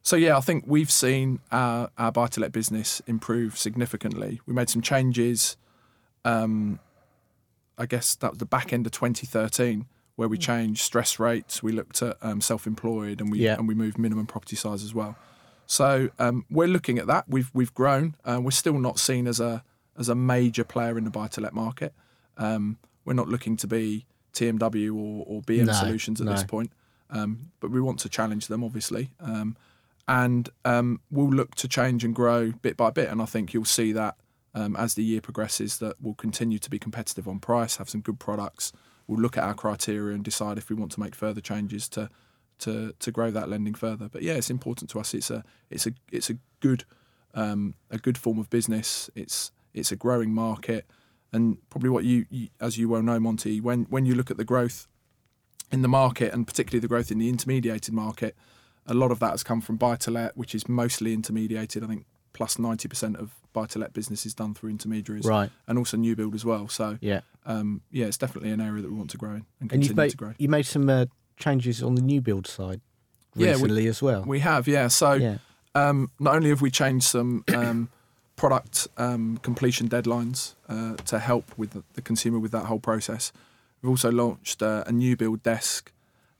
so 0.01 0.15
yeah, 0.15 0.37
I 0.37 0.41
think 0.41 0.63
we've 0.67 0.91
seen 0.91 1.39
our 1.51 1.89
our 1.97 2.11
buy 2.11 2.27
to 2.27 2.39
let 2.39 2.51
business 2.51 3.01
improve 3.07 3.57
significantly. 3.57 4.41
We 4.45 4.53
made 4.53 4.69
some 4.69 4.81
changes. 4.81 5.57
Um, 6.25 6.79
I 7.77 7.85
guess 7.85 8.15
that 8.15 8.31
was 8.31 8.39
the 8.39 8.45
back 8.45 8.73
end 8.73 8.85
of 8.85 8.91
2013 8.91 9.85
where 10.15 10.27
we 10.27 10.37
changed 10.37 10.81
stress 10.81 11.17
rates. 11.17 11.63
We 11.63 11.71
looked 11.71 12.01
at 12.01 12.17
um, 12.21 12.41
self-employed 12.41 13.21
and 13.21 13.31
we 13.31 13.39
Yeah. 13.39 13.55
and 13.57 13.67
we 13.67 13.73
moved 13.73 13.97
minimum 13.97 14.25
property 14.25 14.57
size 14.57 14.83
as 14.83 14.93
well. 14.93 15.15
So 15.65 16.09
um, 16.19 16.45
we're 16.49 16.67
looking 16.67 16.97
at 16.99 17.07
that. 17.07 17.25
We've 17.29 17.49
we've 17.53 17.73
grown. 17.73 18.15
Uh, 18.25 18.39
we're 18.41 18.51
still 18.51 18.79
not 18.79 18.99
seen 18.99 19.27
as 19.27 19.39
a 19.39 19.63
as 19.97 20.09
a 20.09 20.15
major 20.15 20.63
player 20.63 20.97
in 20.97 21.03
the 21.03 21.09
buy 21.11 21.27
to 21.27 21.41
let 21.41 21.53
market. 21.53 21.93
Um, 22.37 22.77
we're 23.05 23.13
not 23.13 23.27
looking 23.29 23.55
to 23.57 23.67
be 23.67 24.05
TMW 24.33 24.95
or, 24.95 25.25
or 25.27 25.41
BM 25.41 25.65
No, 25.65 25.73
Solutions 25.73 26.21
at 26.21 26.27
this 26.27 26.43
point, 26.43 26.71
um, 27.09 27.51
but 27.59 27.71
we 27.71 27.81
want 27.81 27.99
to 27.99 28.09
challenge 28.09 28.47
them 28.47 28.63
obviously, 28.63 29.11
um, 29.19 29.55
and 30.07 30.49
um, 30.65 31.01
we'll 31.11 31.29
look 31.29 31.55
to 31.55 31.67
change 31.67 32.03
and 32.03 32.15
grow 32.15 32.51
bit 32.51 32.77
by 32.77 32.89
bit. 32.89 33.09
And 33.09 33.21
I 33.21 33.25
think 33.25 33.53
you'll 33.53 33.65
see 33.65 33.91
that 33.93 34.15
um, 34.53 34.75
as 34.75 34.95
the 34.95 35.03
year 35.03 35.21
progresses, 35.21 35.77
that 35.79 35.95
we'll 36.01 36.15
continue 36.15 36.59
to 36.59 36.69
be 36.69 36.79
competitive 36.79 37.27
on 37.27 37.39
price, 37.39 37.77
have 37.77 37.89
some 37.89 38.01
good 38.01 38.19
products. 38.19 38.71
We'll 39.07 39.19
look 39.19 39.37
at 39.37 39.43
our 39.43 39.53
criteria 39.53 40.13
and 40.15 40.23
decide 40.23 40.57
if 40.57 40.69
we 40.69 40.75
want 40.75 40.91
to 40.93 40.99
make 40.99 41.15
further 41.15 41.41
changes 41.41 41.87
to 41.89 42.09
to 42.59 42.93
to 42.99 43.11
grow 43.11 43.31
that 43.31 43.49
lending 43.49 43.73
further. 43.73 44.09
But 44.09 44.21
yeah, 44.21 44.33
it's 44.33 44.49
important 44.49 44.89
to 44.91 44.99
us. 44.99 45.13
It's 45.13 45.31
a 45.31 45.43
it's 45.69 45.87
a 45.87 45.93
it's 46.11 46.29
a 46.29 46.37
good 46.59 46.83
um, 47.33 47.75
a 47.89 47.97
good 47.97 48.17
form 48.17 48.39
of 48.39 48.49
business. 48.49 49.09
It's 49.15 49.51
it's 49.73 49.91
a 49.91 49.95
growing 49.95 50.33
market, 50.33 50.85
and 51.31 51.57
probably 51.69 51.89
what 51.89 52.03
you, 52.05 52.25
you 52.29 52.47
as 52.59 52.77
you 52.77 52.89
well 52.89 53.01
know, 53.01 53.19
Monty, 53.19 53.59
when 53.61 53.83
when 53.89 54.05
you 54.05 54.15
look 54.15 54.31
at 54.31 54.37
the 54.37 54.45
growth 54.45 54.87
in 55.71 55.81
the 55.81 55.87
market 55.87 56.33
and 56.33 56.47
particularly 56.47 56.79
the 56.79 56.87
growth 56.87 57.11
in 57.11 57.19
the 57.19 57.29
intermediated 57.29 57.93
market, 57.93 58.35
a 58.87 58.93
lot 58.93 59.11
of 59.11 59.19
that 59.19 59.31
has 59.31 59.43
come 59.43 59.61
from 59.61 59.75
buy 59.77 59.95
to 59.97 60.11
let, 60.11 60.35
which 60.35 60.55
is 60.55 60.67
mostly 60.67 61.13
intermediated. 61.13 61.83
I 61.83 61.87
think 61.87 62.05
plus 62.33 62.55
plus 62.55 62.59
ninety 62.59 62.87
percent 62.87 63.17
of 63.17 63.31
buy 63.53 63.65
to 63.65 63.79
let 63.79 63.93
business 63.93 64.25
is 64.25 64.33
done 64.33 64.53
through 64.53 64.69
intermediaries, 64.69 65.25
Right. 65.25 65.49
and 65.67 65.77
also 65.77 65.97
new 65.97 66.15
build 66.15 66.35
as 66.35 66.45
well. 66.45 66.67
So 66.67 66.97
Yeah. 67.01 67.21
um, 67.45 67.81
yeah, 67.91 68.05
it's 68.05 68.17
definitely 68.17 68.51
an 68.51 68.61
area 68.61 68.81
that 68.83 68.91
we 68.91 68.95
want 68.97 69.09
to 69.11 69.17
grow 69.17 69.31
in 69.31 69.35
and 69.35 69.45
And 69.61 69.69
continue 69.71 69.87
you've 69.89 69.97
made 69.97 70.11
to 70.11 70.17
grow. 70.17 70.33
you 70.37 70.47
made 70.49 70.65
some 70.67 70.87
uh, 70.89 71.05
changes 71.37 71.81
on 71.83 71.95
the 71.95 72.01
new 72.01 72.21
build 72.21 72.45
side 72.47 72.81
Yeah, 73.35 73.47
we- 73.47 73.53
recently 73.63 73.87
as 73.87 74.01
well. 74.01 74.23
We 74.23 74.39
have, 74.41 74.67
yeah. 74.67 74.87
So 74.87 75.13
yeah. 75.13 75.37
um, 75.73 76.11
not 76.19 76.35
only 76.35 76.49
have 76.49 76.61
we 76.61 76.69
changed 76.71 77.05
some 77.07 77.43
um, 77.55 77.89
product 78.39 78.87
um, 78.97 79.37
completion 79.43 79.89
deadlines 79.89 80.55
uh, 80.69 80.95
to 81.11 81.19
help 81.19 81.45
with 81.57 81.71
the, 81.95 82.01
consumer 82.01 82.39
with 82.39 82.51
that 82.51 82.65
whole 82.65 82.79
process, 82.79 83.31
we've 83.81 83.89
also 83.89 84.11
launched 84.11 84.63
uh, 84.63 84.83
a 84.87 84.91
new 84.91 85.15
build 85.17 85.43
desk. 85.43 85.91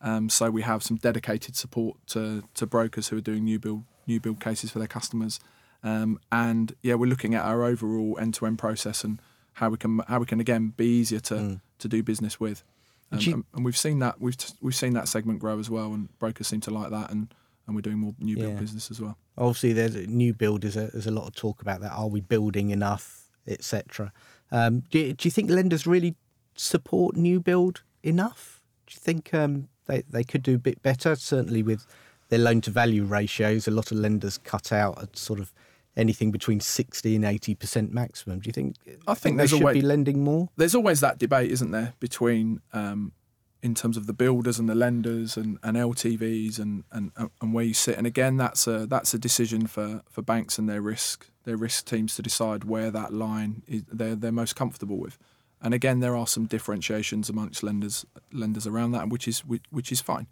Um, 0.02 0.30
so 0.30 0.50
we 0.50 0.62
have 0.62 0.82
some 0.82 0.96
dedicated 0.98 1.56
support 1.58 1.98
to, 2.08 2.44
to 2.54 2.66
brokers 2.66 3.10
who 3.10 3.18
are 3.18 3.22
doing 3.22 3.44
new 3.44 3.60
build 3.60 3.84
new 4.08 4.20
build 4.20 4.40
cases 4.40 4.72
for 4.72 4.80
their 4.80 4.88
customers. 4.88 5.40
Um, 5.84 6.20
and 6.32 6.74
yeah, 6.82 6.96
we're 6.96 7.10
looking 7.10 7.36
at 7.36 7.44
our 7.46 7.64
overall 7.64 8.18
end 8.20 8.34
to 8.36 8.46
end 8.48 8.58
process 8.58 9.04
and 9.04 9.22
how 9.54 9.70
we 9.70 9.78
can 9.78 10.00
how 10.08 10.20
we 10.20 10.26
can 10.26 10.40
again 10.40 10.74
be 10.78 10.86
easier 11.00 11.20
to 11.20 11.36
to 11.80 11.88
do 11.88 12.02
business 12.02 12.40
with. 12.40 12.64
Um, 13.12 13.20
Do 13.20 13.26
you- 13.26 13.34
and- 13.36 13.46
and 13.54 13.66
we've 13.66 13.78
seen 13.86 14.00
that 14.00 14.22
we've 14.22 14.38
we've 14.62 14.76
seen 14.84 14.94
that 14.94 15.08
segment 15.10 15.40
grow 15.40 15.60
as 15.60 15.70
well, 15.70 15.94
and 15.94 16.08
brokers 16.18 16.48
seem 16.48 16.62
to 16.62 16.72
like 16.72 16.92
that, 16.92 17.12
and 17.12 17.28
and 17.70 17.76
we're 17.76 17.82
doing 17.82 18.00
more 18.00 18.14
new 18.20 18.36
build 18.36 18.54
Yeah. 18.56 18.60
business 18.60 18.90
as 18.92 19.00
well. 19.00 19.18
Obviously, 19.38 19.74
there's 19.74 19.96
a 19.96 20.08
new 20.08 20.34
build. 20.34 20.62
There's 20.64 20.76
a, 20.76 20.88
there's 20.92 21.08
a 21.08 21.12
lot 21.12 21.28
of 21.28 21.36
talk 21.36 21.62
about 21.62 21.80
that. 21.82 21.92
Are 21.94 22.08
we 22.08 22.20
building 22.20 22.72
enough, 22.72 23.30
etc. 23.48 24.12
Um, 24.52 24.84
do, 24.92 25.00
you, 25.00 25.14
do 25.14 25.28
you 25.28 25.32
think 25.32 25.50
lenders 25.50 25.86
really 25.88 26.16
support 26.56 27.16
new 27.16 27.40
build 27.40 27.84
enough? 28.04 28.62
Do 28.88 28.94
you 28.96 29.00
think 29.00 29.34
um, 29.34 29.70
they 29.86 30.02
they 30.10 30.24
could 30.24 30.44
do 30.44 30.56
a 30.56 30.60
bit 30.60 30.82
better? 30.82 31.16
Certainly 31.16 31.64
with 31.64 31.86
their 32.30 32.40
loan 32.40 32.62
to 32.62 32.72
value 32.72 33.04
ratios, 33.06 33.68
a 33.68 33.72
lot 33.72 33.92
of 33.92 33.98
lenders 33.98 34.38
cut 34.40 34.72
out 34.72 35.02
at 35.02 35.18
sort 35.18 35.40
of 35.40 35.54
anything 35.96 36.32
between 36.32 36.60
sixty 36.60 37.16
and 37.16 37.24
eighty 37.24 37.54
percent 37.56 37.94
maximum. 37.94 38.40
Do 38.40 38.48
you 38.48 38.54
think? 38.54 38.76
I 39.08 39.14
think 39.14 39.38
they 39.38 39.48
should 39.48 39.64
way- 39.64 39.74
be 39.74 39.82
lending 39.82 40.24
more. 40.24 40.50
there's 40.58 40.76
always 40.76 41.00
that 41.02 41.20
debate, 41.20 41.52
isn't 41.52 41.72
there, 41.72 41.94
between 42.00 42.62
um, 42.74 43.12
in 43.62 43.76
terms 43.76 43.98
of 43.98 44.06
the 44.08 44.13
builders 44.13 44.58
and 44.58 44.69
the 44.69 44.76
lenders 44.76 45.36
and, 45.36 45.58
and 45.63 45.76
LTVs 45.76 46.60
and, 46.60 46.84
and 46.91 47.12
and 47.41 47.54
where 47.54 47.65
you 47.65 47.74
sit. 47.74 47.98
And 47.98 48.08
again, 48.08 48.38
that's 48.38 48.67
a 48.67 48.86
that's 48.86 49.13
a 49.13 49.19
decision 49.19 49.67
for, 49.67 50.02
for 50.10 50.22
banks 50.22 50.58
and 50.58 50.69
their 50.69 50.82
risk 50.82 51.30
their 51.43 51.58
risk 51.58 51.86
teams 51.86 52.15
to 52.15 52.22
decide 52.22 52.63
where 52.63 52.89
that 52.91 53.12
line 53.13 53.63
is 53.67 53.84
they're 53.91 54.15
they're 54.15 54.32
most 54.32 54.56
comfortable 54.56 54.98
with. 54.98 55.17
And 55.62 55.74
again, 55.74 56.00
there 56.00 56.15
are 56.15 56.26
some 56.28 56.45
differentiations 56.45 57.30
amongst 57.30 57.63
lenders 57.63 58.06
lenders 58.32 58.65
around 58.65 58.91
that, 58.91 59.10
which 59.10 59.28
is 59.28 59.39
which, 59.45 59.63
which 59.72 59.91
is 59.91 60.00
fine. 60.00 60.28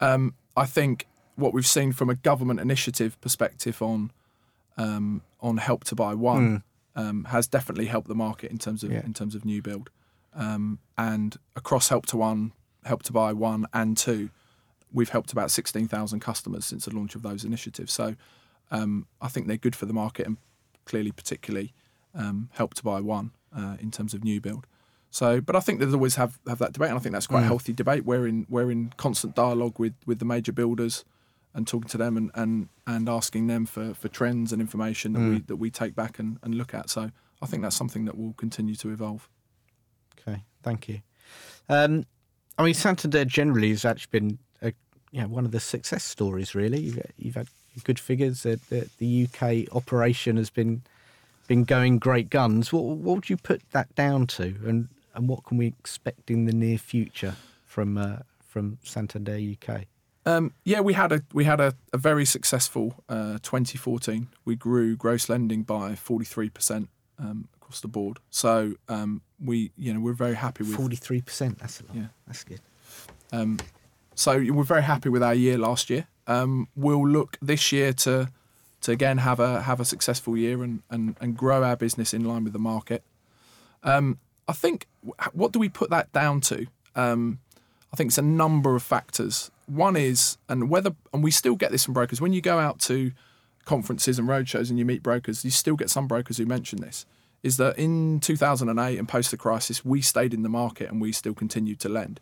Um, 0.00 0.34
I 0.56 0.66
think 0.66 1.06
what 1.36 1.52
we've 1.54 1.66
seen 1.66 1.92
from 1.92 2.10
a 2.10 2.14
government 2.16 2.58
initiative 2.58 3.20
perspective 3.20 3.80
on 3.80 4.10
um, 4.76 5.22
on 5.40 5.58
help 5.58 5.84
to 5.84 5.94
buy 5.94 6.14
one 6.14 6.64
um, 6.96 7.24
has 7.24 7.46
definitely 7.46 7.86
helped 7.86 8.08
the 8.08 8.14
market 8.16 8.50
in 8.50 8.58
terms 8.58 8.82
of 8.82 8.90
Yeah. 8.90 9.04
in 9.04 9.14
terms 9.14 9.34
of 9.36 9.44
new 9.44 9.62
build. 9.62 9.90
Um, 10.34 10.78
and 10.96 11.36
across 11.56 11.88
help 11.88 12.06
to 12.06 12.16
one, 12.16 12.52
help 12.84 13.02
to 13.04 13.12
buy 13.12 13.32
one 13.32 13.66
and 13.72 13.96
two, 13.96 14.30
we've 14.92 15.08
helped 15.08 15.32
about 15.32 15.50
sixteen 15.50 15.88
thousand 15.88 16.20
customers 16.20 16.64
since 16.64 16.84
the 16.84 16.94
launch 16.94 17.14
of 17.14 17.22
those 17.22 17.44
initiatives. 17.44 17.92
So 17.92 18.14
um, 18.70 19.06
I 19.20 19.28
think 19.28 19.46
they're 19.46 19.56
good 19.56 19.76
for 19.76 19.86
the 19.86 19.92
market 19.92 20.26
and 20.26 20.36
clearly 20.84 21.12
particularly 21.12 21.72
um, 22.14 22.50
help 22.52 22.74
to 22.74 22.82
buy 22.82 23.00
one 23.00 23.32
uh, 23.56 23.76
in 23.80 23.90
terms 23.90 24.14
of 24.14 24.24
new 24.24 24.40
build. 24.40 24.66
So, 25.10 25.40
but 25.40 25.56
I 25.56 25.60
think 25.60 25.78
there's 25.78 25.94
always 25.94 26.16
have, 26.16 26.38
have 26.46 26.58
that 26.58 26.72
debate, 26.72 26.90
and 26.90 26.98
I 26.98 27.00
think 27.00 27.14
that's 27.14 27.26
quite 27.26 27.40
a 27.40 27.46
healthy 27.46 27.72
debate. 27.72 28.04
We're 28.04 28.26
in 28.26 28.46
we're 28.50 28.70
in 28.70 28.92
constant 28.96 29.34
dialogue 29.34 29.78
with, 29.78 29.94
with 30.06 30.18
the 30.18 30.26
major 30.26 30.52
builders 30.52 31.04
and 31.54 31.66
talking 31.66 31.88
to 31.88 31.96
them 31.96 32.16
and, 32.18 32.30
and, 32.34 32.68
and 32.86 33.08
asking 33.08 33.46
them 33.46 33.64
for, 33.64 33.94
for 33.94 34.08
trends 34.08 34.52
and 34.52 34.60
information 34.60 35.14
that 35.14 35.20
we 35.20 35.40
that 35.40 35.56
we 35.56 35.70
take 35.70 35.94
back 35.94 36.18
and, 36.18 36.38
and 36.42 36.54
look 36.54 36.74
at. 36.74 36.90
So 36.90 37.10
I 37.40 37.46
think 37.46 37.62
that's 37.62 37.74
something 37.76 38.04
that 38.04 38.18
will 38.18 38.34
continue 38.34 38.74
to 38.76 38.90
evolve. 38.90 39.30
Thank 40.62 40.88
you. 40.88 41.00
Um, 41.68 42.06
I 42.56 42.64
mean, 42.64 42.74
Santander 42.74 43.24
generally 43.24 43.70
has 43.70 43.84
actually 43.84 44.10
been 44.10 44.38
a, 44.62 44.72
you 45.12 45.22
know, 45.22 45.28
one 45.28 45.44
of 45.44 45.52
the 45.52 45.60
success 45.60 46.04
stories. 46.04 46.54
Really, 46.54 46.80
you've, 46.80 47.00
you've 47.16 47.34
had 47.36 47.48
good 47.84 47.98
figures. 47.98 48.42
The, 48.42 48.58
the, 48.68 48.88
the 48.98 49.28
UK 49.28 49.74
operation 49.74 50.36
has 50.36 50.50
been 50.50 50.82
been 51.46 51.64
going 51.64 51.98
great 51.98 52.28
guns. 52.28 52.72
What, 52.72 52.84
what 52.84 53.14
would 53.16 53.30
you 53.30 53.36
put 53.36 53.62
that 53.72 53.94
down 53.94 54.26
to, 54.28 54.56
and 54.66 54.88
and 55.14 55.28
what 55.28 55.44
can 55.44 55.58
we 55.58 55.66
expect 55.66 56.30
in 56.30 56.44
the 56.44 56.52
near 56.52 56.78
future 56.78 57.36
from 57.64 57.98
uh, 57.98 58.18
from 58.46 58.78
Santander 58.82 59.38
UK? 59.38 59.84
Um, 60.26 60.52
yeah, 60.64 60.80
we 60.80 60.92
had 60.92 61.12
a 61.12 61.22
we 61.32 61.44
had 61.44 61.60
a, 61.60 61.74
a 61.92 61.98
very 61.98 62.24
successful 62.24 63.02
uh, 63.08 63.38
2014. 63.42 64.28
We 64.44 64.56
grew 64.56 64.96
gross 64.96 65.28
lending 65.28 65.62
by 65.62 65.94
43 65.94 66.50
percent 66.50 66.88
um, 67.18 67.48
across 67.60 67.80
the 67.80 67.88
board. 67.88 68.18
So 68.30 68.74
um, 68.88 69.22
we 69.44 69.70
you 69.76 69.92
know 69.92 70.00
we're 70.00 70.12
very 70.12 70.34
happy 70.34 70.64
with 70.64 70.76
Forty 70.76 70.96
three 70.96 71.20
percent. 71.20 71.58
That's 71.58 71.80
a 71.80 71.86
lot. 71.86 71.96
Yeah. 71.96 72.06
That's 72.26 72.44
good. 72.44 72.60
Um, 73.32 73.58
so 74.14 74.44
we're 74.50 74.64
very 74.64 74.82
happy 74.82 75.08
with 75.08 75.22
our 75.22 75.34
year 75.34 75.58
last 75.58 75.90
year. 75.90 76.06
Um, 76.26 76.68
we'll 76.74 77.06
look 77.06 77.38
this 77.40 77.72
year 77.72 77.92
to 77.92 78.28
to 78.80 78.92
again 78.92 79.18
have 79.18 79.40
a 79.40 79.62
have 79.62 79.80
a 79.80 79.84
successful 79.84 80.36
year 80.36 80.62
and, 80.62 80.82
and, 80.90 81.16
and 81.20 81.36
grow 81.36 81.62
our 81.62 81.76
business 81.76 82.14
in 82.14 82.24
line 82.24 82.44
with 82.44 82.52
the 82.52 82.58
market. 82.58 83.02
Um, 83.82 84.18
I 84.46 84.52
think 84.52 84.86
what 85.32 85.52
do 85.52 85.58
we 85.58 85.68
put 85.68 85.90
that 85.90 86.12
down 86.12 86.40
to? 86.42 86.66
Um, 86.94 87.38
I 87.92 87.96
think 87.96 88.08
it's 88.08 88.18
a 88.18 88.22
number 88.22 88.74
of 88.74 88.82
factors. 88.82 89.50
One 89.66 89.96
is 89.96 90.38
and 90.48 90.70
whether 90.70 90.94
and 91.12 91.22
we 91.22 91.30
still 91.30 91.56
get 91.56 91.70
this 91.70 91.84
from 91.84 91.94
brokers 91.94 92.20
when 92.20 92.32
you 92.32 92.40
go 92.40 92.58
out 92.58 92.78
to 92.80 93.12
conferences 93.68 94.18
and 94.18 94.28
roadshows 94.28 94.70
and 94.70 94.78
you 94.78 94.84
meet 94.84 95.02
brokers, 95.02 95.44
you 95.44 95.50
still 95.50 95.76
get 95.76 95.90
some 95.90 96.08
brokers 96.08 96.38
who 96.38 96.46
mention 96.46 96.80
this. 96.80 97.06
Is 97.42 97.56
that 97.58 97.78
in 97.78 98.18
2008 98.18 98.98
and 98.98 99.08
post 99.08 99.30
the 99.30 99.36
crisis, 99.36 99.84
we 99.84 100.00
stayed 100.00 100.34
in 100.34 100.42
the 100.42 100.48
market 100.48 100.90
and 100.90 101.00
we 101.00 101.12
still 101.12 101.34
continued 101.34 101.78
to 101.80 101.88
lend. 101.88 102.18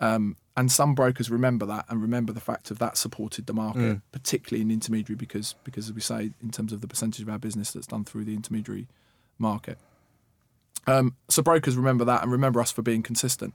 Um, 0.00 0.36
and 0.56 0.72
some 0.72 0.94
brokers 0.94 1.30
remember 1.30 1.66
that 1.66 1.84
and 1.88 2.02
remember 2.02 2.32
the 2.32 2.40
fact 2.40 2.70
of 2.72 2.78
that 2.80 2.96
supported 2.96 3.46
the 3.46 3.52
market, 3.52 3.80
particularly 4.10 4.62
in 4.62 4.70
intermediary, 4.70 5.16
because 5.16 5.54
because 5.62 5.86
as 5.88 5.92
we 5.92 6.00
say, 6.00 6.32
in 6.42 6.50
terms 6.50 6.72
of 6.72 6.80
the 6.80 6.88
percentage 6.88 7.22
of 7.22 7.28
our 7.28 7.38
business 7.38 7.70
that's 7.70 7.86
done 7.86 8.04
through 8.04 8.24
the 8.24 8.34
intermediary 8.34 8.88
market. 9.38 9.78
Um, 10.88 11.14
so 11.28 11.42
brokers 11.42 11.76
remember 11.76 12.04
that 12.06 12.22
and 12.22 12.32
remember 12.32 12.60
us 12.60 12.72
for 12.72 12.82
being 12.82 13.02
consistent. 13.02 13.54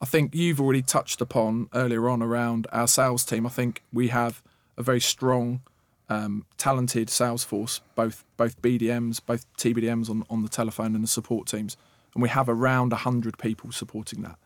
I 0.00 0.06
think 0.06 0.34
you've 0.34 0.60
already 0.60 0.82
touched 0.82 1.20
upon 1.20 1.68
earlier 1.74 2.08
on 2.08 2.22
around 2.22 2.66
our 2.72 2.86
sales 2.86 3.24
team. 3.24 3.44
I 3.46 3.50
think 3.50 3.82
we 3.92 4.08
have 4.08 4.42
a 4.76 4.82
very 4.82 5.00
strong, 5.00 5.60
um, 6.08 6.44
talented 6.58 7.08
sales 7.10 7.44
force, 7.44 7.80
both 7.94 8.24
both 8.36 8.60
BDMs, 8.62 9.20
both 9.24 9.46
TBDMs 9.56 10.10
on, 10.10 10.24
on 10.28 10.42
the 10.42 10.48
telephone 10.48 10.94
and 10.94 11.02
the 11.04 11.08
support 11.08 11.46
teams, 11.48 11.76
and 12.14 12.22
we 12.22 12.28
have 12.28 12.48
around 12.48 12.92
hundred 12.92 13.38
people 13.38 13.72
supporting 13.72 14.22
that. 14.22 14.36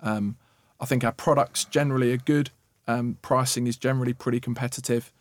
Um, 0.00 0.36
I 0.80 0.86
think 0.86 1.02
our 1.04 1.12
products 1.12 1.64
generally 1.64 2.12
are 2.12 2.18
good. 2.18 2.50
Um, 2.86 3.18
pricing 3.20 3.66
is 3.66 3.76
generally 3.76 4.12
pretty 4.14 4.40
competitive, 4.40 5.12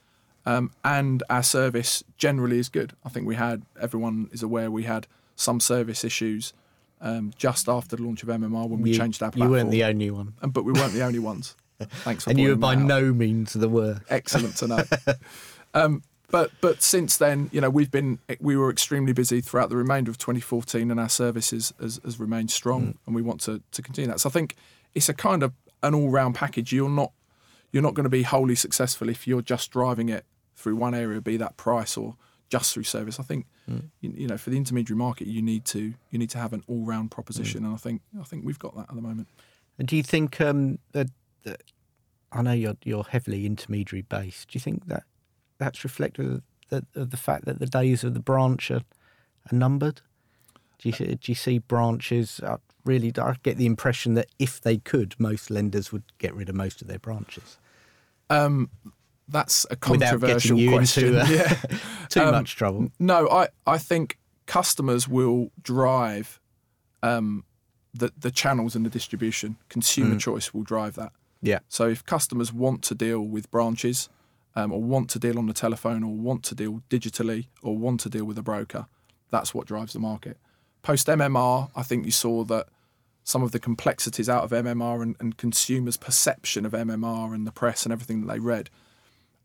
um, 0.46 0.72
and 0.86 1.24
our 1.30 1.44
service 1.44 2.04
generally 2.18 2.60
is 2.60 2.70
good. 2.70 2.94
I 3.04 3.10
think 3.10 3.26
we 3.28 3.36
had 3.36 3.64
everyone 3.82 4.30
is 4.32 4.44
aware 4.44 4.70
we 4.72 4.84
had 4.84 5.08
some 5.36 5.60
service 5.60 6.04
issues 6.04 6.54
um, 7.02 7.32
just 7.38 7.68
after 7.68 7.96
the 7.96 8.04
launch 8.04 8.24
of 8.24 8.30
MMR 8.30 8.70
when 8.70 8.82
we 8.82 8.92
You- 8.92 8.98
changed 8.98 9.22
our 9.22 9.32
platform. 9.32 9.50
You 9.50 9.52
weren't 9.58 9.72
the 9.72 9.84
only 9.84 10.10
one. 10.12 10.34
And- 10.42 10.54
but 10.54 10.64
we 10.64 10.74
weren't 10.74 10.94
the 10.94 11.04
only 11.04 11.20
ones. 11.20 11.56
Thanks 11.80 12.24
for 12.24 12.32
And 12.32 12.40
you 12.40 12.50
were 12.50 12.56
by 12.56 12.74
no 12.74 13.14
means 13.14 13.54
the 13.54 13.70
worst. 13.70 14.02
excellent 14.10 14.56
to 14.58 14.68
know. 14.68 14.84
um, 15.78 16.04
but 16.30 16.52
but 16.60 16.82
since 16.82 17.18
then, 17.18 17.50
you 17.54 17.62
know, 17.62 17.70
we've 17.70 17.92
been 17.92 18.20
we 18.40 18.58
were 18.58 18.70
extremely 18.70 19.14
busy 19.14 19.42
throughout 19.42 19.70
the 19.70 19.78
remainder 19.78 20.12
of 20.12 20.18
2014, 20.18 20.92
and 20.92 21.00
our 21.00 21.10
services 21.10 21.74
has, 21.80 22.00
has 22.04 22.20
remained 22.20 22.52
strong, 22.52 22.98
and 23.06 23.16
we 23.16 23.22
want 23.22 23.42
to 23.42 23.62
to 23.72 23.82
continue 23.82 24.10
that. 24.12 24.20
So 24.20 24.30
I 24.30 24.32
think 24.32 24.56
it's 24.94 25.10
a 25.10 25.14
kind 25.14 25.44
of 25.44 25.54
an 25.84 25.94
all 25.96 26.10
round 26.10 26.36
package. 26.36 26.74
You're 26.74 26.90
not 26.90 27.12
you're 27.72 27.84
not 27.84 27.94
going 27.94 28.04
to 28.04 28.10
be 28.10 28.24
wholly 28.24 28.56
successful 28.56 29.10
if 29.10 29.28
you're 29.28 29.42
just 29.42 29.72
driving 29.72 30.10
it 30.10 30.26
through 30.56 30.76
one 30.76 30.96
area, 30.96 31.22
be 31.22 31.38
that 31.38 31.56
price 31.56 31.96
or 31.96 32.16
just 32.50 32.74
through 32.74 32.84
service. 32.84 33.20
I 33.20 33.24
think 33.24 33.46
you, 34.02 34.14
you 34.16 34.28
know 34.28 34.38
for 34.38 34.50
the 34.50 34.58
intermediary 34.58 34.98
market, 34.98 35.28
you 35.28 35.42
need 35.42 35.64
to 35.66 35.94
you 36.12 36.20
need 36.20 36.30
to 36.32 36.40
have 36.40 36.52
an 36.52 36.64
all 36.68 36.84
round 36.84 37.12
proposition, 37.12 37.64
and 37.64 37.74
I 37.74 37.78
think 37.78 38.02
I 38.20 38.24
think 38.24 38.44
we've 38.46 38.60
got 38.60 38.76
that 38.76 38.90
at 38.90 38.96
the 38.96 39.02
moment. 39.02 39.30
And 39.80 39.88
do 39.88 39.96
you 39.96 40.04
think 40.04 40.42
um, 40.42 40.80
that, 40.94 41.08
that 41.44 41.62
I 42.32 42.42
know 42.42 42.52
you're 42.52 42.78
you're 42.84 43.04
heavily 43.04 43.46
intermediary 43.46 44.02
based? 44.02 44.50
Do 44.50 44.58
you 44.58 44.62
think 44.62 44.88
that 44.88 45.04
that's 45.58 45.84
reflective 45.84 46.26
of 46.36 46.42
the, 46.70 46.86
of 47.02 47.10
the 47.12 47.18
fact 47.18 47.46
that 47.46 47.60
the 47.60 47.66
days 47.66 48.04
of 48.04 48.14
the 48.14 48.20
branch 48.20 48.70
are, 48.72 48.84
are 49.52 49.56
numbered? 49.56 50.02
Do 50.80 50.90
you 50.90 50.94
see- 50.94 51.06
do 51.16 51.32
you 51.32 51.36
see 51.36 51.60
branches? 51.60 52.40
Uh, 52.42 52.58
really, 52.86 53.12
I 53.18 53.36
get 53.44 53.58
the 53.58 53.66
impression 53.66 54.14
that 54.16 54.28
if 54.40 54.62
they 54.62 54.78
could, 54.78 55.16
most 55.20 55.50
lenders 55.50 55.92
would 55.92 56.04
get 56.20 56.34
rid 56.36 56.50
of 56.50 56.56
most 56.56 56.82
of 56.82 56.88
their 56.88 57.00
branches 57.00 57.58
Um, 58.30 58.70
that's 59.30 59.66
a 59.70 59.76
controversial 59.76 60.58
question. 60.70 61.16
uh, 61.16 61.26
yeah. 61.30 61.54
too 62.10 62.22
Um, 62.22 62.32
much 62.32 62.56
trouble. 62.56 62.90
No, 63.00 63.28
I, 63.30 63.48
I 63.66 63.78
think 63.78 64.18
customers 64.46 65.08
will 65.08 65.52
drive 65.62 66.40
um, 67.04 67.44
the 67.94 68.12
the 68.18 68.32
channels 68.32 68.76
and 68.76 68.86
the 68.86 68.90
distribution. 68.90 69.58
Consumer 69.70 70.18
choice 70.18 70.54
will 70.54 70.64
drive 70.64 70.94
that. 70.96 71.12
Yeah, 71.42 71.60
So 71.68 71.88
if 71.88 72.04
customers 72.06 72.52
want 72.54 72.82
to 72.84 72.96
deal 72.96 73.22
with 73.22 73.52
branches, 73.52 74.10
um, 74.58 74.74
or 74.74 74.82
want 74.82 75.08
to 75.12 75.20
deal 75.20 75.38
on 75.38 75.46
the 75.46 75.54
telephone, 75.54 76.04
or 76.04 76.16
want 76.16 76.44
to 76.46 76.56
deal 76.56 76.82
digitally, 76.90 77.46
or 77.62 77.78
want 77.78 78.00
to 78.00 78.10
deal 78.10 78.26
with 78.26 78.40
a 78.40 78.42
broker, 78.42 78.88
that's 79.30 79.54
what 79.54 79.68
drives 79.68 79.94
the 79.94 80.00
market. 80.00 80.38
Post 80.82 81.06
MMR, 81.06 81.70
I 81.76 81.84
think 81.84 82.06
you 82.06 82.12
saw 82.12 82.44
that 82.46 82.68
some 83.24 83.44
of 83.44 83.52
the 83.52 83.60
complexities 83.60 84.28
out 84.28 84.44
of 84.44 84.50
MMR 84.50 85.04
and, 85.04 85.16
and 85.20 85.38
consumers' 85.38 85.96
perception 85.96 86.66
of 86.66 86.72
MMR 86.72 87.36
and 87.36 87.46
the 87.46 87.52
press 87.52 87.84
and 87.84 87.94
everything 87.94 88.22
that 88.22 88.34
they 88.34 88.40
read 88.40 88.72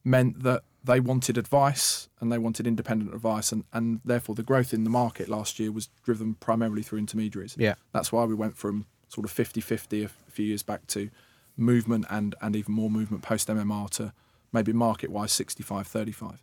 meant 0.02 0.44
that 0.44 0.62
they 0.82 0.98
wanted 0.98 1.36
advice 1.36 2.08
and 2.18 2.32
they 2.32 2.38
wanted 2.38 2.66
independent 2.66 3.12
advice, 3.12 3.52
and, 3.52 3.64
and 3.74 4.00
therefore 4.06 4.34
the 4.34 4.42
growth 4.42 4.72
in 4.72 4.84
the 4.84 4.90
market 4.90 5.28
last 5.28 5.60
year 5.60 5.70
was 5.70 5.90
driven 6.02 6.36
primarily 6.36 6.82
through 6.82 7.00
intermediaries. 7.00 7.54
Yeah. 7.58 7.74
That's 7.92 8.12
why 8.12 8.24
we 8.24 8.34
went 8.34 8.56
from 8.56 8.86
sort 9.10 9.26
of 9.26 9.30
50 9.30 9.60
50 9.60 10.04
a 10.04 10.08
few 10.08 10.46
years 10.46 10.62
back 10.62 10.86
to 10.86 11.10
movement 11.54 12.06
and, 12.08 12.34
and 12.40 12.56
even 12.56 12.72
more 12.72 12.88
movement 12.88 13.22
post 13.22 13.48
MMR 13.48 13.90
to 13.90 14.14
maybe 14.52 14.72
market 14.72 15.10
wise 15.10 15.32
65 15.32 15.86
35. 15.86 16.42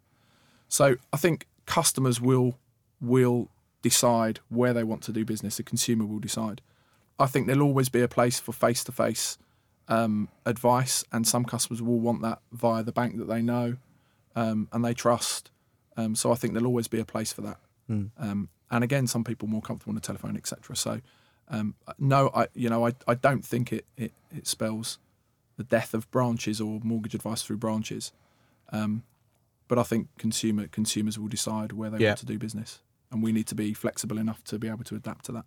So 0.68 0.96
I 1.14 1.18
think 1.18 1.48
customers 1.66 2.20
will 2.22 2.58
will 3.02 3.50
decide 3.82 4.40
where 4.50 4.74
they 4.74 4.84
want 4.84 5.02
to 5.04 5.12
do 5.12 5.24
business. 5.24 5.58
The 5.58 5.64
consumer 5.64 6.06
will 6.06 6.20
decide. 6.20 6.62
I 7.18 7.26
think 7.26 7.48
there'll 7.48 7.64
always 7.64 7.90
be 7.90 8.02
a 8.02 8.08
place 8.08 8.40
for 8.40 8.54
face 8.54 8.84
to 8.86 8.92
face 8.92 9.38
advice, 10.46 11.04
and 11.12 11.28
some 11.28 11.46
customers 11.46 11.82
will 11.82 12.00
want 12.00 12.22
that 12.22 12.40
via 12.52 12.84
the 12.84 12.92
bank 12.92 13.18
that 13.18 13.28
they 13.28 13.42
know 13.42 13.78
um, 14.36 14.68
and 14.72 14.86
they 14.86 14.94
trust. 14.94 15.50
Um, 15.98 16.16
so 16.16 16.32
I 16.32 16.36
think 16.36 16.54
there'll 16.54 16.68
always 16.68 16.88
be 16.88 17.00
a 17.00 17.06
place 17.06 17.34
for 17.34 17.42
that. 17.42 17.58
Um, 18.20 18.50
and 18.72 18.84
again, 18.84 19.08
some 19.08 19.24
people 19.24 19.48
more 19.48 19.62
comfortable 19.62 19.92
on 19.92 19.96
the 19.96 20.02
telephone, 20.02 20.38
etc. 20.38 20.76
So 20.76 21.02
um, 21.50 21.74
no, 21.98 22.30
I 22.36 22.48
you 22.54 22.70
know 22.70 22.86
I, 22.86 22.94
I 23.08 23.16
don't 23.16 23.44
think 23.44 23.74
it, 23.74 23.86
it 23.98 24.14
it 24.36 24.48
spells 24.48 25.00
the 25.60 25.66
death 25.66 25.94
of 25.94 26.10
branches 26.10 26.62
or 26.62 26.80
mortgage 26.84 27.14
advice 27.14 27.44
through 27.44 27.58
branches. 27.58 28.14
Um, 28.72 29.04
but 29.68 29.78
I 29.78 29.84
think 29.84 30.08
consumer 30.18 30.68
consumers 30.68 31.20
will 31.20 31.28
decide 31.28 31.74
where 31.74 31.90
they 31.92 32.00
Yeah. 32.00 32.12
want 32.12 32.20
to 32.20 32.26
do 32.26 32.40
business, 32.40 32.82
and 33.12 33.22
we 33.22 33.32
need 33.32 33.46
to 33.48 33.56
be 33.56 33.74
flexible 33.74 34.18
enough 34.18 34.42
to 34.46 34.58
be 34.58 34.70
able 34.70 34.86
to 34.86 34.96
adapt 34.96 35.26
to 35.26 35.32
that. 35.34 35.46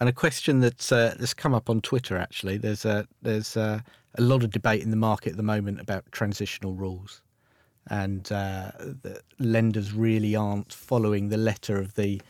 And 0.00 0.08
a 0.08 0.12
question 0.12 0.60
that's 0.60 0.92
uh, 0.92 1.16
that's 1.18 1.34
come 1.34 1.52
up 1.52 1.68
on 1.68 1.80
Twitter 1.80 2.16
actually. 2.16 2.58
There's 2.58 2.84
a 2.84 3.06
there's 3.20 3.56
a, 3.56 3.82
a 4.14 4.22
lot 4.22 4.44
of 4.44 4.50
debate 4.50 4.82
in 4.82 4.90
the 4.90 4.96
market 5.10 5.30
at 5.32 5.36
the 5.36 5.42
moment 5.42 5.80
about 5.80 6.04
transitional 6.12 6.74
rules, 6.74 7.20
and 7.90 8.30
uh, 8.30 8.70
the 9.02 9.20
lenders 9.40 9.92
really 9.92 10.36
aren't 10.36 10.72
following 10.72 11.28
the 11.28 11.36
letter 11.50 11.76
of 11.80 11.94
the 11.94 12.20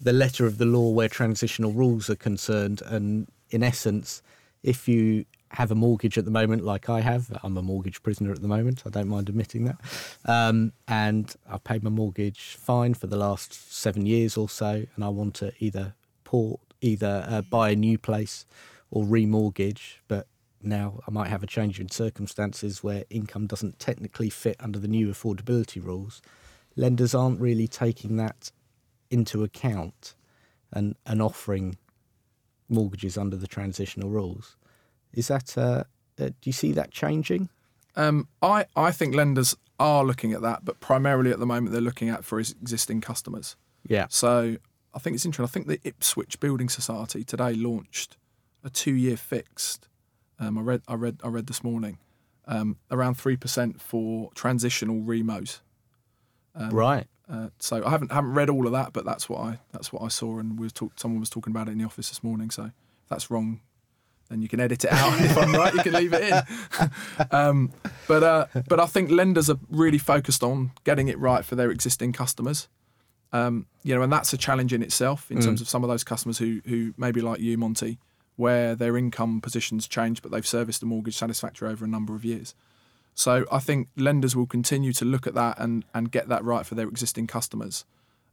the 0.00 0.12
letter 0.12 0.46
of 0.46 0.58
the 0.58 0.66
law 0.66 0.90
where 0.90 1.08
transitional 1.08 1.72
rules 1.72 2.10
are 2.10 2.16
concerned. 2.16 2.82
And 2.82 3.28
in 3.50 3.62
essence, 3.62 4.20
if 4.64 4.88
you 4.88 5.24
have 5.54 5.70
a 5.70 5.74
mortgage 5.74 6.18
at 6.18 6.24
the 6.24 6.30
moment, 6.30 6.64
like 6.64 6.88
I 6.88 7.00
have, 7.00 7.36
I'm 7.42 7.56
a 7.56 7.62
mortgage 7.62 8.02
prisoner 8.02 8.32
at 8.32 8.42
the 8.42 8.48
moment. 8.48 8.82
I 8.86 8.90
don't 8.90 9.08
mind 9.08 9.28
admitting 9.28 9.64
that. 9.64 9.76
Um, 10.24 10.72
and 10.88 11.34
I've 11.48 11.64
paid 11.64 11.82
my 11.82 11.90
mortgage 11.90 12.56
fine 12.56 12.94
for 12.94 13.06
the 13.06 13.16
last 13.16 13.72
seven 13.72 14.04
years 14.04 14.36
or 14.36 14.48
so, 14.48 14.84
and 14.94 15.04
I 15.04 15.08
want 15.08 15.34
to 15.36 15.52
either 15.60 15.94
port, 16.24 16.60
either 16.80 17.24
uh, 17.28 17.42
buy 17.42 17.70
a 17.70 17.76
new 17.76 17.98
place 17.98 18.46
or 18.90 19.04
remortgage. 19.04 19.98
But 20.08 20.26
now 20.60 21.00
I 21.06 21.10
might 21.12 21.28
have 21.28 21.42
a 21.42 21.46
change 21.46 21.78
in 21.78 21.88
circumstances 21.88 22.82
where 22.82 23.04
income 23.08 23.46
doesn't 23.46 23.78
technically 23.78 24.30
fit 24.30 24.56
under 24.58 24.78
the 24.80 24.88
new 24.88 25.08
affordability 25.08 25.82
rules. 25.84 26.20
Lenders 26.74 27.14
aren't 27.14 27.40
really 27.40 27.68
taking 27.68 28.16
that 28.16 28.50
into 29.08 29.44
account 29.44 30.14
and, 30.72 30.96
and 31.06 31.22
offering 31.22 31.76
mortgages 32.68 33.16
under 33.16 33.36
the 33.36 33.46
transitional 33.46 34.10
rules. 34.10 34.56
Is 35.16 35.28
that, 35.28 35.56
uh, 35.56 35.84
uh, 36.18 36.28
do 36.28 36.34
you 36.44 36.52
see 36.52 36.72
that 36.72 36.90
changing? 36.90 37.48
Um, 37.96 38.28
I, 38.42 38.66
I 38.74 38.90
think 38.90 39.14
lenders 39.14 39.56
are 39.78 40.04
looking 40.04 40.32
at 40.32 40.42
that, 40.42 40.64
but 40.64 40.80
primarily 40.80 41.30
at 41.30 41.38
the 41.38 41.46
moment 41.46 41.72
they're 41.72 41.80
looking 41.80 42.08
at 42.08 42.24
for 42.24 42.38
existing 42.38 43.00
customers. 43.00 43.56
Yeah. 43.86 44.06
So 44.08 44.56
I 44.92 44.98
think 44.98 45.14
it's 45.14 45.24
interesting. 45.24 45.64
I 45.64 45.66
think 45.66 45.82
the 45.82 45.88
Ipswich 45.88 46.40
Building 46.40 46.68
Society 46.68 47.24
today 47.24 47.54
launched 47.54 48.16
a 48.62 48.70
two-year 48.70 49.16
fixed. 49.16 49.88
Um, 50.38 50.58
I 50.58 50.62
read, 50.62 50.82
I 50.88 50.94
read, 50.94 51.20
I 51.22 51.28
read 51.28 51.46
this 51.46 51.62
morning, 51.62 51.98
um, 52.46 52.76
around 52.90 53.14
three 53.14 53.36
percent 53.36 53.80
for 53.80 54.30
transitional 54.34 55.00
remos. 55.00 55.60
right. 56.70 57.06
Uh, 57.28 57.48
so 57.58 57.82
I 57.84 57.90
haven't 57.90 58.12
haven't 58.12 58.34
read 58.34 58.50
all 58.50 58.66
of 58.66 58.72
that, 58.72 58.92
but 58.92 59.04
that's 59.04 59.28
what 59.28 59.40
I 59.40 59.58
that's 59.72 59.92
what 59.92 60.02
I 60.02 60.08
saw, 60.08 60.38
and 60.38 60.58
we 60.58 60.68
talk, 60.68 60.92
someone 60.96 61.20
was 61.20 61.30
talking 61.30 61.52
about 61.52 61.68
it 61.68 61.72
in 61.72 61.78
the 61.78 61.84
office 61.84 62.10
this 62.10 62.22
morning. 62.22 62.50
So 62.50 62.64
if 62.64 63.08
that's 63.08 63.30
wrong, 63.30 63.60
then 64.28 64.42
you 64.42 64.48
can 64.48 64.60
edit 64.60 64.84
it 64.84 64.92
out. 64.92 65.20
if 65.20 65.36
I'm 65.36 65.52
right, 65.52 65.74
you 65.74 65.82
can 65.82 65.92
leave 65.92 66.12
it 66.12 66.22
in. 66.32 66.90
um, 67.30 67.72
but 68.08 68.22
uh, 68.22 68.46
but 68.68 68.80
I 68.80 68.86
think 68.86 69.10
lenders 69.10 69.50
are 69.50 69.58
really 69.70 69.98
focused 69.98 70.42
on 70.42 70.72
getting 70.84 71.08
it 71.08 71.18
right 71.18 71.44
for 71.44 71.54
their 71.54 71.70
existing 71.70 72.12
customers. 72.12 72.68
Um, 73.32 73.66
you 73.82 73.94
know, 73.94 74.02
and 74.02 74.12
that's 74.12 74.32
a 74.32 74.36
challenge 74.36 74.72
in 74.72 74.82
itself 74.82 75.30
in 75.30 75.40
terms 75.40 75.60
of 75.60 75.68
some 75.68 75.82
of 75.82 75.90
those 75.90 76.04
customers 76.04 76.38
who 76.38 76.60
who 76.66 76.94
maybe 76.96 77.20
like 77.20 77.40
you, 77.40 77.58
Monty, 77.58 77.98
where 78.36 78.74
their 78.74 78.96
income 78.96 79.40
positions 79.40 79.88
change, 79.88 80.22
but 80.22 80.30
they've 80.30 80.46
serviced 80.46 80.80
the 80.80 80.86
mortgage 80.86 81.16
satisfactory 81.16 81.68
over 81.68 81.84
a 81.84 81.88
number 81.88 82.14
of 82.14 82.24
years. 82.24 82.54
So 83.14 83.44
I 83.50 83.60
think 83.60 83.88
lenders 83.96 84.34
will 84.34 84.46
continue 84.46 84.92
to 84.94 85.04
look 85.04 85.26
at 85.26 85.34
that 85.34 85.58
and, 85.58 85.84
and 85.94 86.10
get 86.10 86.28
that 86.28 86.44
right 86.44 86.66
for 86.66 86.74
their 86.74 86.88
existing 86.88 87.28
customers 87.28 87.84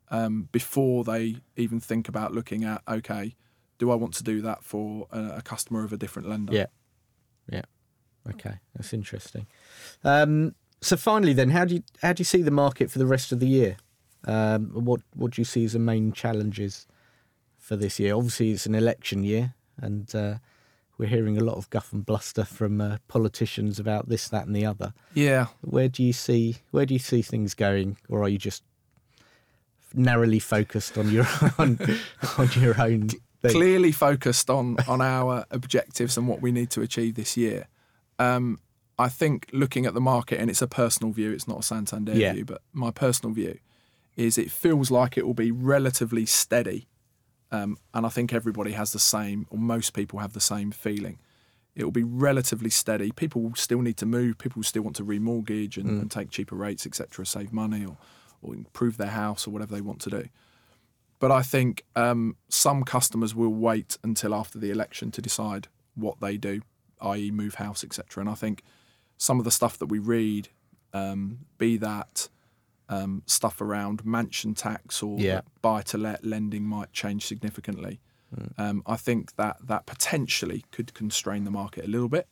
um, 0.10 0.50
before 0.52 1.04
they 1.04 1.38
even 1.56 1.80
think 1.80 2.10
about 2.10 2.34
looking 2.34 2.64
at 2.64 2.82
okay, 2.88 3.36
do 3.82 3.89
I 3.89 3.95
want 3.95 4.13
to 4.13 4.23
do 4.23 4.41
that 4.43 4.63
for 4.63 5.07
a, 5.11 5.38
a 5.38 5.41
customer 5.41 5.84
of 5.84 5.91
a 5.91 5.97
different 5.97 6.29
lender? 6.29 6.53
Yeah. 6.53 6.67
Yeah. 7.51 7.63
Okay. 8.29 8.59
That's 8.75 8.93
interesting. 8.93 9.47
Um, 10.03 10.53
So 10.82 10.95
finally, 10.97 11.34
then, 11.34 11.49
how 11.49 11.65
do 11.65 11.73
you 11.75 11.84
how 12.01 12.13
do 12.13 12.21
you 12.21 12.25
see 12.34 12.43
the 12.43 12.51
market 12.51 12.91
for 12.91 12.99
the 12.99 13.07
rest 13.07 13.32
of 13.32 13.39
the 13.39 13.47
year? 13.47 13.77
Um, 14.25 14.69
what 14.86 15.01
what 15.15 15.32
do 15.32 15.41
you 15.41 15.45
see 15.45 15.65
as 15.65 15.73
the 15.73 15.79
main 15.79 16.11
challenges 16.11 16.88
for 17.57 17.75
this 17.75 17.99
year? 17.99 18.15
Obviously, 18.15 18.51
it's 18.51 18.67
an 18.67 18.75
election 18.75 19.23
year, 19.23 19.55
and 19.82 20.13
uh, 20.15 20.36
we're 20.97 21.09
hearing 21.09 21.38
a 21.38 21.43
lot 21.43 21.57
of 21.57 21.67
guff 21.71 21.91
and 21.93 22.05
bluster 22.05 22.45
from 22.45 22.82
uh, 22.82 22.97
politicians 23.07 23.79
about 23.79 24.09
this, 24.09 24.29
that, 24.29 24.45
and 24.45 24.55
the 24.55 24.65
other. 24.67 24.93
Yeah, 25.15 25.47
Where 25.61 25.89
do 25.89 26.03
you 26.03 26.13
see 26.13 26.57
where 26.69 26.86
do 26.86 26.93
you 26.93 26.99
see 26.99 27.23
things 27.23 27.55
going, 27.55 27.97
or 28.09 28.21
are 28.21 28.29
you 28.29 28.38
just 28.38 28.63
narrowly 29.93 30.39
focused 30.39 30.97
on 30.97 31.09
your 31.11 31.27
on, 31.57 31.79
on 32.38 32.49
your 32.55 32.79
own? 32.79 33.09
Clearly 33.50 33.92
focused 33.92 34.50
on 34.50 34.78
on 34.88 35.02
our 35.02 35.46
objectives 35.52 36.18
and 36.18 36.28
what 36.28 36.42
we 36.42 36.52
need 36.52 36.70
to 36.72 36.82
achieve 36.82 37.16
this 37.16 37.36
year. 37.36 37.68
Um, 38.20 38.60
I 39.00 39.10
think 39.10 39.48
looking 39.52 39.86
at 39.88 39.94
the 39.96 40.02
market, 40.02 40.39
and 40.39 40.50
it's 40.50 40.62
a 40.62 40.68
personal 40.68 41.12
view, 41.12 41.32
it's 41.32 41.48
not 41.48 41.60
a 41.60 41.64
Santander 41.64 42.14
Yeah. 42.14 42.34
view, 42.34 42.46
but 42.46 42.62
my 42.72 42.92
personal 42.92 43.34
view 43.34 43.58
is 44.16 44.38
it 44.38 44.52
feels 44.52 44.92
like 44.92 45.18
it 45.18 45.26
will 45.26 45.34
be 45.34 45.52
relatively 45.52 46.26
steady. 46.26 46.88
Um, 47.52 47.78
and 47.94 48.06
I 48.06 48.10
think 48.10 48.32
everybody 48.34 48.74
has 48.74 48.94
the 48.94 49.00
same, 49.00 49.48
or 49.50 49.58
most 49.58 49.94
people 49.94 50.20
have 50.20 50.34
the 50.34 50.39
same 50.42 50.72
feeling. 50.72 51.18
It 51.76 51.84
will 51.84 51.92
be 51.92 52.04
relatively 52.04 52.70
steady. 52.70 53.12
People 53.12 53.42
will 53.42 53.56
still 53.56 53.82
need 53.82 53.98
to 53.98 54.06
move. 54.06 54.38
People 54.38 54.60
will 54.60 54.66
still 54.66 54.84
want 54.84 54.98
to 54.98 55.06
remortgage 55.06 55.78
and, 55.78 55.89
and 56.02 56.12
take 56.12 56.30
cheaper 56.30 56.56
rates, 56.56 56.86
etc., 56.86 57.26
save 57.26 57.52
money 57.52 57.86
or, 57.86 57.98
or 58.42 58.54
improve 58.54 58.98
their 58.98 59.08
house 59.08 59.48
or 59.48 59.52
whatever 59.52 59.74
they 59.74 59.82
want 59.82 60.00
to 60.02 60.10
do. 60.10 60.28
But 61.22 61.32
I 61.32 61.41
think 61.43 61.86
um, 61.95 62.36
some 62.49 62.84
customers 62.84 63.34
will 63.34 63.53
wait 63.53 63.97
until 64.03 64.34
after 64.36 64.59
the 64.59 64.72
election 64.72 65.11
to 65.11 65.22
decide 65.22 65.67
what 65.95 66.19
they 66.19 66.36
do, 66.36 66.61
i.e., 66.99 67.32
move 67.32 67.55
house, 67.55 67.84
etc. 67.84 68.22
And 68.22 68.30
I 68.30 68.34
think 68.34 68.63
some 69.17 69.38
of 69.39 69.45
the 69.45 69.51
stuff 69.51 69.78
that 69.78 69.86
we 69.86 69.99
read, 69.99 70.49
um, 70.93 71.45
be 71.57 71.78
that 71.78 72.28
um, 72.89 73.24
stuff 73.26 73.61
around 73.61 74.03
mansion 74.05 74.53
tax 74.53 75.01
or 75.01 75.17
Yeah. 75.19 75.41
buy 75.61 75.82
to 75.84 75.97
let 75.97 76.26
lending, 76.26 76.63
might 76.65 76.91
change 76.91 77.26
significantly. 77.28 78.01
Um, 78.57 78.82
I 78.86 78.95
think 78.95 79.36
that 79.36 79.57
that 79.67 79.86
potentially 79.86 80.63
could 80.72 80.93
constrain 80.93 81.43
the 81.43 81.51
market 81.51 81.86
a 81.86 81.88
little 81.88 82.09
bit. 82.09 82.28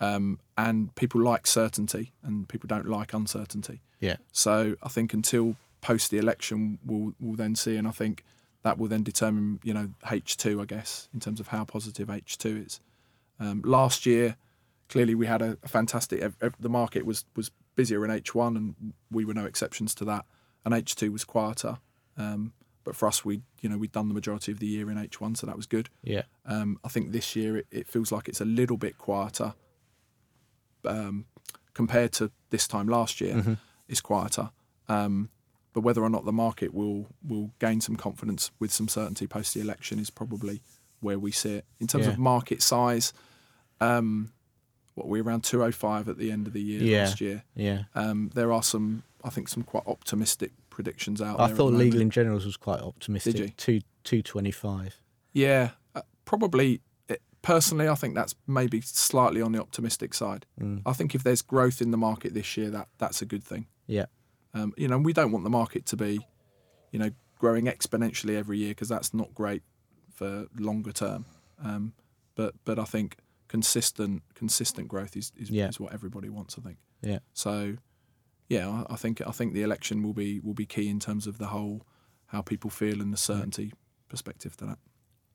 Um, 0.00 0.38
and 0.56 0.94
people 0.96 1.20
like 1.20 1.46
certainty, 1.46 2.12
and 2.22 2.48
people 2.48 2.66
don't 2.68 2.88
like 2.88 3.12
uncertainty. 3.14 3.80
Yeah, 4.00 4.16
So 4.32 4.76
I 4.82 4.88
think 4.88 5.12
until 5.14 5.56
post 5.80 6.10
the 6.10 6.18
election, 6.18 6.78
we'll 6.84 7.14
we'll 7.20 7.36
then 7.36 7.54
see, 7.54 7.76
and 7.76 7.86
I 7.86 7.92
think 7.92 8.24
that 8.62 8.76
will 8.78 8.88
then 8.88 9.02
determine, 9.04 9.60
you 9.62 9.72
know, 9.72 9.90
H 10.10 10.36
two, 10.36 10.60
I 10.60 10.64
guess, 10.64 11.08
in 11.14 11.20
terms 11.20 11.40
of 11.40 11.48
how 11.48 11.64
positive 11.64 12.10
H 12.10 12.36
two 12.38 12.64
is. 12.66 12.80
Um, 13.40 13.62
last 13.64 14.04
year, 14.06 14.36
clearly 14.88 15.14
we 15.14 15.26
had 15.26 15.42
a, 15.42 15.56
a 15.62 15.68
fantastic. 15.68 16.20
The 16.60 16.68
market 16.68 17.06
was 17.06 17.24
was 17.36 17.50
busier 17.76 18.04
in 18.04 18.10
H 18.10 18.34
one, 18.34 18.56
and 18.56 18.92
we 19.10 19.24
were 19.24 19.34
no 19.34 19.44
exceptions 19.44 19.94
to 19.96 20.04
that. 20.06 20.24
And 20.64 20.74
H 20.74 20.96
two 20.96 21.12
was 21.12 21.24
quieter. 21.24 21.78
Um, 22.16 22.52
but 22.84 22.96
for 22.96 23.06
us, 23.06 23.24
we 23.24 23.42
you 23.60 23.68
know 23.68 23.78
we'd 23.78 23.92
done 23.92 24.08
the 24.08 24.14
majority 24.14 24.50
of 24.50 24.58
the 24.58 24.66
year 24.66 24.90
in 24.90 24.98
H 24.98 25.20
one, 25.20 25.34
so 25.36 25.46
that 25.46 25.56
was 25.56 25.66
good. 25.66 25.88
yeah, 26.02 26.22
Um, 26.44 26.78
I 26.82 26.88
think 26.88 27.12
this 27.12 27.36
year 27.36 27.58
it, 27.58 27.66
it 27.70 27.86
feels 27.86 28.10
like 28.10 28.28
it's 28.28 28.40
a 28.40 28.44
little 28.46 28.76
bit 28.76 28.98
quieter 28.98 29.54
um, 30.84 31.26
compared 31.74 32.12
to 32.12 32.30
this 32.50 32.66
time 32.66 32.88
last 32.88 33.20
year. 33.20 33.58
It's 33.88 34.00
quieter, 34.00 34.50
um, 34.88 35.30
but 35.78 35.84
whether 35.84 36.02
or 36.02 36.10
not 36.10 36.24
the 36.24 36.32
market 36.32 36.74
will 36.74 37.06
will 37.22 37.52
gain 37.60 37.80
some 37.80 37.94
confidence 37.94 38.50
with 38.58 38.72
some 38.72 38.88
certainty 38.88 39.28
post 39.28 39.54
the 39.54 39.60
election 39.60 40.00
is 40.00 40.10
probably 40.10 40.60
where 40.98 41.20
we 41.20 41.30
see 41.30 41.54
it 41.54 41.64
in 41.78 41.86
terms 41.86 42.04
Yeah. 42.06 42.12
of 42.14 42.18
market 42.18 42.62
size. 42.62 43.12
Um, 43.80 44.32
what 44.96 45.06
were 45.06 45.12
we 45.12 45.20
around 45.20 45.44
205 45.44 46.08
at 46.08 46.18
the 46.18 46.32
end 46.32 46.48
of 46.48 46.52
the 46.52 46.60
year 46.60 46.82
Yeah. 46.82 47.04
last 47.04 47.20
year? 47.20 47.44
yeah. 47.54 47.84
Um, 47.94 48.30
there 48.34 48.52
are 48.52 48.64
some, 48.64 49.04
I 49.22 49.30
think, 49.30 49.48
some 49.48 49.62
quite 49.62 49.84
optimistic 49.86 50.50
predictions 50.70 51.22
out 51.22 51.38
I 51.38 51.44
there. 51.46 51.52
at 51.52 51.56
thought 51.56 51.72
Legal 51.74 52.00
and 52.00 52.10
General's 52.10 52.44
was 52.44 52.56
quite 52.56 52.80
optimistic. 52.80 53.36
Did 53.36 53.42
you? 53.44 53.48
Two 53.56 53.80
two 54.02 54.22
twenty 54.22 54.50
five. 54.50 55.00
Yeah, 55.32 55.70
uh, 55.94 56.02
probably. 56.24 56.80
It, 57.08 57.22
personally, 57.42 57.88
I 57.88 57.94
think 57.94 58.16
that's 58.16 58.34
maybe 58.48 58.80
slightly 58.80 59.40
on 59.40 59.52
the 59.52 59.60
optimistic 59.60 60.14
side. 60.14 60.44
Mm. 60.60 60.82
I 60.84 60.92
think 60.94 61.14
if 61.14 61.22
there's 61.22 61.42
growth 61.42 61.80
in 61.80 61.92
the 61.92 61.96
market 61.96 62.34
this 62.34 62.56
year, 62.56 62.70
that 62.70 62.88
that's 62.98 63.22
a 63.22 63.26
good 63.26 63.44
thing. 63.44 63.66
Yeah, 63.86 64.06
Um, 64.54 64.72
you 64.76 64.88
know, 64.88 64.98
we 64.98 65.12
don't 65.12 65.32
want 65.32 65.44
the 65.44 65.50
market 65.50 65.86
to 65.86 65.96
be, 65.96 66.20
you 66.90 66.98
know, 66.98 67.10
growing 67.38 67.66
exponentially 67.66 68.36
every 68.36 68.58
year 68.58 68.70
because 68.70 68.88
that's 68.88 69.12
not 69.14 69.34
great 69.34 69.62
for 70.12 70.46
longer 70.58 70.92
term. 70.92 71.26
Um, 71.62 71.92
but 72.34 72.54
but 72.64 72.78
I 72.78 72.84
think 72.84 73.16
consistent 73.48 74.22
consistent 74.34 74.88
growth 74.88 75.16
is 75.16 75.32
is, 75.36 75.50
Yeah. 75.50 75.68
is 75.68 75.80
what 75.80 75.92
everybody 75.92 76.28
wants. 76.28 76.56
I 76.58 76.62
think 76.62 76.78
yeah. 77.02 77.18
so. 77.32 77.76
Yeah, 78.48 78.68
I, 78.88 78.94
I 78.94 78.96
think 78.96 79.20
I 79.26 79.30
think 79.30 79.52
the 79.52 79.62
election 79.62 80.02
will 80.02 80.14
be 80.14 80.40
will 80.40 80.54
be 80.54 80.64
key 80.66 80.88
in 80.88 81.00
terms 81.00 81.26
of 81.26 81.36
the 81.38 81.48
whole 81.48 81.86
how 82.26 82.40
people 82.42 82.70
feel 82.70 83.00
and 83.02 83.12
the 83.12 83.16
certainty 83.18 83.72
perspective 84.08 84.56
to 84.58 84.64
that. 84.66 84.78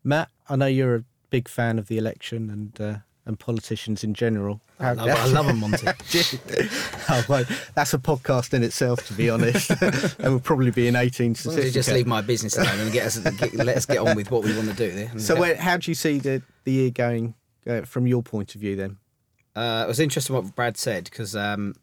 Matt, 0.04 0.30
I 0.50 0.56
know 0.56 0.66
you're 0.66 0.96
a 0.96 1.04
big 1.30 1.48
fan 1.48 1.78
of 1.80 1.88
the 1.88 1.98
election 1.98 2.50
and 2.50 2.82
uh, 2.82 2.98
and 3.26 3.40
politicians 3.40 4.04
in 4.04 4.14
general. 4.14 4.62
I 4.80 4.94
love, 4.94 5.10
I 5.10 5.26
love 5.28 5.46
them, 5.46 5.60
Monty. 5.60 5.88
oh, 7.10 7.26
well, 7.30 7.46
that's 7.74 7.94
a 7.94 7.98
podcast 7.98 8.54
in 8.54 8.64
itself, 8.64 9.06
to 9.08 9.14
be 9.14 9.30
honest. 9.30 9.70
and 9.82 10.14
we'll 10.20 10.40
probably 10.40 10.72
be 10.72 10.88
in 10.88 10.96
18 10.96 11.32
As 11.32 11.46
long 11.46 11.72
just 11.72 11.92
leave 11.92 12.08
my 12.08 12.22
business 12.22 12.58
alone 12.58 12.80
and 12.80 12.92
get 12.92 13.06
us, 13.06 13.18
get, 13.18 13.54
let 13.54 13.78
us 13.78 13.86
get 13.86 14.00
on 14.00 14.16
with 14.16 14.30
what 14.30 14.44
we 14.44 14.56
want 14.56 14.70
to 14.70 14.76
do 14.76 14.92
there. 14.92 15.20
So, 15.20 15.40
where, 15.40 15.56
how 15.56 15.78
do 15.78 15.90
you 15.90 15.96
see 15.96 16.20
the, 16.20 16.42
the 16.66 16.72
year 16.72 16.90
going 16.90 17.34
uh, 17.66 17.82
from 17.82 18.08
your 18.08 18.24
point 18.24 18.56
of 18.56 18.62
view 18.62 18.76
then? 18.76 18.98
Uh, 19.56 19.84
it 19.86 19.88
was 19.88 20.00
interesting 20.00 20.36
what 20.36 20.56
Brad 20.56 20.78
said 20.78 21.06
because 21.06 21.36
um, 21.36 21.76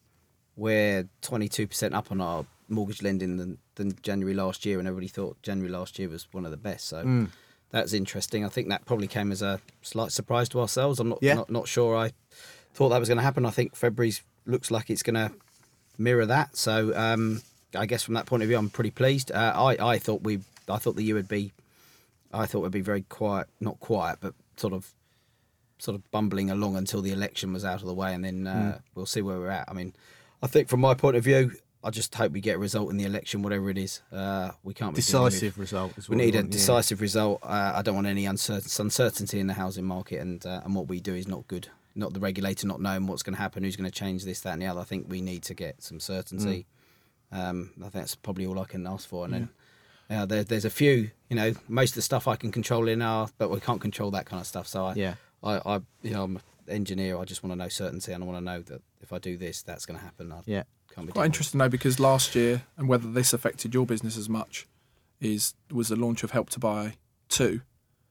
we're 0.57 1.09
22% 1.23 1.95
up 1.95 2.11
on 2.11 2.21
our 2.21 2.45
mortgage 2.69 3.03
lending 3.03 3.37
than, 3.37 3.59
than 3.77 3.97
January 4.03 4.35
last 4.35 4.67
year, 4.67 4.79
and 4.79 4.87
everybody 4.87 5.09
thought 5.09 5.41
January 5.43 5.73
last 5.73 5.99
year 5.99 6.09
was 6.09 6.29
one 6.33 6.45
of 6.45 6.51
the 6.51 6.57
best. 6.57 6.89
So 6.89 7.03
Hmm. 7.03 7.25
That's 7.71 7.93
interesting. 7.93 8.45
I 8.45 8.49
think 8.49 8.69
that 8.69 8.85
probably 8.85 9.07
came 9.07 9.31
as 9.33 9.43
a 9.43 9.61
slight 9.83 10.13
surprise 10.13 10.49
to 10.51 10.61
ourselves. 10.61 10.99
I'm 11.01 11.09
not 11.11 11.19
Yeah. 11.23 11.35
not, 11.35 11.51
not 11.51 11.69
sure 11.69 11.97
I 11.97 12.13
thought 12.75 12.89
that 12.91 12.99
was 12.99 13.09
going 13.09 13.19
to 13.19 13.23
happen. 13.25 13.45
I 13.47 13.51
think 13.51 13.75
February's 13.77 14.23
looks 14.47 14.71
like 14.71 14.91
it's 14.91 15.03
going 15.03 15.15
to 15.15 15.33
mirror 15.99 16.27
that. 16.27 16.57
So 16.57 16.97
um, 16.97 17.43
I 17.75 17.87
guess 17.87 18.03
from 18.03 18.15
that 18.15 18.27
point 18.27 18.43
of 18.43 18.49
view, 18.49 18.59
I'm 18.59 18.71
pretty 18.71 18.91
pleased. 18.91 19.31
Uh, 19.33 19.53
I 19.55 19.95
I 19.95 19.99
thought 19.99 20.23
we 20.23 20.41
I 20.69 20.79
thought 20.79 20.97
the 20.97 21.03
year 21.05 21.15
would 21.15 21.29
be 21.29 21.53
I 22.33 22.47
thought 22.47 22.61
would 22.61 22.73
be 22.73 22.81
very 22.81 23.03
quiet, 23.03 23.49
not 23.61 23.81
quiet, 23.81 24.19
but 24.21 24.35
sort 24.57 24.73
of 24.73 24.93
sort 25.79 25.95
of 25.95 26.09
bumbling 26.11 26.51
along 26.51 26.77
until 26.77 27.01
the 27.03 27.11
election 27.13 27.53
was 27.53 27.65
out 27.65 27.81
of 27.81 27.87
the 27.87 27.95
way, 27.95 28.13
and 28.15 28.25
then 28.25 28.47
uh, 28.47 28.79
we'll 28.95 29.07
see 29.07 29.23
where 29.23 29.39
we're 29.39 29.49
at. 29.49 29.65
I 29.69 29.73
mean, 29.73 29.95
I 30.43 30.47
think 30.47 30.69
from 30.69 30.81
my 30.81 30.95
point 30.95 31.17
of 31.17 31.25
view, 31.25 31.53
I 31.83 31.91
just 31.91 32.15
hope 32.15 32.33
we 32.33 32.41
get 32.41 32.57
a 32.57 32.59
result 32.59 32.91
in 32.91 32.99
the 32.99 33.05
election, 33.05 33.43
whatever 33.43 33.71
it 33.71 33.79
is. 33.79 34.03
Uh, 34.13 34.51
we 34.63 34.75
can't 34.75 34.95
be 34.95 34.97
Decisive 34.97 35.59
result. 35.59 35.93
We 36.09 36.17
need 36.17 36.35
a 36.35 36.39
want, 36.39 36.49
yeah. 36.49 36.59
decisive 36.59 37.01
result. 37.01 37.41
Uh, 37.43 37.73
I 37.75 37.83
don't 37.83 37.95
want 37.95 38.07
any 38.07 38.27
uncertainty 38.27 39.41
in 39.41 39.47
the 39.47 39.55
housing 39.55 39.85
market, 39.85 40.21
and 40.21 40.45
uh, 40.45 40.61
and 40.65 40.75
what 40.75 40.89
we 40.89 41.01
do 41.01 41.15
is 41.15 41.27
not 41.27 41.49
good. 41.49 41.69
Not 41.95 42.13
the 42.13 42.21
regulator 42.21 42.67
not 42.67 42.81
knowing 42.81 43.07
what's 43.07 43.23
going 43.23 43.35
to 43.35 43.41
happen, 43.41 43.65
who's 43.65 43.77
going 43.77 43.91
to 43.91 43.99
change 43.99 44.25
this, 44.25 44.41
that, 44.41 44.53
and 44.53 44.63
the 44.63 44.67
other. 44.67 44.81
I 44.81 44.85
think 44.85 45.07
we 45.09 45.21
need 45.21 45.43
to 45.45 45.55
get 45.55 45.83
some 45.83 46.01
certainty. 46.01 46.67
Um, 47.33 47.71
I 47.79 47.83
think 47.85 47.95
that's 47.95 48.15
probably 48.15 48.47
all 48.47 48.59
I 48.61 48.65
can 48.65 48.87
ask 48.87 49.09
for. 49.09 49.25
And 49.25 49.35
then 49.35 49.49
uh, 50.11 50.27
there, 50.27 50.45
there's 50.45 50.65
a 50.65 50.71
few, 50.71 51.11
you 51.29 51.37
know, 51.37 51.55
most 51.69 51.91
of 51.91 51.95
the 51.97 52.03
stuff 52.03 52.29
I 52.29 52.37
can 52.37 52.53
control 52.53 52.89
in 52.89 53.03
our, 53.03 53.29
but 53.39 53.51
we 53.51 53.61
can't 53.61 53.81
control 53.81 54.11
that 54.13 54.27
kind 54.27 54.41
of 54.41 54.47
stuff. 54.47 54.67
So 54.67 54.87
I, 54.87 54.95
Yeah. 54.95 55.15
I, 55.43 55.61
I 55.65 55.81
you 56.03 56.11
know, 56.11 56.25
I'm 56.25 56.37
an 56.37 56.43
engineer. 56.69 57.19
I 57.19 57.25
just 57.25 57.43
want 57.43 57.53
to 57.53 57.57
know 57.57 57.69
certainty, 57.69 58.13
and 58.13 58.23
I 58.23 58.27
want 58.27 58.39
to 58.39 58.45
know 58.45 58.63
that 58.63 58.83
if 59.01 59.13
I 59.13 59.19
do 59.19 59.37
this, 59.37 59.63
that's 59.63 59.87
going 59.87 59.99
to 59.99 60.05
happen. 60.05 60.33
I 60.33 60.41
Yeah. 60.47 60.65
Can't 60.95 61.11
Quite 61.13 61.27
interesting 61.27 61.59
though, 61.59 61.69
because 61.69 61.99
last 62.01 62.35
year, 62.35 62.63
and 62.77 62.89
whether 62.89 63.11
this 63.11 63.33
affected 63.33 63.75
your 63.75 63.87
business 63.87 64.17
as 64.17 64.29
much, 64.29 64.67
is 65.21 65.55
was 65.71 65.89
the 65.89 65.97
launch 65.97 66.23
of 66.25 66.31
Help 66.33 66.51
to 66.51 66.59
Buy 66.59 66.95
two. 67.29 67.61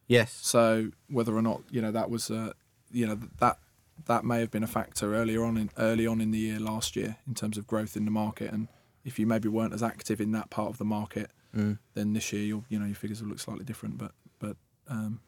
Yes. 0.07 0.37
So 0.41 0.91
whether 1.07 1.35
or 1.35 1.41
not 1.41 1.61
you 1.69 1.81
know 1.81 1.91
that 1.91 2.09
was, 2.09 2.31
uh, 2.31 2.53
you 2.91 3.05
know 3.07 3.19
that 3.39 3.57
that 4.05 4.23
may 4.23 4.39
have 4.39 4.49
been 4.49 4.63
a 4.63 4.67
factor 4.67 5.13
earlier 5.15 5.43
on 5.43 5.57
in 5.57 5.69
early 5.77 6.07
on 6.07 6.21
in 6.21 6.31
the 6.31 6.37
year 6.39 6.59
last 6.59 6.95
year 6.95 7.17
in 7.27 7.33
terms 7.33 7.57
of 7.57 7.67
growth 7.67 7.97
in 7.97 8.05
the 8.05 8.11
market, 8.11 8.51
and 8.51 8.67
if 9.03 9.19
you 9.19 9.27
maybe 9.27 9.47
weren't 9.49 9.73
as 9.73 9.83
active 9.83 10.21
in 10.21 10.31
that 10.31 10.49
part 10.49 10.69
of 10.69 10.77
the 10.77 10.85
market, 10.85 11.31
Mm. 11.55 11.79
then 11.95 12.13
this 12.13 12.31
year 12.31 12.43
your 12.43 12.63
you 12.69 12.77
know 12.79 12.85
your 12.85 12.95
figures 12.95 13.21
will 13.21 13.29
look 13.29 13.39
slightly 13.39 13.65
different. 13.65 13.97
But 13.97 14.11
but 14.37 14.55
um, 14.87 15.19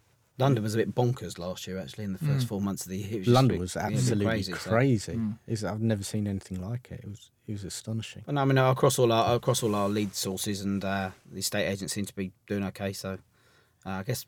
London 0.42 0.64
was 0.64 0.74
a 0.76 0.78
bit 0.78 0.94
bonkers 0.96 1.38
last 1.40 1.66
year, 1.68 1.78
actually, 1.80 2.04
in 2.04 2.14
the 2.14 2.20
first 2.20 2.46
Mm. 2.46 2.50
four 2.50 2.62
months 2.62 2.84
of 2.86 2.90
the 2.90 2.98
year. 2.98 3.14
It 3.14 3.20
was 3.20 3.28
London 3.30 3.56
bit- 3.58 3.62
was 3.62 3.76
yeah, 3.76 3.86
absolutely 3.88 4.26
crazy. 4.26 4.52
crazy. 4.54 5.14
so- 5.14 5.18
Mm. 5.68 5.72
I've 5.72 5.82
never 5.82 6.04
seen 6.04 6.28
anything 6.28 6.62
like 6.62 6.92
it. 6.92 7.02
It 7.04 7.10
was 7.10 7.32
it 7.48 7.52
was 7.54 7.64
astonishing. 7.64 8.24
And 8.28 8.40
I 8.40 8.46
mean, 8.46 8.58
across 8.58 8.98
all 9.00 9.12
our 9.12 9.36
across 9.36 9.62
all 9.64 9.76
our 9.76 9.90
lead 9.90 10.16
sources 10.16 10.62
and 10.62 10.84
uh, 10.84 11.12
the 11.32 11.40
estate 11.40 11.68
agents 11.68 11.94
seem 11.94 12.06
to 12.06 12.16
be 12.16 12.32
doing 12.48 12.64
okay. 12.66 12.94
So 12.94 13.18
uh, 13.86 13.90
I 13.90 14.04
guess 14.04 14.26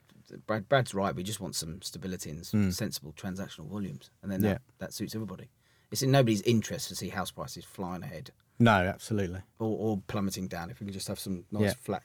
Brad, 0.47 0.67
Brad's 0.67 0.93
right. 0.93 1.15
We 1.15 1.21
just 1.23 1.39
want 1.39 1.55
some 1.55 1.81
stability 1.81 2.29
and 2.31 2.45
some 2.45 2.69
Mm. 2.69 2.73
sensible 2.73 3.13
transactional 3.13 3.67
volumes, 3.67 4.09
and 4.21 4.31
then 4.31 4.41
Yeah. 4.41 4.53
that, 4.53 4.61
that 4.79 4.93
suits 4.93 5.13
everybody. 5.15 5.49
It's 5.91 6.01
in 6.01 6.09
nobody's 6.11 6.41
interest 6.41 6.87
to 6.89 6.95
see 6.95 7.09
house 7.09 7.29
prices 7.31 7.63
flying 7.65 8.01
ahead 8.01 8.31
No, 8.57 8.71
absolutely. 8.71 9.41
or, 9.59 9.77
or 9.77 10.01
plummeting 10.07 10.47
down. 10.47 10.71
If 10.71 10.79
we 10.79 10.85
can 10.87 10.93
just 10.93 11.07
have 11.07 11.19
some 11.19 11.45
nice 11.51 11.61
Yeah. 11.61 11.73
flat 11.81 12.03